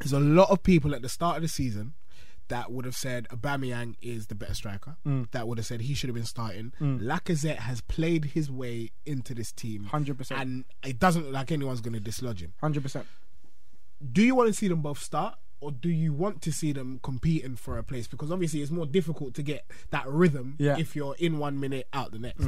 there's 0.00 0.12
a 0.12 0.20
lot 0.20 0.50
of 0.50 0.62
people 0.62 0.94
at 0.94 1.02
the 1.02 1.08
start 1.08 1.36
of 1.36 1.42
the 1.42 1.48
season 1.48 1.94
that 2.48 2.70
would 2.72 2.84
have 2.84 2.96
said 2.96 3.26
Aubameyang 3.30 3.94
is 4.02 4.26
the 4.26 4.34
better 4.34 4.54
striker. 4.54 4.96
Mm. 5.06 5.30
That 5.30 5.46
would 5.48 5.58
have 5.58 5.66
said 5.66 5.80
he 5.82 5.94
should 5.94 6.08
have 6.08 6.14
been 6.14 6.24
starting. 6.24 6.72
Lacazette 6.80 7.56
has 7.58 7.80
played 7.82 8.26
his 8.26 8.50
way 8.50 8.90
into 9.06 9.34
this 9.34 9.52
team, 9.52 9.88
100%. 9.92 10.30
and 10.40 10.64
it 10.84 10.98
doesn't 10.98 11.24
look 11.24 11.32
like 11.34 11.52
anyone's 11.52 11.80
going 11.80 11.94
to 11.94 12.00
dislodge 12.00 12.42
him. 12.42 12.52
Hundred 12.60 12.82
percent. 12.82 13.06
Do 14.12 14.22
you 14.22 14.34
want 14.34 14.48
to 14.48 14.54
see 14.54 14.68
them 14.68 14.80
both 14.82 14.98
start? 15.02 15.34
Or 15.60 15.72
do 15.72 15.88
you 15.88 16.12
want 16.12 16.40
to 16.42 16.52
see 16.52 16.70
them 16.72 17.00
competing 17.02 17.56
for 17.56 17.78
a 17.78 17.82
place? 17.82 18.06
Because 18.06 18.30
obviously 18.30 18.62
it's 18.62 18.70
more 18.70 18.86
difficult 18.86 19.34
to 19.34 19.42
get 19.42 19.68
that 19.90 20.06
rhythm 20.06 20.54
Yeah. 20.60 20.78
if 20.78 20.94
you're 20.94 21.16
in 21.18 21.38
one 21.38 21.58
minute 21.58 21.88
out 21.92 22.12
the 22.12 22.20
next. 22.20 22.46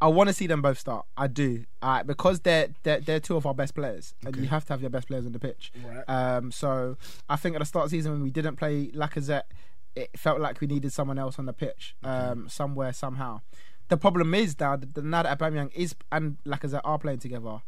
I 0.00 0.08
want 0.08 0.28
to 0.28 0.32
see 0.32 0.46
them 0.46 0.62
both 0.62 0.78
start. 0.78 1.06
I 1.16 1.26
do, 1.26 1.64
uh, 1.82 2.02
because 2.04 2.40
they're, 2.40 2.68
they're 2.84 3.00
they're 3.00 3.20
two 3.20 3.36
of 3.36 3.46
our 3.46 3.54
best 3.54 3.74
players, 3.74 4.14
and 4.24 4.36
you 4.36 4.46
have 4.46 4.64
to 4.66 4.72
have 4.72 4.80
your 4.80 4.90
best 4.90 5.08
players 5.08 5.26
on 5.26 5.32
the 5.32 5.40
pitch. 5.40 5.72
Right. 5.84 6.04
Um, 6.08 6.52
so 6.52 6.96
I 7.28 7.36
think 7.36 7.56
at 7.56 7.58
the 7.58 7.64
start 7.64 7.86
of 7.86 7.90
the 7.90 7.96
season 7.96 8.12
when 8.12 8.22
we 8.22 8.30
didn't 8.30 8.56
play 8.56 8.88
Lacazette, 8.88 9.44
it 9.96 10.10
felt 10.16 10.40
like 10.40 10.60
we 10.60 10.66
needed 10.66 10.92
someone 10.92 11.18
else 11.18 11.38
on 11.38 11.46
the 11.46 11.52
pitch, 11.52 11.96
um, 12.04 12.48
somewhere 12.48 12.92
somehow. 12.92 13.40
The 13.88 13.96
problem 13.96 14.34
is 14.34 14.58
now 14.60 14.76
that 14.76 15.02
now 15.02 15.22
that 15.22 15.38
Aubameyang 15.38 15.72
is 15.74 15.94
and 16.12 16.36
Lacazette 16.46 16.82
are 16.84 16.98
playing 16.98 17.18
together. 17.18 17.62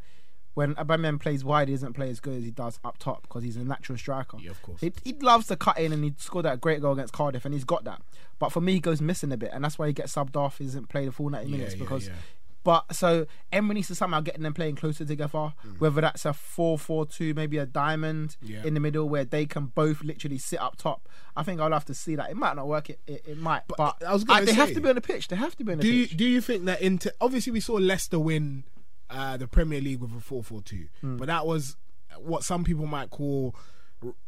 When 0.55 0.75
Aubameyang 0.75 1.21
plays 1.21 1.45
wide, 1.45 1.69
he 1.69 1.75
doesn't 1.75 1.93
play 1.93 2.11
as 2.11 2.19
good 2.21 2.35
as 2.39 2.45
he 2.45 2.51
does 2.51 2.81
up 2.85 2.99
top 2.99 3.23
because 3.23 3.45
he's 3.45 3.57
a 3.57 3.65
natural 3.65 3.97
striker. 3.97 4.37
Yeah, 4.41 4.51
of 4.51 4.61
course. 4.63 4.81
He, 4.81 4.93
he 5.05 5.13
loves 5.15 5.47
to 5.47 5.57
cut 5.57 5.79
in 5.79 5.93
and 5.93 6.03
he 6.03 6.13
scored 6.19 6.45
that 6.45 6.61
great 6.61 6.81
goal 6.81 6.93
against 6.95 7.13
Cardiff 7.15 7.45
and 7.45 7.55
he's 7.55 7.65
got 7.65 7.85
that. 7.85 8.03
But 8.41 8.51
for 8.51 8.61
me, 8.61 8.73
he 8.75 8.81
goes 8.81 9.01
missing 9.01 9.31
a 9.33 9.37
bit, 9.37 9.51
and 9.53 9.63
that's 9.65 9.79
why 9.79 9.87
he 9.87 9.93
gets 9.93 10.15
subbed 10.15 10.35
off. 10.37 10.59
He 10.59 10.65
doesn't 10.65 10.89
play 10.89 11.05
the 11.07 11.13
full 11.13 11.31
ninety 11.31 11.51
minutes 11.53 11.75
yeah, 11.75 11.81
because. 11.81 12.07
yeah. 12.09 12.15
But 12.63 12.95
so 12.95 13.27
Emery 13.51 13.77
needs 13.77 13.89
to 13.89 13.95
somehow 13.95 14.21
get 14.21 14.39
them 14.39 14.53
playing 14.53 14.77
closer 14.77 15.07
together, 15.07 15.55
whether 15.79 16.03
that's 16.03 16.27
a 16.27 16.35
4-4-2, 16.35 17.35
maybe 17.35 17.57
a 17.57 17.65
diamond 17.65 18.37
Mm. 18.45 18.49
Yeah. 18.51 18.65
in 18.67 18.75
the 18.75 18.81
middle 18.81 19.09
where 19.09 19.25
they 19.25 19.47
can 19.47 19.67
both 19.67 20.03
literally 20.03 20.37
sit 20.37 20.61
up 20.61 20.77
top. 20.77 21.09
I 21.35 21.43
think 21.43 21.59
I'll 21.61 21.73
have 21.73 21.87
to 21.87 21.95
see 21.95 22.17
that. 22.17 22.29
It 22.31 22.37
might 22.37 22.57
not 22.57 22.67
work. 22.69 22.91
It 22.91 23.01
it, 23.07 23.23
it 23.27 23.39
might, 23.39 23.63
but, 23.79 23.97
I 24.07 24.13
was 24.13 24.25
gonna 24.25 24.45
they 24.45 24.53
have 24.53 24.75
to 24.75 24.81
be 24.83 24.91
on 24.91 24.95
the 24.95 25.01
pitch. 25.01 25.29
They 25.29 25.37
have 25.37 25.57
to 25.57 25.65
be 25.65 25.73
on 25.73 25.79
the 25.79 25.83
Do 25.85 25.89
you 25.91 26.07
pitch. 26.09 26.17
do 26.19 26.25
you 26.27 26.41
think 26.43 26.67
that 26.67 26.83
into 26.83 27.13
obviously 27.19 27.53
we 27.53 27.61
saw 27.61 27.75
Leicester 27.75 28.19
win 28.19 28.65
uh, 29.11 29.37
the 29.37 29.47
Premier 29.49 29.81
League 29.81 30.01
with 30.01 30.17
a 30.17 30.21
four 30.21 30.43
four 30.43 30.63
two, 30.63 30.87
Hmm. 31.01 31.17
but 31.17 31.27
that 31.27 31.47
was 31.47 31.77
what 32.19 32.43
some 32.45 32.65
people 32.65 32.87
might 32.87 33.11
call 33.11 33.55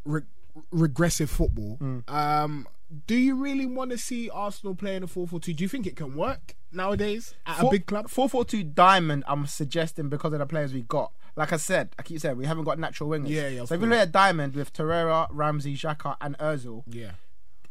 re- 0.05 0.23
regressive 0.71 1.31
football. 1.31 1.79
Mm. 1.81 2.09
Um, 2.11 2.69
do 3.07 3.15
you 3.15 3.35
really 3.37 3.65
want 3.67 3.91
to 3.91 3.99
see 3.99 4.29
Arsenal 4.29 4.75
playing 4.75 5.03
a 5.03 5.07
4 5.07 5.27
4 5.27 5.41
2? 5.41 5.55
Do 5.55 5.65
you 5.65 5.69
think 5.69 5.87
it 5.87 5.97
can 5.97 6.15
work 6.15 6.57
nowadays 6.73 7.35
at 7.47 7.63
a 7.65 7.71
big 7.71 7.87
club? 7.87 8.09
Four 8.11 8.29
four 8.29 8.45
two 8.45 8.63
diamond. 8.63 9.25
I'm 9.27 9.47
suggesting 9.47 10.09
because 10.11 10.33
of 10.35 10.41
the 10.41 10.47
players 10.47 10.75
we 10.75 10.83
got. 10.83 11.13
Like 11.35 11.55
I 11.55 11.57
said, 11.57 11.95
I 11.99 12.03
keep 12.03 12.21
saying 12.21 12.37
we 12.37 12.45
haven't 12.45 12.65
got 12.65 12.79
natural 12.79 13.09
wingers. 13.09 13.31
Yeah, 13.31 13.49
yeah, 13.49 13.65
So 13.65 13.75
if 13.75 13.81
we 13.81 13.87
course. 13.87 13.97
play 13.97 14.03
a 14.03 14.07
diamond 14.07 14.55
with 14.55 14.75
Torreira, 14.75 15.27
Ramsey, 15.31 15.75
Xhaka, 15.75 16.17
and 16.21 16.37
Özil, 16.37 16.83
Yeah. 16.87 17.13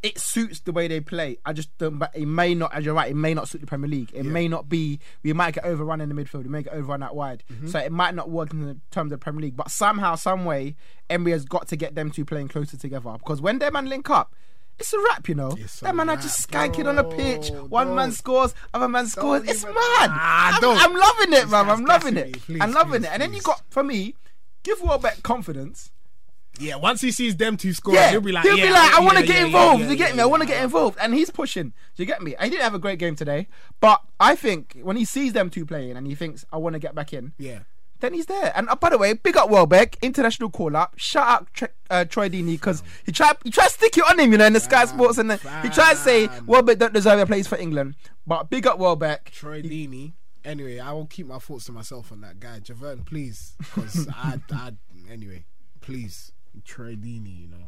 It 0.03 0.19
suits 0.19 0.61
the 0.61 0.71
way 0.71 0.87
they 0.87 0.99
play. 0.99 1.37
I 1.45 1.53
just 1.53 1.77
don't. 1.77 1.99
But 1.99 2.11
it 2.15 2.25
may 2.25 2.55
not, 2.55 2.73
as 2.73 2.83
you're 2.83 2.93
right, 2.93 3.11
it 3.11 3.15
may 3.15 3.33
not 3.33 3.47
suit 3.47 3.61
the 3.61 3.67
Premier 3.67 3.89
League. 3.89 4.11
It 4.13 4.25
may 4.25 4.47
not 4.47 4.67
be. 4.67 4.99
We 5.23 5.33
might 5.33 5.53
get 5.53 5.65
overrun 5.65 6.01
in 6.01 6.09
the 6.09 6.15
midfield. 6.15 6.43
We 6.43 6.49
may 6.49 6.63
get 6.63 6.73
overrun 6.73 7.03
out 7.03 7.15
wide. 7.15 7.43
Mm-hmm. 7.51 7.67
So 7.67 7.79
it 7.79 7.91
might 7.91 8.15
not 8.15 8.29
work 8.29 8.51
in 8.51 8.65
the 8.65 8.77
terms 8.89 9.11
of 9.11 9.19
the 9.19 9.23
Premier 9.23 9.41
League. 9.41 9.55
But 9.55 9.69
somehow, 9.69 10.15
some 10.15 10.45
way, 10.45 10.75
Emery 11.09 11.33
has 11.33 11.45
got 11.45 11.67
to 11.67 11.75
get 11.75 11.95
them 11.95 12.09
two 12.09 12.25
playing 12.25 12.47
closer 12.47 12.77
together 12.77 13.11
because 13.19 13.41
when 13.41 13.59
them 13.59 13.73
man 13.73 13.87
link 13.87 14.09
up. 14.09 14.33
It's 14.79 14.93
a 14.93 14.99
wrap, 14.99 15.29
you 15.29 15.35
know. 15.35 15.55
It's 15.59 15.81
a 15.81 15.85
Them 15.85 15.97
man 15.97 16.09
are 16.09 16.15
wrap, 16.15 16.23
just 16.23 16.49
skanking 16.49 16.87
on 16.87 16.95
the 16.95 17.03
pitch. 17.03 17.51
One 17.51 17.93
man 17.93 18.11
scores, 18.11 18.55
other 18.73 18.87
man 18.87 19.05
scores. 19.05 19.43
It's 19.43 19.61
even- 19.61 19.75
mad. 19.75 20.09
Ah, 20.11 20.57
I'm. 20.59 20.91
I'm 20.91 20.99
loving 20.99 21.33
it, 21.33 21.49
man. 21.49 21.69
I'm 21.69 21.85
loving 21.85 22.17
it. 22.17 22.41
Please, 22.41 22.59
I'm 22.61 22.71
loving 22.71 23.01
please, 23.01 23.07
it. 23.07 23.13
And 23.13 23.21
then 23.21 23.33
you 23.33 23.41
got 23.41 23.61
for 23.69 23.83
me, 23.83 24.15
give 24.63 24.81
Welbeck 24.81 25.21
confidence. 25.21 25.91
Yeah, 26.61 26.75
once 26.75 27.01
he 27.01 27.11
sees 27.11 27.35
them 27.35 27.57
two 27.57 27.73
score, 27.73 27.93
Yeah, 27.95 28.11
he'll 28.11 28.21
be 28.21 28.31
like, 28.31 28.43
he'll 28.45 28.57
yeah, 28.57 28.65
be 28.67 28.71
like, 28.71 28.93
I 28.93 28.99
yeah, 28.99 29.05
want 29.05 29.17
to 29.17 29.23
yeah, 29.23 29.27
get 29.27 29.39
yeah, 29.39 29.45
involved. 29.47 29.83
you 29.89 29.95
get 29.95 30.15
me? 30.15 30.21
I 30.21 30.25
want 30.25 30.41
to 30.43 30.47
get 30.47 30.63
involved, 30.63 30.97
and 31.01 31.13
he's 31.13 31.29
pushing. 31.29 31.69
Do 31.95 32.03
you 32.03 32.05
get 32.05 32.21
me? 32.21 32.35
He 32.39 32.49
didn't 32.49 32.61
have 32.63 32.73
a 32.75 32.79
great 32.79 32.99
game 32.99 33.15
today, 33.15 33.47
but 33.79 34.01
I 34.19 34.35
think 34.35 34.79
when 34.83 34.95
he 34.97 35.05
sees 35.05 35.33
them 35.33 35.49
two 35.49 35.65
playing 35.65 35.97
and 35.97 36.05
he 36.07 36.15
thinks, 36.15 36.45
I 36.51 36.57
want 36.57 36.73
to 36.73 36.79
get 36.79 36.93
back 36.95 37.13
in, 37.13 37.33
Yeah. 37.37 37.59
then 37.99 38.13
he's 38.13 38.25
there. 38.27 38.51
And 38.55 38.69
uh, 38.69 38.75
by 38.75 38.89
the 38.89 38.97
way, 38.97 39.13
big 39.13 39.37
up 39.37 39.49
Welbeck, 39.49 39.97
international 40.01 40.49
call 40.49 40.75
up. 40.77 40.93
Shout 40.97 41.27
out 41.27 41.53
Tre- 41.53 41.67
uh, 41.89 42.05
Troy 42.05 42.29
Deeney 42.29 42.53
because 42.53 42.83
he 43.05 43.11
tried 43.11 43.37
he 43.43 43.49
tried 43.51 43.67
to 43.67 43.73
stick 43.73 43.97
it 43.97 44.03
on 44.09 44.19
him, 44.19 44.31
you 44.31 44.37
know, 44.37 44.45
in 44.45 44.53
the 44.53 44.59
Sky 44.59 44.85
Sports, 44.85 45.17
and 45.17 45.29
then 45.31 45.39
he 45.63 45.69
tried 45.69 45.93
to 45.93 45.99
say. 45.99 46.29
Welbeck 46.45 46.77
don't 46.79 46.93
deserve 46.93 47.19
a 47.19 47.25
place 47.25 47.47
for 47.47 47.57
England. 47.57 47.95
But 48.27 48.49
big 48.49 48.65
up 48.67 48.77
Welbeck. 48.79 49.31
Troy 49.31 49.61
Deeney. 49.61 50.13
Anyway, 50.43 50.79
I 50.79 50.91
will 50.93 51.05
keep 51.05 51.27
my 51.27 51.37
thoughts 51.37 51.65
to 51.65 51.71
myself 51.71 52.11
on 52.11 52.21
that 52.21 52.39
guy. 52.39 52.59
Javern, 52.59 53.05
please. 53.05 53.53
Because 53.59 54.07
I, 54.15 54.39
I, 54.51 54.71
anyway, 55.09 55.45
please. 55.81 56.31
Troy 56.63 56.95
Deeney, 56.95 57.41
you 57.41 57.47
know. 57.47 57.67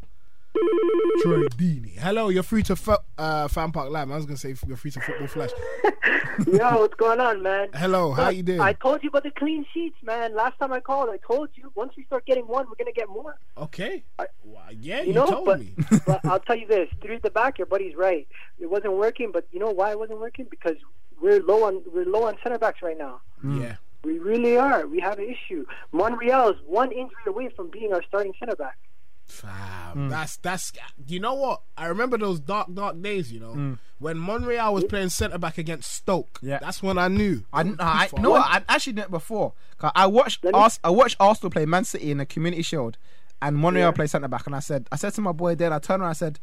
Troy 1.23 1.47
Deeney. 1.57 1.97
Hello, 1.97 2.29
you're 2.29 2.43
free 2.43 2.63
to 2.63 2.75
fo- 2.75 3.03
uh, 3.17 3.47
Fan 3.47 3.71
Park 3.71 3.89
Live. 3.89 4.11
I 4.11 4.15
was 4.15 4.25
going 4.25 4.37
to 4.37 4.41
say 4.41 4.55
you're 4.67 4.77
free 4.77 4.91
to 4.91 4.99
Football 5.01 5.27
Flash. 5.27 5.49
Yo, 6.51 6.77
what's 6.79 6.93
going 6.95 7.19
on, 7.19 7.41
man? 7.43 7.69
Hello, 7.75 8.11
how 8.11 8.25
Look, 8.27 8.35
you 8.35 8.43
doing? 8.43 8.59
I 8.61 8.73
told 8.73 9.03
you 9.03 9.09
about 9.09 9.23
the 9.23 9.31
clean 9.31 9.65
sheets, 9.73 9.97
man. 10.03 10.35
Last 10.35 10.57
time 10.59 10.73
I 10.73 10.79
called, 10.79 11.09
I 11.09 11.17
told 11.17 11.49
you 11.55 11.71
once 11.75 11.93
we 11.95 12.03
start 12.05 12.25
getting 12.25 12.47
one, 12.47 12.65
we're 12.67 12.75
gonna 12.75 12.91
get 12.91 13.07
more. 13.09 13.37
Okay. 13.57 14.03
I- 14.17 14.27
Well, 14.43 14.63
yeah, 14.79 15.01
You 15.01 15.07
you, 15.09 15.13
know, 15.13 15.25
told 15.27 15.45
but, 15.45 15.59
me. 15.59 15.73
but 16.07 16.21
I'll 16.25 16.39
tell 16.39 16.55
you 16.55 16.67
this: 16.67 16.89
Through 17.01 17.19
the 17.19 17.29
back, 17.29 17.57
your 17.59 17.67
buddy's 17.67 17.95
right. 17.95 18.27
It 18.59 18.69
wasn't 18.69 18.93
working, 18.93 19.31
but 19.31 19.47
you 19.51 19.59
know 19.59 19.69
why 19.71 19.91
it 19.91 19.99
wasn't 19.99 20.19
working? 20.19 20.47
Because 20.49 20.75
we're 21.21 21.41
low 21.43 21.63
on 21.65 21.83
we're 21.93 22.05
low 22.05 22.23
on 22.23 22.35
center 22.43 22.57
backs 22.57 22.81
right 22.81 22.97
now. 22.97 23.21
Yeah. 23.43 23.75
We 24.03 24.19
really 24.19 24.57
are. 24.57 24.85
We 24.85 24.99
have 24.99 25.17
an 25.19 25.29
issue. 25.29 25.65
Monreal 25.91 26.49
is 26.49 26.57
one 26.65 26.91
injury 26.91 27.15
away 27.27 27.49
from 27.55 27.69
being 27.69 27.93
our 27.93 28.03
starting 28.03 28.33
center 28.39 28.55
back. 28.55 28.77
Fam, 29.25 29.93
hmm. 29.93 30.09
that's 30.09 30.35
that's. 30.37 30.73
You 31.07 31.19
know 31.21 31.33
what? 31.33 31.61
I 31.77 31.87
remember 31.87 32.17
those 32.17 32.41
dark, 32.41 32.73
dark 32.73 33.01
days. 33.01 33.31
You 33.31 33.39
know 33.39 33.53
hmm. 33.53 33.73
when 33.99 34.19
Monreal 34.19 34.73
was 34.73 34.83
playing 34.83 35.09
centre 35.09 35.37
back 35.37 35.57
against 35.57 35.91
Stoke. 35.91 36.39
Yeah. 36.41 36.59
that's 36.59 36.83
when 36.83 36.97
I 36.97 37.07
knew. 37.07 37.43
I, 37.53 37.61
I, 37.79 38.09
I 38.15 38.21
know 38.21 38.35
I 38.35 38.61
actually 38.67 38.93
did 38.93 39.05
it 39.05 39.11
before. 39.11 39.53
'Cause 39.77 39.91
I 39.95 40.07
watched 40.07 40.43
Let 40.43 40.53
me- 40.53 40.59
Ars- 40.59 40.79
I 40.83 40.89
watched 40.89 41.15
Arsenal 41.19 41.51
play 41.51 41.65
Man 41.65 41.85
City 41.85 42.11
in 42.11 42.17
the 42.17 42.25
Community 42.25 42.61
Shield, 42.63 42.97
and 43.41 43.57
Monreal 43.57 43.93
play 43.93 44.07
centre 44.07 44.27
back. 44.27 44.45
And 44.45 44.55
I 44.55 44.59
said, 44.59 44.87
I 44.91 44.97
said 44.97 45.13
to 45.13 45.21
my 45.21 45.31
boy 45.31 45.55
then, 45.55 45.71
I 45.71 45.79
turned 45.79 46.01
around, 46.01 46.11
I 46.11 46.13
said, 46.13 46.39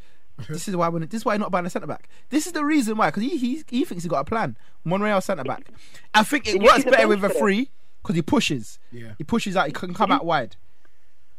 "This 0.48 0.68
is 0.68 0.76
why 0.76 0.88
we're, 0.88 1.00
this 1.00 1.20
is 1.20 1.24
why 1.24 1.34
you're 1.34 1.40
not 1.40 1.50
buying 1.50 1.66
a 1.66 1.70
centre 1.70 1.86
back. 1.86 2.08
This 2.30 2.46
is 2.46 2.52
the 2.52 2.64
reason 2.64 2.96
why, 2.96 3.08
because 3.08 3.22
he, 3.22 3.36
he 3.36 3.62
he 3.68 3.84
thinks 3.84 4.04
he 4.04 4.08
got 4.08 4.20
a 4.20 4.24
plan. 4.24 4.56
Monreal 4.84 5.20
centre 5.20 5.44
back. 5.44 5.68
I 6.14 6.22
think 6.22 6.48
it 6.48 6.52
Did 6.52 6.62
works 6.62 6.84
better 6.84 7.08
with 7.08 7.24
a 7.24 7.28
today? 7.28 7.40
free 7.40 7.70
because 8.02 8.16
he 8.16 8.22
pushes. 8.22 8.78
Yeah. 8.90 9.12
he 9.18 9.24
pushes 9.24 9.56
out. 9.56 9.66
He 9.66 9.72
can 9.72 9.94
come 9.94 10.10
you- 10.10 10.16
out 10.16 10.24
wide. 10.24 10.56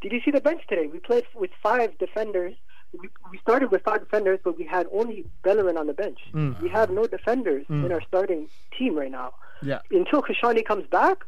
Did 0.02 0.14
you 0.14 0.22
see 0.26 0.32
the 0.32 0.42
bench 0.42 0.62
today? 0.68 0.88
We 0.88 1.00
played 1.00 1.26
with 1.36 1.52
five 1.62 1.96
defenders. 2.00 2.56
We, 2.92 3.08
we 3.32 3.38
started 3.38 3.72
with 3.72 3.84
five 3.84 4.00
defenders, 4.00 4.40
but 4.44 4.58
we 4.58 4.66
had 4.66 4.88
only 4.92 5.26
Bellerin 5.44 5.78
on 5.78 5.86
the 5.86 5.94
bench. 5.94 6.18
Mm. 6.34 6.60
We 6.60 6.70
have 6.70 6.90
no 6.90 7.06
defenders 7.06 7.66
mm. 7.70 7.86
in 7.86 7.92
our 7.92 8.02
starting 8.08 8.50
team 8.78 8.96
right 8.96 9.12
now. 9.12 9.34
Yeah. 9.62 9.80
Until 9.92 10.24
Koscielny 10.24 10.66
comes 10.66 10.88
back, 10.88 11.24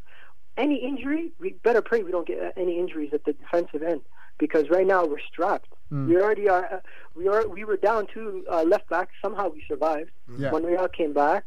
any 0.58 0.84
injury, 0.84 1.32
we 1.40 1.52
better 1.64 1.82
pray 1.82 2.02
we 2.02 2.12
don't 2.12 2.28
get 2.28 2.54
any 2.58 2.80
injuries 2.80 3.12
at 3.14 3.24
the 3.26 3.34
defensive 3.34 3.84
end 3.84 4.02
because 4.46 4.70
right 4.70 4.86
now 4.86 5.02
we're 5.06 5.26
strapped. 5.32 5.72
We 5.90 6.16
already 6.24 6.50
are. 6.50 6.66
Uh, 6.76 6.80
we 7.16 7.28
are. 7.28 7.48
We 7.48 7.64
were 7.70 7.78
down 7.78 8.08
two 8.12 8.44
uh, 8.52 8.64
left 8.64 8.90
back. 8.90 9.10
Somehow 9.24 9.46
we 9.50 9.64
survived. 9.68 10.10
Yeah. 10.40 10.50
Monreal 10.50 10.88
came 10.88 11.14
back, 11.14 11.44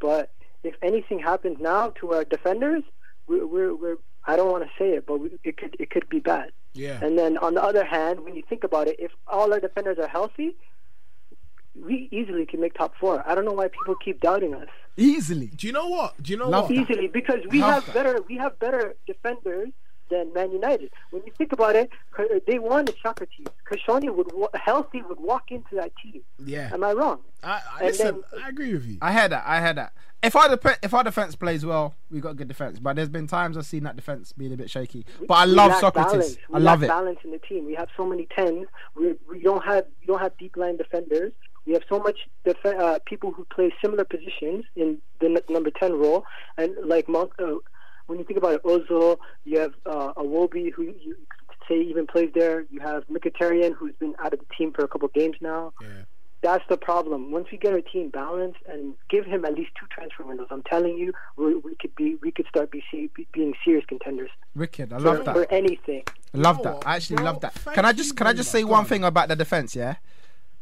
but 0.00 0.32
if 0.64 0.74
anything 0.82 1.20
happens 1.20 1.58
now 1.60 1.90
to 2.00 2.12
our 2.14 2.24
defenders, 2.24 2.82
we're. 3.28 3.46
we're, 3.46 3.74
we're 3.82 3.96
I 4.26 4.34
don't 4.36 4.50
want 4.50 4.64
to 4.64 4.70
say 4.78 4.88
it, 4.96 5.06
but 5.06 5.20
we, 5.20 5.28
it 5.44 5.56
could 5.56 5.76
it 5.78 5.88
could 5.90 6.08
be 6.08 6.18
bad. 6.18 6.50
Yeah. 6.74 6.98
And 7.04 7.16
then 7.20 7.38
on 7.38 7.54
the 7.54 7.62
other 7.62 7.84
hand, 7.84 8.24
when 8.24 8.34
you 8.34 8.42
think 8.50 8.62
about 8.64 8.88
it, 8.88 8.96
if 8.98 9.12
all 9.28 9.52
our 9.54 9.60
defenders 9.60 9.98
are 9.98 10.08
healthy, 10.08 10.56
we 11.86 12.08
easily 12.10 12.44
can 12.46 12.60
make 12.60 12.74
top 12.74 12.92
four. 13.00 13.22
I 13.30 13.34
don't 13.36 13.44
know 13.44 13.52
why 13.52 13.68
people 13.68 13.94
keep 14.04 14.20
doubting 14.20 14.54
us. 14.54 14.68
Easily. 14.96 15.50
Do 15.54 15.68
you 15.68 15.72
know 15.72 15.86
what? 15.86 16.20
Do 16.20 16.32
you 16.32 16.38
know 16.38 16.48
Love 16.48 16.64
what? 16.64 16.74
that. 16.74 16.90
Easily 16.90 17.06
because 17.06 17.40
we 17.48 17.60
Love 17.60 17.74
have 17.74 17.86
that. 17.86 17.94
better 17.94 18.14
we 18.28 18.36
have 18.38 18.58
better 18.58 18.96
defenders 19.06 19.70
than 20.10 20.32
Man 20.32 20.52
United. 20.52 20.90
When 21.10 21.22
you 21.26 21.32
think 21.36 21.52
about 21.52 21.76
it, 21.76 21.90
they 22.46 22.58
wanted 22.58 22.94
Sokratis. 23.04 23.46
Koscielny 23.70 24.14
would 24.14 24.32
wa- 24.34 24.48
healthy 24.54 25.02
would 25.02 25.20
walk 25.20 25.50
into 25.50 25.74
that 25.76 25.92
team. 26.02 26.22
Yeah. 26.44 26.70
Am 26.72 26.82
I 26.84 26.92
wrong? 26.92 27.20
I, 27.42 27.60
I, 27.80 27.84
listen, 27.84 28.22
then- 28.32 28.44
I 28.44 28.48
agree 28.48 28.72
with 28.72 28.86
you. 28.86 28.98
I 29.02 29.12
heard 29.12 29.32
that. 29.32 29.44
I 29.46 29.60
heard 29.60 29.76
that. 29.76 29.92
If 30.20 30.34
our 30.34 30.56
def- 30.56 30.78
if 30.82 30.92
our 30.94 31.04
defense 31.04 31.36
plays 31.36 31.64
well, 31.64 31.94
we 32.10 32.18
got 32.20 32.34
good 32.36 32.48
defense. 32.48 32.80
But 32.80 32.96
there's 32.96 33.08
been 33.08 33.28
times 33.28 33.56
I've 33.56 33.66
seen 33.66 33.84
that 33.84 33.94
defense 33.94 34.32
being 34.32 34.52
a 34.52 34.56
bit 34.56 34.68
shaky. 34.68 35.06
But 35.28 35.34
I 35.34 35.44
love 35.44 35.70
lack 35.70 35.80
Sokratis. 35.80 35.94
balance. 35.94 36.36
We 36.48 36.54
I 36.56 36.58
love 36.58 36.80
lack 36.80 36.86
it. 36.86 36.88
Balance 36.88 37.18
in 37.22 37.30
the 37.30 37.38
team. 37.38 37.66
We 37.66 37.74
have 37.74 37.88
so 37.96 38.04
many 38.04 38.26
tens. 38.36 38.66
We 38.96 39.14
we 39.30 39.40
don't 39.40 39.64
have 39.64 39.84
we 40.00 40.06
don't 40.06 40.18
have 40.20 40.36
deep 40.36 40.56
line 40.56 40.76
defenders. 40.76 41.32
We 41.66 41.74
have 41.74 41.82
so 41.88 42.00
much 42.00 42.16
def- 42.44 42.64
uh, 42.66 42.98
people 43.06 43.30
who 43.30 43.44
play 43.44 43.72
similar 43.80 44.04
positions 44.04 44.64
in 44.74 44.98
the 45.20 45.26
n- 45.26 45.38
number 45.48 45.70
ten 45.70 45.92
role, 45.92 46.24
and 46.56 46.74
like 46.84 47.08
Monk. 47.08 47.32
Uh, 47.38 47.54
when 48.08 48.18
you 48.18 48.24
think 48.24 48.38
about 48.38 48.54
it, 48.54 48.62
Ozil, 48.64 49.18
you 49.44 49.60
have 49.60 49.74
uh, 49.86 50.12
Iwobi, 50.14 50.72
who 50.72 50.82
you 50.82 51.16
could 51.48 51.58
say 51.68 51.80
even 51.80 52.06
plays 52.06 52.30
there. 52.34 52.64
You 52.70 52.80
have 52.80 53.04
Mkhitaryan, 53.06 53.74
who's 53.74 53.94
been 54.00 54.14
out 54.18 54.32
of 54.32 54.40
the 54.40 54.46
team 54.56 54.72
for 54.72 54.84
a 54.84 54.88
couple 54.88 55.06
of 55.06 55.12
games 55.12 55.36
now. 55.40 55.72
Yeah. 55.80 55.88
That's 56.40 56.64
the 56.70 56.76
problem. 56.76 57.32
Once 57.32 57.48
we 57.50 57.58
get 57.58 57.72
our 57.72 57.80
team 57.80 58.10
balanced 58.10 58.60
and 58.68 58.94
give 59.10 59.24
him 59.26 59.44
at 59.44 59.54
least 59.54 59.70
two 59.78 59.86
transfer 59.90 60.22
windows, 60.24 60.46
I'm 60.50 60.62
telling 60.62 60.96
you, 60.96 61.12
we, 61.36 61.56
we 61.56 61.74
could 61.74 61.94
be 61.96 62.16
we 62.22 62.30
could 62.30 62.46
start 62.48 62.70
be, 62.70 62.82
se- 62.90 63.10
be 63.14 63.26
being 63.32 63.54
serious 63.64 63.84
contenders 63.88 64.30
Wicked. 64.54 64.92
I 64.92 64.98
for, 64.98 65.04
love 65.04 65.24
that. 65.24 65.34
for 65.34 65.52
anything. 65.52 66.02
I 66.32 66.38
love 66.38 66.62
that. 66.62 66.82
I 66.86 66.96
actually 66.96 67.16
bro? 67.16 67.24
love 67.26 67.40
that. 67.40 67.54
Can 67.74 67.84
I 67.84 67.92
just 67.92 68.16
can 68.16 68.26
I 68.28 68.32
just 68.32 68.50
say 68.52 68.62
one 68.64 68.84
thing 68.84 69.02
about 69.04 69.28
the 69.28 69.34
defense? 69.36 69.74
Yeah, 69.74 69.96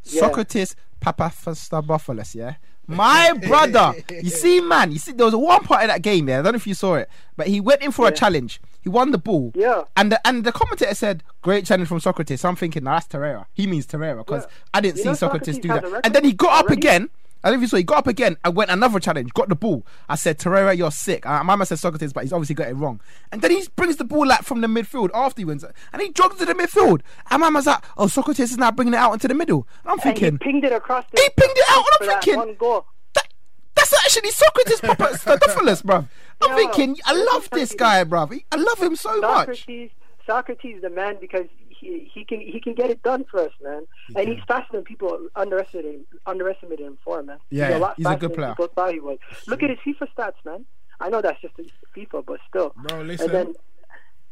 Yeah. 0.03 0.21
Sokratis 0.23 0.73
Papaphilus. 0.99 2.33
Yeah, 2.35 2.55
my 2.87 3.33
brother. 3.47 3.93
You 4.09 4.29
see, 4.29 4.61
man. 4.61 4.91
You 4.91 4.99
see, 4.99 5.11
there 5.11 5.25
was 5.25 5.35
one 5.35 5.63
part 5.63 5.83
of 5.83 5.89
that 5.89 6.01
game. 6.01 6.29
Yeah, 6.29 6.39
I 6.39 6.41
don't 6.41 6.53
know 6.53 6.57
if 6.57 6.67
you 6.67 6.73
saw 6.73 6.95
it, 6.95 7.09
but 7.35 7.47
he 7.47 7.59
went 7.59 7.81
in 7.81 7.91
for 7.91 8.07
a 8.07 8.11
challenge. 8.11 8.59
He 8.81 8.89
won 8.89 9.11
the 9.11 9.17
ball. 9.17 9.51
Yeah. 9.55 9.83
And 9.97 10.11
the 10.11 10.25
and 10.27 10.43
the 10.43 10.51
commentator 10.51 10.95
said, 10.95 11.23
"Great 11.41 11.65
challenge 11.65 11.89
from 11.89 11.99
Sokratis." 11.99 12.45
I'm 12.45 12.55
thinking, 12.55 12.83
now 12.85 12.93
that's 12.93 13.07
Torreira. 13.07 13.45
He 13.53 13.67
means 13.67 13.85
Torreira 13.85 14.19
because 14.25 14.43
Yeah. 14.43 14.49
I 14.73 14.81
didn't 14.81 14.97
You 14.97 15.03
see 15.03 15.25
Sokratis, 15.25 15.59
Sokratis 15.59 15.61
do 15.61 15.67
that. 15.69 16.01
And 16.05 16.13
then 16.15 16.23
he 16.23 16.31
got 16.33 16.51
up 16.59 16.65
already? 16.65 16.79
again. 16.79 17.09
I 17.43 17.49
don't 17.49 17.59
know 17.59 17.59
if 17.59 17.61
you 17.61 17.67
saw. 17.69 17.77
He 17.77 17.83
got 17.83 17.99
up 17.99 18.07
again 18.07 18.35
and 18.43 18.55
went 18.55 18.71
another 18.71 18.99
challenge. 18.99 19.33
Got 19.33 19.49
the 19.49 19.55
ball. 19.55 19.85
I 20.09 20.15
said, 20.15 20.39
Torreira, 20.39 20.75
you're 20.75 20.91
sick. 20.91 21.25
Uh, 21.25 21.43
my 21.43 21.55
man 21.55 21.65
said 21.65 21.77
Sokratis, 21.77 22.13
but 22.13 22.23
he's 22.23 22.33
obviously 22.33 22.55
got 22.55 22.67
it 22.67 22.73
wrong. 22.73 22.99
And 23.31 23.41
then 23.41 23.51
he 23.51 23.63
brings 23.75 23.97
the 23.97 24.03
ball 24.03 24.25
like 24.27 24.41
from 24.43 24.61
the 24.61 24.67
midfield 24.67 25.09
after 25.13 25.41
he 25.41 25.45
wins, 25.45 25.63
it, 25.63 25.73
and 25.93 26.01
he 26.01 26.09
jogs 26.11 26.37
to 26.37 26.45
the 26.45 26.53
midfield. 26.53 27.01
And 27.29 27.41
my 27.41 27.49
man's 27.49 27.65
like, 27.67 27.83
"Oh, 27.97 28.05
Sokratis 28.05 28.39
is 28.39 28.57
now 28.57 28.71
bringing 28.71 28.93
it 28.93 28.97
out 28.97 29.13
into 29.13 29.27
the 29.27 29.33
middle." 29.33 29.67
And 29.83 29.91
I'm 29.91 29.93
And 29.93 30.01
thinking, 30.01 30.31
he 30.33 30.37
pinged 30.39 30.65
it 30.65 30.71
across 30.73 31.05
the. 31.11 31.21
He 31.21 31.29
pinged 31.41 31.57
it 31.57 31.65
out, 31.69 31.85
and 32.01 32.09
I'm 32.09 32.15
thinking- 32.21 32.37
one 32.37 32.55
goal. 32.55 32.85
that, 33.13 33.27
that's 33.75 33.93
actually 34.03 34.31
Sokratis 34.31 34.81
proper 34.81 35.05
Papaphilus, 35.17 35.83
bruv. 35.83 36.07
I'm 36.41 36.55
thinking, 36.55 36.97
I 37.05 37.13
love 37.13 37.49
Sokratis. 37.49 37.51
this 37.51 37.73
guy, 37.75 38.03
bruv. 38.03 38.41
I 38.51 38.55
love 38.55 38.79
him 38.81 38.95
so 38.95 39.19
much. 39.21 39.49
Sokratis, 39.67 39.91
Sokratis, 40.27 40.75
is 40.77 40.81
the 40.81 40.89
man 40.89 41.17
because 41.21 41.45
he 41.79 42.09
he 42.13 42.25
can 42.25 42.39
he 42.39 42.59
can 42.59 42.73
get 42.73 42.89
it 42.89 43.01
done 43.03 43.25
for 43.29 43.41
us, 43.41 43.51
man. 43.61 43.85
and 44.15 44.27
he's 44.27 44.39
faster 44.47 44.73
than 44.73 44.83
people 44.83 45.27
underestimated 45.35 45.95
him, 45.95 46.05
underestimated 46.25 46.85
him 46.85 46.97
for, 47.03 47.23
man. 47.23 47.39
Yeah, 47.49 47.67
he's 47.67 47.75
a, 47.75 47.79
lot 47.79 47.93
he's 47.97 48.05
a 48.05 48.09
faster 48.09 48.19
good 48.19 48.29
than 48.29 48.35
player. 48.35 48.49
People 48.51 48.67
thought 48.75 48.93
he 48.93 48.99
was. 48.99 49.17
Look 49.47 49.63
at 49.63 49.69
his 49.69 49.79
FIFA 49.79 50.07
stats, 50.17 50.45
man. 50.45 50.65
I 50.99 51.09
know 51.09 51.21
that's 51.21 51.41
just 51.41 51.53
a 51.59 51.97
FIFA, 51.97 52.25
but 52.25 52.39
still. 52.49 52.73
Bro, 52.75 53.01
listen. 53.03 53.25
And 53.25 53.33
then, 53.33 53.53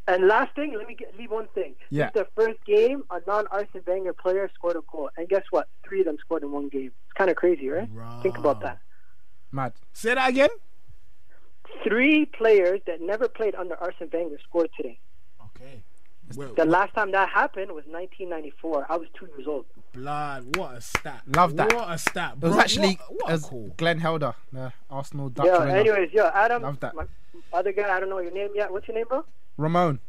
and 0.07 0.27
last 0.27 0.55
thing, 0.55 0.75
let 0.77 0.87
me 0.87 0.95
get, 0.95 1.17
leave 1.17 1.31
one 1.31 1.47
thing. 1.53 1.75
Yeah. 1.89 2.09
This 2.13 2.25
the 2.25 2.41
first 2.41 2.63
game 2.65 3.03
a 3.09 3.21
non-Arsene 3.27 3.81
Wenger 3.85 4.13
player 4.13 4.49
scored 4.53 4.75
a 4.75 4.81
goal, 4.91 5.09
and 5.17 5.27
guess 5.27 5.43
what? 5.51 5.67
Three 5.87 6.01
of 6.01 6.05
them 6.05 6.17
scored 6.19 6.43
in 6.43 6.51
one 6.51 6.69
game. 6.69 6.91
It's 7.05 7.13
kind 7.17 7.29
of 7.29 7.35
crazy, 7.35 7.69
right? 7.69 7.89
Think 8.21 8.37
about 8.37 8.61
that. 8.61 8.79
Mad. 9.51 9.73
Say 9.93 10.13
that 10.13 10.29
again. 10.29 10.49
Three 11.83 12.25
players 12.25 12.81
that 12.87 13.01
never 13.01 13.27
played 13.27 13.55
under 13.55 13.75
Arsene 13.75 14.09
Wenger 14.11 14.37
scored 14.47 14.69
today. 14.77 14.99
Okay. 15.45 15.83
Wait, 16.35 16.55
The 16.55 16.65
last 16.65 16.93
time 16.95 17.11
that 17.11 17.29
happened 17.29 17.67
was 17.71 17.85
1994. 17.85 18.87
I 18.89 18.95
was 18.97 19.07
two 19.17 19.27
years 19.37 19.47
old. 19.47 19.65
blood, 19.93 20.55
what 20.57 20.75
a 20.75 20.81
stat. 20.81 21.21
Love 21.27 21.55
that. 21.57 21.71
What 21.73 21.91
a 21.91 21.97
stat. 21.97 22.33
It 22.41 22.45
was 22.45 22.57
actually 22.57 22.99
what, 23.09 23.23
what 23.23 23.33
it 23.33 23.39
a 23.39 23.47
call. 23.47 23.71
Glenn 23.77 23.99
Helder, 23.99 24.33
the 24.51 24.73
Arsenal 24.89 25.29
Dutch 25.29 25.45
Yeah. 25.45 25.59
winger. 25.59 25.75
Anyways, 25.77 26.09
yeah, 26.13 26.31
Adam. 26.33 26.63
Love 26.63 26.79
that. 26.81 26.95
My 26.95 27.05
other 27.53 27.71
guy, 27.71 27.95
I 27.95 27.99
don't 27.99 28.09
know 28.09 28.19
your 28.19 28.31
name 28.33 28.49
yet. 28.55 28.71
What's 28.71 28.87
your 28.87 28.95
name, 28.95 29.05
bro? 29.07 29.23
Ramon, 29.57 29.99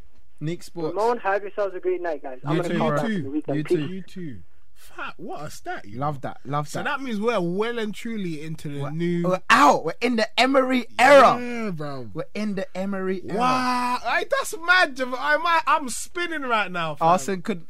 Neek 0.41 0.62
Sports. 0.62 0.95
Ramon. 0.97 1.19
Have 1.19 1.43
yourselves 1.43 1.75
a 1.77 1.81
great 1.81 2.01
night, 2.01 2.23
guys. 2.23 2.39
I'm 2.45 2.57
You 2.57 2.62
gonna 2.62 2.75
too, 2.75 2.79
call 2.79 3.09
You 3.11 3.17
in 3.17 3.23
the 3.25 3.31
weekend. 3.31 3.57
You 3.57 3.62
too. 3.64 3.87
You 3.87 4.03
too. 4.03 4.39
Fat, 4.77 5.14
what 5.16 5.43
a 5.43 5.51
stat. 5.51 5.85
You 5.87 5.99
Love 5.99 6.20
that. 6.20 6.39
Love 6.45 6.68
So 6.68 6.79
that. 6.79 6.87
So 6.87 6.91
that 6.91 7.03
means 7.03 7.18
we're 7.18 7.41
well 7.41 7.79
and 7.79 7.95
truly 7.95 8.43
into 8.43 8.68
the 8.68 8.91
new. 8.91 9.24
We're 9.27 9.41
out. 9.51 9.85
We're 9.85 9.95
in 10.01 10.16
the 10.16 10.29
Emery 10.39 10.87
era. 10.99 11.39
Yeah, 11.41 11.70
bro. 11.70 12.09
We're 12.12 12.24
in 12.35 12.55
the 12.57 12.66
Emery 12.77 13.22
era. 13.29 13.39
Wow, 13.39 13.99
that's 14.31 14.55
mad. 14.64 14.97
Jav- 14.97 15.14
I 15.18 15.39
might, 15.39 15.62
I'm 15.66 15.89
spinning 15.89 16.43
right 16.43 16.70
now. 16.70 16.95
fam. 16.97 17.09
Arsenal 17.09 17.41
could. 17.41 17.66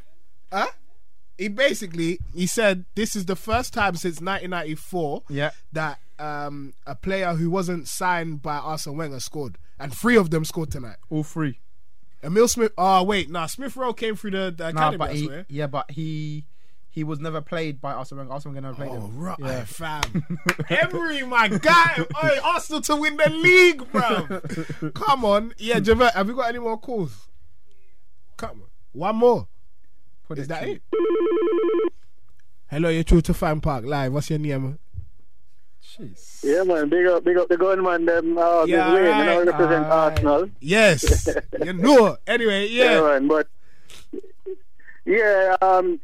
Huh? 0.53 0.67
He 1.39 1.49
basically 1.49 2.19
he 2.35 2.47
said 2.47 2.85
this 2.95 3.15
is 3.15 3.27
the 3.27 3.37
first 3.37 3.73
time 3.75 3.95
since 3.97 4.17
1994 4.21 5.23
Yeah. 5.29 5.51
that 5.73 5.99
um, 6.19 6.73
a 6.87 6.95
player 6.95 7.35
who 7.35 7.51
wasn't 7.51 7.89
signed 7.89 8.41
by 8.43 8.57
Arsene 8.57 8.97
Wenger 8.97 9.21
scored, 9.21 9.59
and 9.79 9.95
three 9.95 10.17
of 10.17 10.31
them 10.31 10.45
scored 10.45 10.71
tonight. 10.71 10.97
All 11.11 11.23
three. 11.23 11.61
Emile 12.25 12.49
Smith. 12.49 12.73
Oh 12.79 13.03
wait, 13.03 13.31
nah. 13.31 13.47
Smith 13.47 13.77
Rowe 13.77 13.93
came 13.93 14.17
through 14.17 14.31
the, 14.33 14.55
the 14.57 14.73
Nah, 14.73 14.89
academy. 14.89 14.97
but 14.99 15.15
he, 15.15 15.31
yeah, 15.55 15.67
but 15.67 15.91
he 15.91 16.45
he 16.97 17.05
was 17.05 17.21
never 17.21 17.43
played 17.43 17.79
by 17.79 17.93
Arsenal. 17.93 18.23
Wenger. 18.25 18.33
Arsene 18.33 18.53
Wenger 18.55 18.69
never 18.69 18.75
played 18.75 18.89
Oh, 18.91 19.07
him. 19.07 19.19
right, 19.19 19.37
Yeah. 19.39 19.65
fam. 19.65 20.03
Emery, 20.71 21.23
my 21.27 21.47
guy. 21.47 22.05
Oi, 22.25 22.39
Arsenal 22.43 22.81
to 22.81 22.97
win 22.97 23.19
the 23.19 23.29
league, 23.29 23.87
bro. 23.93 24.91
Come 24.93 25.23
on. 25.25 25.53
Yeah, 25.59 25.79
Javert, 25.79 26.13
have 26.15 26.27
you 26.27 26.35
got 26.35 26.49
any 26.49 26.59
more 26.59 26.79
calls? 26.79 27.29
Come 28.39 28.63
on. 28.63 28.69
One 28.93 29.17
more. 29.17 29.47
Put 30.27 30.39
Is 30.39 30.47
it 30.47 30.49
that 30.49 30.63
to- 30.63 30.71
it? 30.73 30.83
Hello, 32.69 32.89
you're 32.89 33.05
true 33.05 33.21
to 33.21 33.35
Fan 33.35 33.61
Park 33.61 33.85
Live. 33.85 34.13
What's 34.15 34.31
your 34.31 34.39
name? 34.39 34.79
Jeez. 35.85 36.43
Yeah, 36.43 36.63
man. 36.65 36.89
Big 36.89 37.07
up, 37.07 37.23
big 37.25 37.37
up 37.37 37.49
the 37.49 37.59
gunman. 37.59 38.07
Them 38.07 38.39
uh, 38.39 38.65
Yeah, 38.65 38.89
yeah, 38.89 38.95
way, 38.95 39.09
right. 39.09 39.19
you 39.19 39.25
know, 39.27 39.53
represent 39.53 39.85
Alright. 39.85 40.13
Arsenal. 40.13 40.51
Yes. 40.61 41.29
you 41.63 41.73
know. 41.75 42.17
Anyway, 42.27 42.69
yeah. 42.69 43.03
man. 43.03 43.29
But 43.29 43.49
yeah, 45.07 45.57
um, 45.63 45.99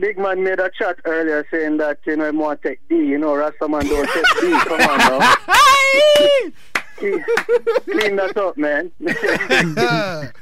big 0.00 0.18
man 0.18 0.42
made 0.44 0.58
a 0.60 0.70
chat 0.76 0.98
earlier 1.04 1.46
saying 1.50 1.76
that 1.78 1.98
you 2.06 2.16
know 2.16 2.30
he 2.30 2.36
want 2.36 2.60
to 2.62 2.68
take 2.68 2.88
D. 2.88 2.96
You 2.96 3.18
know, 3.18 3.32
Rastaman 3.32 3.88
don't 3.88 4.08
take 4.10 4.24
D. 4.40 4.58
Come 4.60 4.80
on 4.80 4.98
now. 4.98 5.34
Clean- 6.96 7.24
Clean 7.84 8.16
that 8.16 8.36
up, 8.36 8.56
man. 8.58 8.90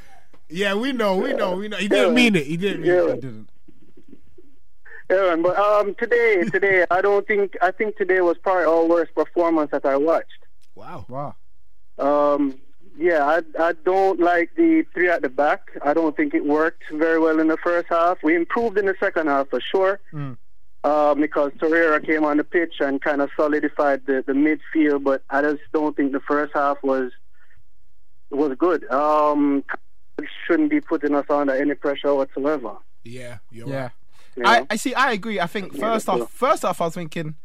yeah, 0.49 0.73
we 0.73 0.91
know, 0.91 1.17
we 1.17 1.33
know, 1.33 1.55
we 1.55 1.67
know. 1.67 1.77
He 1.77 1.87
didn't 1.87 2.15
mean 2.15 2.35
it. 2.35 2.45
He 2.47 2.57
didn't 2.57 2.81
mean 2.81 2.91
Yeah. 2.91 3.03
it. 3.09 3.15
He 3.15 3.21
didn't. 3.21 3.49
Yeah, 5.09 5.21
man, 5.35 5.41
but 5.43 5.57
um, 5.57 5.95
today, 5.95 6.43
today, 6.51 6.85
I 6.91 7.01
don't 7.01 7.25
think 7.27 7.55
I 7.61 7.71
think 7.71 7.95
today 7.95 8.19
was 8.21 8.37
probably 8.39 8.65
our 8.65 8.83
worst 8.85 9.13
performance 9.15 9.71
that 9.71 9.85
I 9.85 9.95
watched. 9.95 10.27
Wow. 10.75 11.05
Wow. 11.07 11.35
Um, 11.99 12.55
yeah, 12.97 13.25
I 13.25 13.41
I 13.59 13.73
don't 13.85 14.19
like 14.19 14.51
the 14.55 14.85
three 14.93 15.09
at 15.09 15.21
the 15.21 15.29
back. 15.29 15.71
I 15.83 15.93
don't 15.93 16.15
think 16.17 16.33
it 16.33 16.45
worked 16.45 16.83
very 16.91 17.19
well 17.19 17.39
in 17.39 17.47
the 17.47 17.57
first 17.57 17.87
half. 17.89 18.17
We 18.23 18.35
improved 18.35 18.77
in 18.77 18.85
the 18.85 18.95
second 18.99 19.27
half 19.27 19.49
for 19.49 19.61
sure. 19.61 19.99
Mm. 20.13 20.37
Um, 20.83 21.19
because 21.19 21.51
Torreira 21.53 22.05
came 22.05 22.23
on 22.23 22.37
the 22.37 22.43
pitch 22.45 22.75
and 22.79 23.01
kind 23.01 23.21
of 23.21 23.29
solidified 23.35 24.05
the, 24.05 24.23
the 24.25 24.31
midfield, 24.33 25.03
but 25.03 25.21
I 25.29 25.41
just 25.41 25.61
don't 25.73 25.97
think 25.97 26.11
the 26.13 26.21
first 26.21 26.53
half 26.53 26.77
was 26.83 27.11
was 28.29 28.55
good. 28.57 28.89
Um, 28.91 29.63
shouldn't 30.45 30.69
be 30.69 30.79
putting 30.81 31.13
us 31.15 31.25
under 31.29 31.53
any 31.53 31.73
pressure 31.75 32.13
whatsoever. 32.13 32.77
Yeah, 33.03 33.37
you're 33.51 33.67
Yeah. 33.67 33.81
right. 33.83 33.91
you? 34.35 34.43
I, 34.45 34.67
I 34.69 34.75
see. 34.75 34.93
I 34.93 35.11
agree. 35.11 35.39
I 35.39 35.47
think 35.47 35.71
first 35.77 36.05
that's 36.05 36.21
off, 36.21 36.31
first 36.31 36.63
off, 36.65 36.79
I 36.81 36.85
was 36.85 36.93
thinking, 36.93 37.35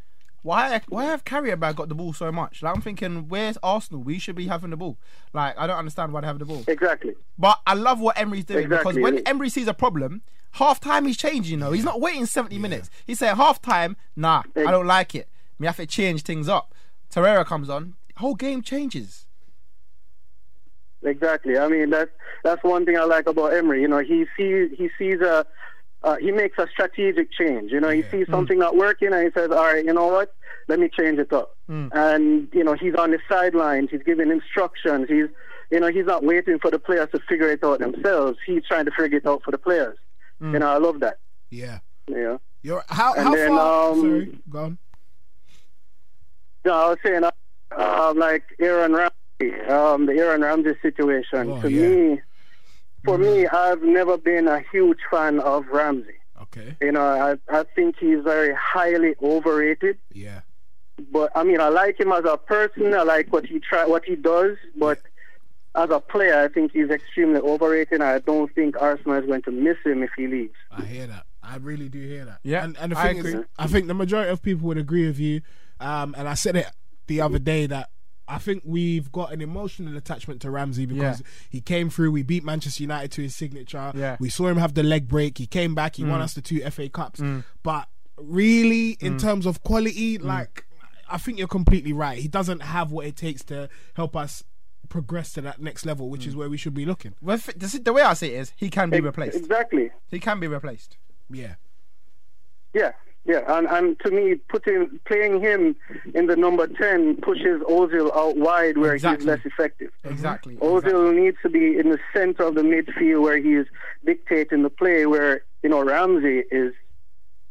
why 0.43 0.81
why 0.89 1.05
have 1.05 1.25
Carrier 1.25 1.57
bag 1.57 1.77
got 1.77 1.89
the 1.89 1.95
ball 1.95 2.13
so 2.13 2.33
much? 2.33 2.63
Like 2.63 2.75
I'm 2.75 2.83
thinking, 2.83 3.29
where's 3.29 3.57
Arsenal? 3.63 4.03
We 4.03 4.19
should 4.19 4.35
be 4.35 4.49
having 4.49 4.71
the 4.71 4.77
ball. 4.77 4.99
Like 5.33 5.57
I 5.57 5.67
don't 5.67 5.79
understand 5.79 6.13
why 6.13 6.21
they 6.21 6.27
have 6.27 6.39
the 6.39 6.45
ball. 6.45 6.65
exactly. 6.67 7.15
But 7.39 7.61
I 7.67 7.75
love 7.75 8.01
what 8.01 8.19
Emery's 8.19 8.45
doing 8.45 8.69
because 8.69 8.97
when 8.97 9.19
Emery 9.27 9.49
sees 9.49 9.69
a 9.69 9.75
problem, 9.75 10.23
half 10.53 10.81
time 10.81 11.07
he's 11.07 11.17
changing. 11.17 11.53
You 11.53 11.57
know, 11.59 11.73
he's 11.73 11.85
not 11.85 12.01
waiting 12.01 12.27
70 12.27 12.59
minutes. 12.59 12.91
He 13.07 13.15
said 13.15 13.35
half 13.35 13.63
time, 13.63 13.97
nah, 14.17 14.43
I 14.57 14.71
don't 14.71 14.87
like 14.87 15.15
it. 15.15 15.29
We 15.59 15.67
have 15.67 15.77
to 15.77 15.87
change 15.87 16.23
things 16.23 16.49
up. 16.49 16.75
Torreira 17.13 17.47
comes 17.47 17.69
on, 17.69 17.95
whole 18.17 18.35
game 18.35 18.63
changes. 18.63 19.27
Exactly. 21.05 21.59
I 21.59 21.69
mean, 21.69 21.91
that's 21.91 22.11
that's 22.45 22.63
one 22.65 22.85
thing 22.85 22.97
I 22.97 23.05
like 23.05 23.27
about 23.27 23.53
Emery. 23.53 23.83
You 23.83 23.89
know, 23.89 23.99
he 23.99 24.27
sees 24.37 24.71
he 24.77 24.91
sees 24.99 25.21
a 25.21 25.47
uh, 26.05 26.17
he 26.17 26.31
makes 26.33 26.59
a 26.59 26.67
strategic 26.69 27.31
change. 27.33 27.71
You 27.73 27.81
know, 27.81 27.91
he 27.91 28.03
sees 28.11 28.27
something 28.29 28.59
not 28.59 28.77
working 28.77 29.13
and 29.13 29.25
he 29.25 29.31
says, 29.33 29.51
"All 29.51 29.65
right, 29.65 29.85
you 29.85 29.93
know 29.93 30.09
what? 30.09 30.35
Let 30.69 30.79
me 30.79 30.89
change 30.89 31.19
it 31.19 31.33
up." 31.33 31.57
And 31.69 32.49
you 32.53 32.65
know, 32.65 32.75
he's 32.75 32.95
on 32.95 33.11
the 33.13 33.19
sidelines. 33.29 33.91
He's 33.91 34.03
giving 34.05 34.31
instructions. 34.31 35.09
He's 35.09 35.29
you 35.71 35.81
know, 35.81 35.89
he's 35.89 36.05
not 36.07 36.23
waiting 36.23 36.59
for 36.59 36.71
the 36.71 36.79
players 36.79 37.09
to 37.13 37.21
figure 37.29 37.49
it 37.51 37.65
out 37.65 37.79
themselves. 37.79 38.39
He's 38.47 38.63
trying 38.67 38.85
to 38.85 38.91
figure 38.91 39.19
it 39.19 39.27
out 39.27 39.43
for 39.43 39.51
the 39.53 39.59
players. 39.59 39.97
You 40.41 40.59
know, 40.59 40.69
I 40.69 40.79
love 40.79 41.01
that. 41.01 41.19
Yeah. 41.51 41.79
Yeah. 42.09 42.39
You're 42.63 42.85
how 42.89 43.15
And 43.15 43.25
how 43.29 43.35
then, 43.35 43.49
far? 43.51 43.93
um, 43.93 44.01
Sorry, 44.01 44.39
go 44.51 44.59
on. 44.65 44.79
No, 46.65 46.73
I 46.75 46.89
was 46.91 46.99
saying, 47.05 47.25
uh, 47.25 47.31
uh, 47.77 48.13
like 48.17 48.45
Aaron 48.61 48.93
Ramsey, 48.93 49.61
um, 49.69 50.07
the 50.07 50.13
Aaron 50.13 50.43
Ramsey 50.43 50.75
situation. 50.83 51.51
Oh, 51.51 51.63
to 51.63 51.71
yeah. 51.71 51.87
me, 51.89 52.21
for 53.05 53.19
me, 53.19 53.47
I've 53.47 53.83
never 53.83 54.17
been 54.19 54.49
a 54.49 54.61
huge 54.73 54.99
fan 55.11 55.41
of 55.41 55.67
Ramsey. 55.69 56.15
Okay. 56.43 56.77
You 56.81 56.93
know, 56.93 57.03
I 57.03 57.37
I 57.49 57.65
think 57.75 57.97
he's 57.99 58.23
very 58.23 58.55
highly 58.55 59.15
overrated. 59.23 59.99
Yeah. 60.13 60.41
But 61.11 61.33
I 61.35 61.45
mean, 61.45 61.61
I 61.61 61.69
like 61.69 61.99
him 61.99 62.13
as 62.13 62.25
a 62.25 62.37
person. 62.37 62.95
I 62.95 63.03
like 63.03 63.33
what 63.33 63.47
he 63.47 63.59
try, 63.59 63.87
what 63.87 64.05
he 64.05 64.17
does. 64.17 64.57
But 64.77 65.01
as 65.75 65.91
a 65.91 66.01
player, 66.01 66.39
I 66.43 66.49
think 66.49 66.73
he's 66.73 66.91
extremely 66.91 67.41
overrated. 67.41 68.03
I 68.03 68.19
don't 68.19 68.55
think 68.55 68.77
Arsenal 68.81 69.19
is 69.19 69.27
going 69.27 69.43
to 69.43 69.51
miss 69.51 69.79
him 69.85 70.03
if 70.03 70.11
he 70.17 70.27
leaves. 70.27 70.55
I 70.71 70.85
hear 70.85 71.07
that. 71.07 71.25
I 71.43 71.57
really 71.57 71.89
do 71.89 72.01
hear 72.01 72.25
that. 72.25 72.41
Yeah, 72.45 72.63
and, 72.65 72.77
and 72.79 72.93
the 72.93 72.99
I 72.99 73.09
thing 73.09 73.17
is, 73.19 73.27
agree. 73.27 73.45
I 73.59 73.67
think 73.67 73.87
the 73.89 73.95
majority 73.95 74.31
of 74.31 74.43
people 74.43 74.69
would 74.69 74.79
agree 74.79 75.07
with 75.07 75.19
you. 75.19 75.41
Um, 75.81 76.15
and 76.17 76.29
I 76.29 76.35
said 76.35 76.57
it 76.57 76.67
the 77.09 77.21
other 77.21 77.39
day 77.41 77.67
that 77.67 77.91
I 78.29 78.39
think 78.39 78.63
we've 78.65 79.11
got 79.13 79.33
an 79.33 79.41
emotional 79.41 79.97
attachment 79.97 80.41
to 80.43 80.51
Ramsey 80.51 80.87
because 80.87 81.21
Yeah. 81.21 81.27
he 81.51 81.61
came 81.61 81.91
through. 81.91 82.13
We 82.13 82.23
beat 82.23 82.45
Manchester 82.45 82.83
United 82.85 83.11
to 83.13 83.23
his 83.23 83.35
signature. 83.35 83.93
Yeah. 83.95 84.17
We 84.21 84.29
saw 84.31 84.49
him 84.49 84.57
have 84.59 84.75
the 84.75 84.83
leg 84.83 85.09
break. 85.09 85.39
He 85.39 85.47
came 85.47 85.75
back. 85.75 85.97
He 85.97 86.05
won 86.05 86.21
Mm. 86.21 86.25
us 86.25 86.35
the 86.35 86.41
two 86.43 86.63
FA 86.63 86.89
Cups. 86.89 87.21
But 87.63 87.89
really, 88.17 88.93
in 89.01 89.17
Mm. 89.17 89.21
terms 89.21 89.47
of 89.47 89.63
quality, 89.63 90.19
like 90.19 90.65
I 91.09 91.19
think 91.19 91.37
you're 91.39 91.49
completely 91.49 91.93
right. 91.93 92.19
He 92.19 92.29
doesn't 92.29 92.61
have 92.61 92.91
what 92.91 93.05
it 93.07 93.17
takes 93.17 93.43
to 93.45 93.69
help 93.95 94.17
us 94.17 94.43
progress 94.89 95.33
to 95.35 95.41
that 95.43 95.61
next 95.61 95.85
level, 95.85 96.09
which 96.09 96.23
Mm. 96.23 96.29
is 96.29 96.37
where 96.37 96.49
we 96.49 96.57
should 96.57 96.73
be 96.75 96.87
looking. 96.87 97.15
Well, 97.21 97.37
if- 97.37 97.47
this 97.55 97.75
is- 97.75 97.83
the 97.83 97.93
way 97.93 98.03
I 98.03 98.15
see 98.15 98.29
it 98.29 98.41
is, 98.41 98.53
he 98.57 98.71
can 98.71 98.89
be 98.89 99.01
replaced. 99.01 99.37
Exactly. 99.37 99.91
He 100.09 100.19
can 100.21 100.41
be 100.41 100.47
replaced. 100.47 100.97
Yeah. 101.29 101.57
Yeah, 102.75 102.93
yeah, 103.25 103.43
and 103.57 103.67
and 103.69 103.99
to 104.01 104.11
me, 104.11 104.35
putting 104.49 104.99
playing 105.07 105.41
him 105.41 105.77
in 106.15 106.27
the 106.27 106.37
number 106.37 106.67
ten 106.67 107.17
pushes 107.21 107.61
Ozil 107.63 108.15
out 108.17 108.37
wide 108.37 108.79
where 108.79 108.95
Exactly. 108.95 109.21
he's 109.25 109.27
less 109.29 109.41
effective. 109.45 109.91
Exactly. 110.05 110.57
Ozil 110.57 111.15
needs 111.15 111.37
to 111.43 111.49
be 111.49 111.79
in 111.79 111.91
the 111.91 111.99
center 112.13 112.43
of 112.45 112.55
the 112.57 112.63
midfield 112.63 113.23
where 113.23 113.39
he 113.39 113.55
is 113.55 113.67
dictating 114.05 114.63
the 114.63 114.71
play. 114.71 115.07
Where 115.07 115.43
you 115.63 115.69
know 115.69 115.83
Ramsey 115.85 116.43
is, 116.51 116.73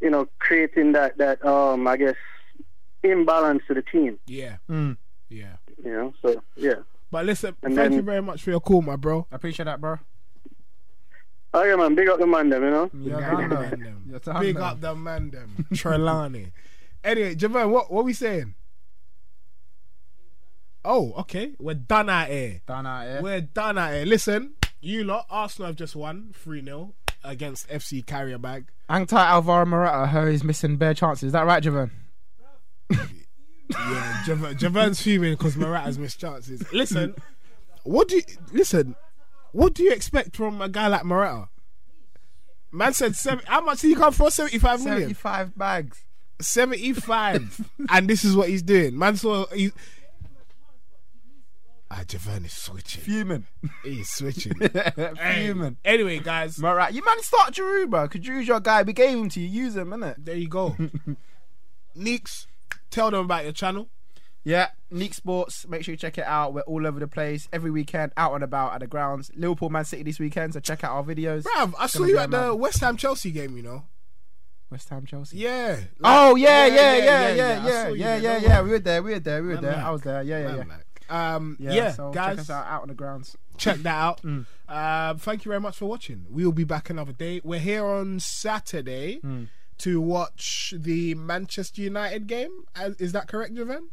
you 0.01 0.09
know, 0.09 0.28
creating 0.39 0.91
that 0.91 1.17
that 1.19 1.43
um 1.45 1.88
I 1.88 1.95
guess 1.97 2.15
imbalance 3.03 3.63
to 3.67 3.74
the 3.74 3.82
team. 3.82 4.19
Yeah. 4.28 4.57
Mm. 4.69 4.97
Yeah. 5.30 5.55
You 5.84 5.91
know, 5.91 6.13
so 6.22 6.43
yeah. 6.55 6.76
But 7.11 7.26
listen, 7.26 7.55
And 7.63 7.76
thank 7.76 7.89
then- 7.91 7.93
you 7.93 8.01
very 8.03 8.22
much 8.22 8.43
for 8.43 8.51
your 8.51 8.59
call, 8.61 8.82
my 8.82 8.95
bro. 8.95 9.28
I 9.32 9.36
appreciate 9.36 9.65
that, 9.65 9.82
bro. 9.82 9.97
Oh 11.53 11.63
yeah, 11.63 11.75
man, 11.75 11.95
big 11.95 12.07
up 12.07 12.19
the 12.19 12.27
man, 12.27 12.49
them, 12.49 12.63
you 12.63 12.69
know. 12.69 12.89
You're 12.93 13.17
Big 13.17 13.23
up 13.25 13.37
the 13.39 13.47
man 13.55 13.79
them. 13.79 14.03
You're 14.09 14.39
Big 14.39 14.57
up 14.57 14.81
the 14.81 14.95
man 14.95 15.31
them. 15.31 15.65
Trelawney. 15.73 16.51
Anyway, 17.03 17.33
Javon, 17.33 17.71
what 17.71 17.91
what 17.91 18.05
we 18.05 18.13
saying? 18.13 18.53
Oh, 20.85 21.13
okay. 21.13 21.53
We're 21.59 21.73
done 21.73 22.09
out 22.11 22.27
here. 22.27 22.61
Done 22.67 22.85
out 22.85 23.07
here. 23.07 23.21
We're 23.23 23.41
done 23.41 23.79
out 23.79 23.93
here. 23.93 24.05
Listen, 24.05 24.53
you 24.81 25.03
lot, 25.03 25.25
Arsenal 25.29 25.67
have 25.69 25.75
just 25.75 25.95
won 25.95 26.31
3 26.35 26.63
0 26.63 26.93
against 27.23 27.67
FC 27.69 28.05
Carrier 28.05 28.37
Bag. 28.37 28.67
Angtai 28.87 29.13
Alvaro 29.25 29.65
Morata, 29.65 30.07
heard 30.07 30.31
he's 30.31 30.43
missing 30.43 30.77
bare 30.77 30.93
chances. 30.93 31.23
Is 31.27 31.31
that 31.33 31.45
right, 31.45 31.63
Javon? 31.63 31.89
Yeah, 33.71 34.23
Jav- 34.25 34.39
Javon's 34.57 35.01
fuming 35.01 35.31
because 35.33 35.55
Morata's 35.55 35.97
missed 35.97 36.19
chances. 36.19 36.61
Listen, 36.73 37.15
what 37.83 38.09
do 38.09 38.17
you 38.17 38.23
listen? 38.51 38.95
What 39.51 39.73
do 39.73 39.83
you 39.83 39.91
expect 39.91 40.35
from 40.35 40.61
a 40.61 40.69
guy 40.69 40.87
like 40.87 41.05
Morata? 41.05 41.49
Man 42.71 42.93
said 42.93 43.15
seven. 43.15 43.43
How 43.47 43.61
much 43.61 43.81
did 43.81 43.89
he 43.89 43.95
come 43.95 44.13
for? 44.13 44.31
Seventy-five 44.31 44.79
million. 44.83 45.01
75 45.15 45.57
bags. 45.57 46.05
75 46.39 47.69
and 47.89 48.07
this 48.07 48.23
is 48.25 48.35
what 48.35 48.49
he's 48.49 48.63
doing 48.63 48.97
man 48.97 49.15
saw 49.15 49.45
he, 49.53 49.71
Ah, 51.93 52.03
Javern 52.05 52.45
is 52.45 52.53
switching. 52.53 53.01
Fuming. 53.01 53.47
He's 53.83 54.09
switching. 54.09 54.53
Hey, 54.61 55.47
Fuming. 55.47 55.75
Anyway, 55.83 56.19
guys, 56.19 56.57
right. 56.57 56.93
You 56.93 57.03
man 57.03 57.21
start 57.21 57.53
Giroud, 57.53 57.89
bro. 57.89 58.07
Because 58.07 58.21
Giroud's 58.21 58.47
your 58.47 58.61
guy. 58.61 58.83
We 58.83 58.93
gave 58.93 59.17
him 59.17 59.27
to 59.27 59.41
you. 59.41 59.63
Use 59.63 59.75
him, 59.75 59.89
innit? 59.89 60.15
there 60.17 60.37
you 60.37 60.47
go. 60.47 60.77
Neeks, 61.95 62.47
tell 62.91 63.11
them 63.11 63.25
about 63.25 63.43
your 63.43 63.51
channel. 63.51 63.89
Yeah, 64.43 64.69
Neek 64.89 65.13
Sports. 65.13 65.67
Make 65.67 65.83
sure 65.83 65.93
you 65.93 65.97
check 65.97 66.17
it 66.17 66.23
out. 66.25 66.53
We're 66.53 66.61
all 66.61 66.87
over 66.87 66.99
the 66.99 67.07
place 67.07 67.47
every 67.53 67.69
weekend, 67.69 68.11
out 68.17 68.33
and 68.33 68.43
about 68.43 68.73
at 68.73 68.79
the 68.79 68.87
grounds. 68.87 69.29
Liverpool, 69.35 69.69
Man 69.69 69.85
City 69.85 70.03
this 70.03 70.19
weekend. 70.19 70.53
So 70.53 70.59
check 70.59 70.83
out 70.83 70.91
our 70.93 71.03
videos. 71.03 71.43
Bruv, 71.43 71.73
I 71.77 71.85
saw 71.87 72.05
you 72.05 72.17
at 72.17 72.31
the. 72.31 72.55
West 72.55 72.79
Ham 72.79 72.97
Chelsea 72.97 73.31
game, 73.31 73.55
you 73.55 73.63
know. 73.63 73.83
West 74.71 74.89
Ham, 74.89 75.05
Chelsea. 75.05 75.37
Yeah. 75.37 75.77
Oh 76.03 76.35
yeah, 76.35 76.65
yeah, 76.65 76.95
yeah, 76.95 77.29
yeah, 77.33 77.65
yeah, 77.67 77.87
yeah, 77.89 78.15
yeah, 78.17 78.37
yeah. 78.37 78.61
We 78.61 78.69
were 78.71 78.79
there. 78.79 79.03
We 79.03 79.11
were 79.13 79.19
there. 79.19 79.43
We 79.43 79.49
were 79.49 79.57
there. 79.57 79.75
I 79.77 79.89
was 79.91 80.01
there. 80.01 80.23
Yeah, 80.23 80.39
yeah, 80.39 80.63
yeah. 81.09 81.35
Um, 81.35 81.57
Yeah, 81.59 81.73
yeah, 81.73 81.91
so 81.91 82.09
guys, 82.11 82.37
check 82.37 82.39
us 82.39 82.49
out 82.49 82.65
out 82.67 82.81
on 82.83 82.87
the 82.87 82.93
grounds. 82.93 83.35
check 83.57 83.77
that 83.79 83.95
out. 83.95 84.21
Mm. 84.25 84.45
Um, 84.69 85.17
thank 85.17 85.43
you 85.43 85.49
very 85.49 85.59
much 85.59 85.75
for 85.75 85.85
watching. 85.87 86.25
We 86.29 86.45
will 86.45 86.53
be 86.53 86.63
back 86.63 86.89
another 86.89 87.11
day. 87.11 87.41
We're 87.43 87.59
here 87.59 87.85
on 87.85 88.21
Saturday 88.21 89.19
Mm. 89.21 89.49
to 89.79 89.99
watch 89.99 90.73
the 90.77 91.13
Manchester 91.15 91.81
United 91.81 92.27
game. 92.27 92.63
Uh, 92.73 92.91
Is 92.97 93.11
that 93.11 93.27
correct, 93.27 93.53
Javen? 93.53 93.87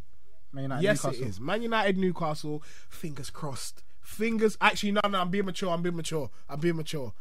Man 0.53 0.63
United, 0.65 0.83
yes, 0.83 1.05
Newcastle. 1.05 1.25
it 1.25 1.29
is. 1.29 1.41
Man 1.41 1.63
United, 1.63 1.99
Newcastle. 1.99 2.63
Fingers 2.89 3.31
crossed. 3.31 3.83
Fingers. 4.01 4.57
Actually, 4.61 4.93
no, 4.93 5.01
no. 5.09 5.21
I'm 5.21 5.31
being 5.31 5.45
mature. 5.45 5.71
I'm 5.71 5.83
being 5.83 5.97
mature. 5.97 6.31
I'm 6.49 6.61
being 6.61 6.77
mature. 6.77 7.13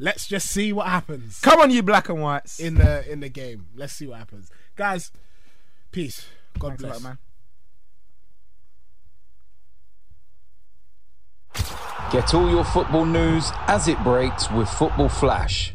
Let's 0.00 0.28
just 0.28 0.48
see 0.48 0.72
what 0.72 0.86
happens 0.86 1.40
Come 1.40 1.58
on, 1.60 1.70
you 1.70 1.82
black 1.82 2.08
and 2.08 2.22
whites. 2.22 2.60
in 2.60 2.76
the 2.76 3.10
in 3.10 3.18
the 3.18 3.28
game. 3.28 3.66
Let's 3.74 3.92
see 3.94 4.06
what 4.06 4.18
happens, 4.18 4.48
guys. 4.76 5.10
Peace. 5.90 6.26
God 6.58 6.68
Thanks 6.78 6.82
bless. 6.82 7.02
lot, 7.02 7.02
man. 7.02 7.18
Get 12.12 12.32
all 12.32 12.48
your 12.48 12.64
football 12.64 13.04
news 13.04 13.50
as 13.66 13.88
it 13.88 14.02
breaks 14.04 14.50
with 14.50 14.68
Football 14.68 15.08
Flash. 15.08 15.74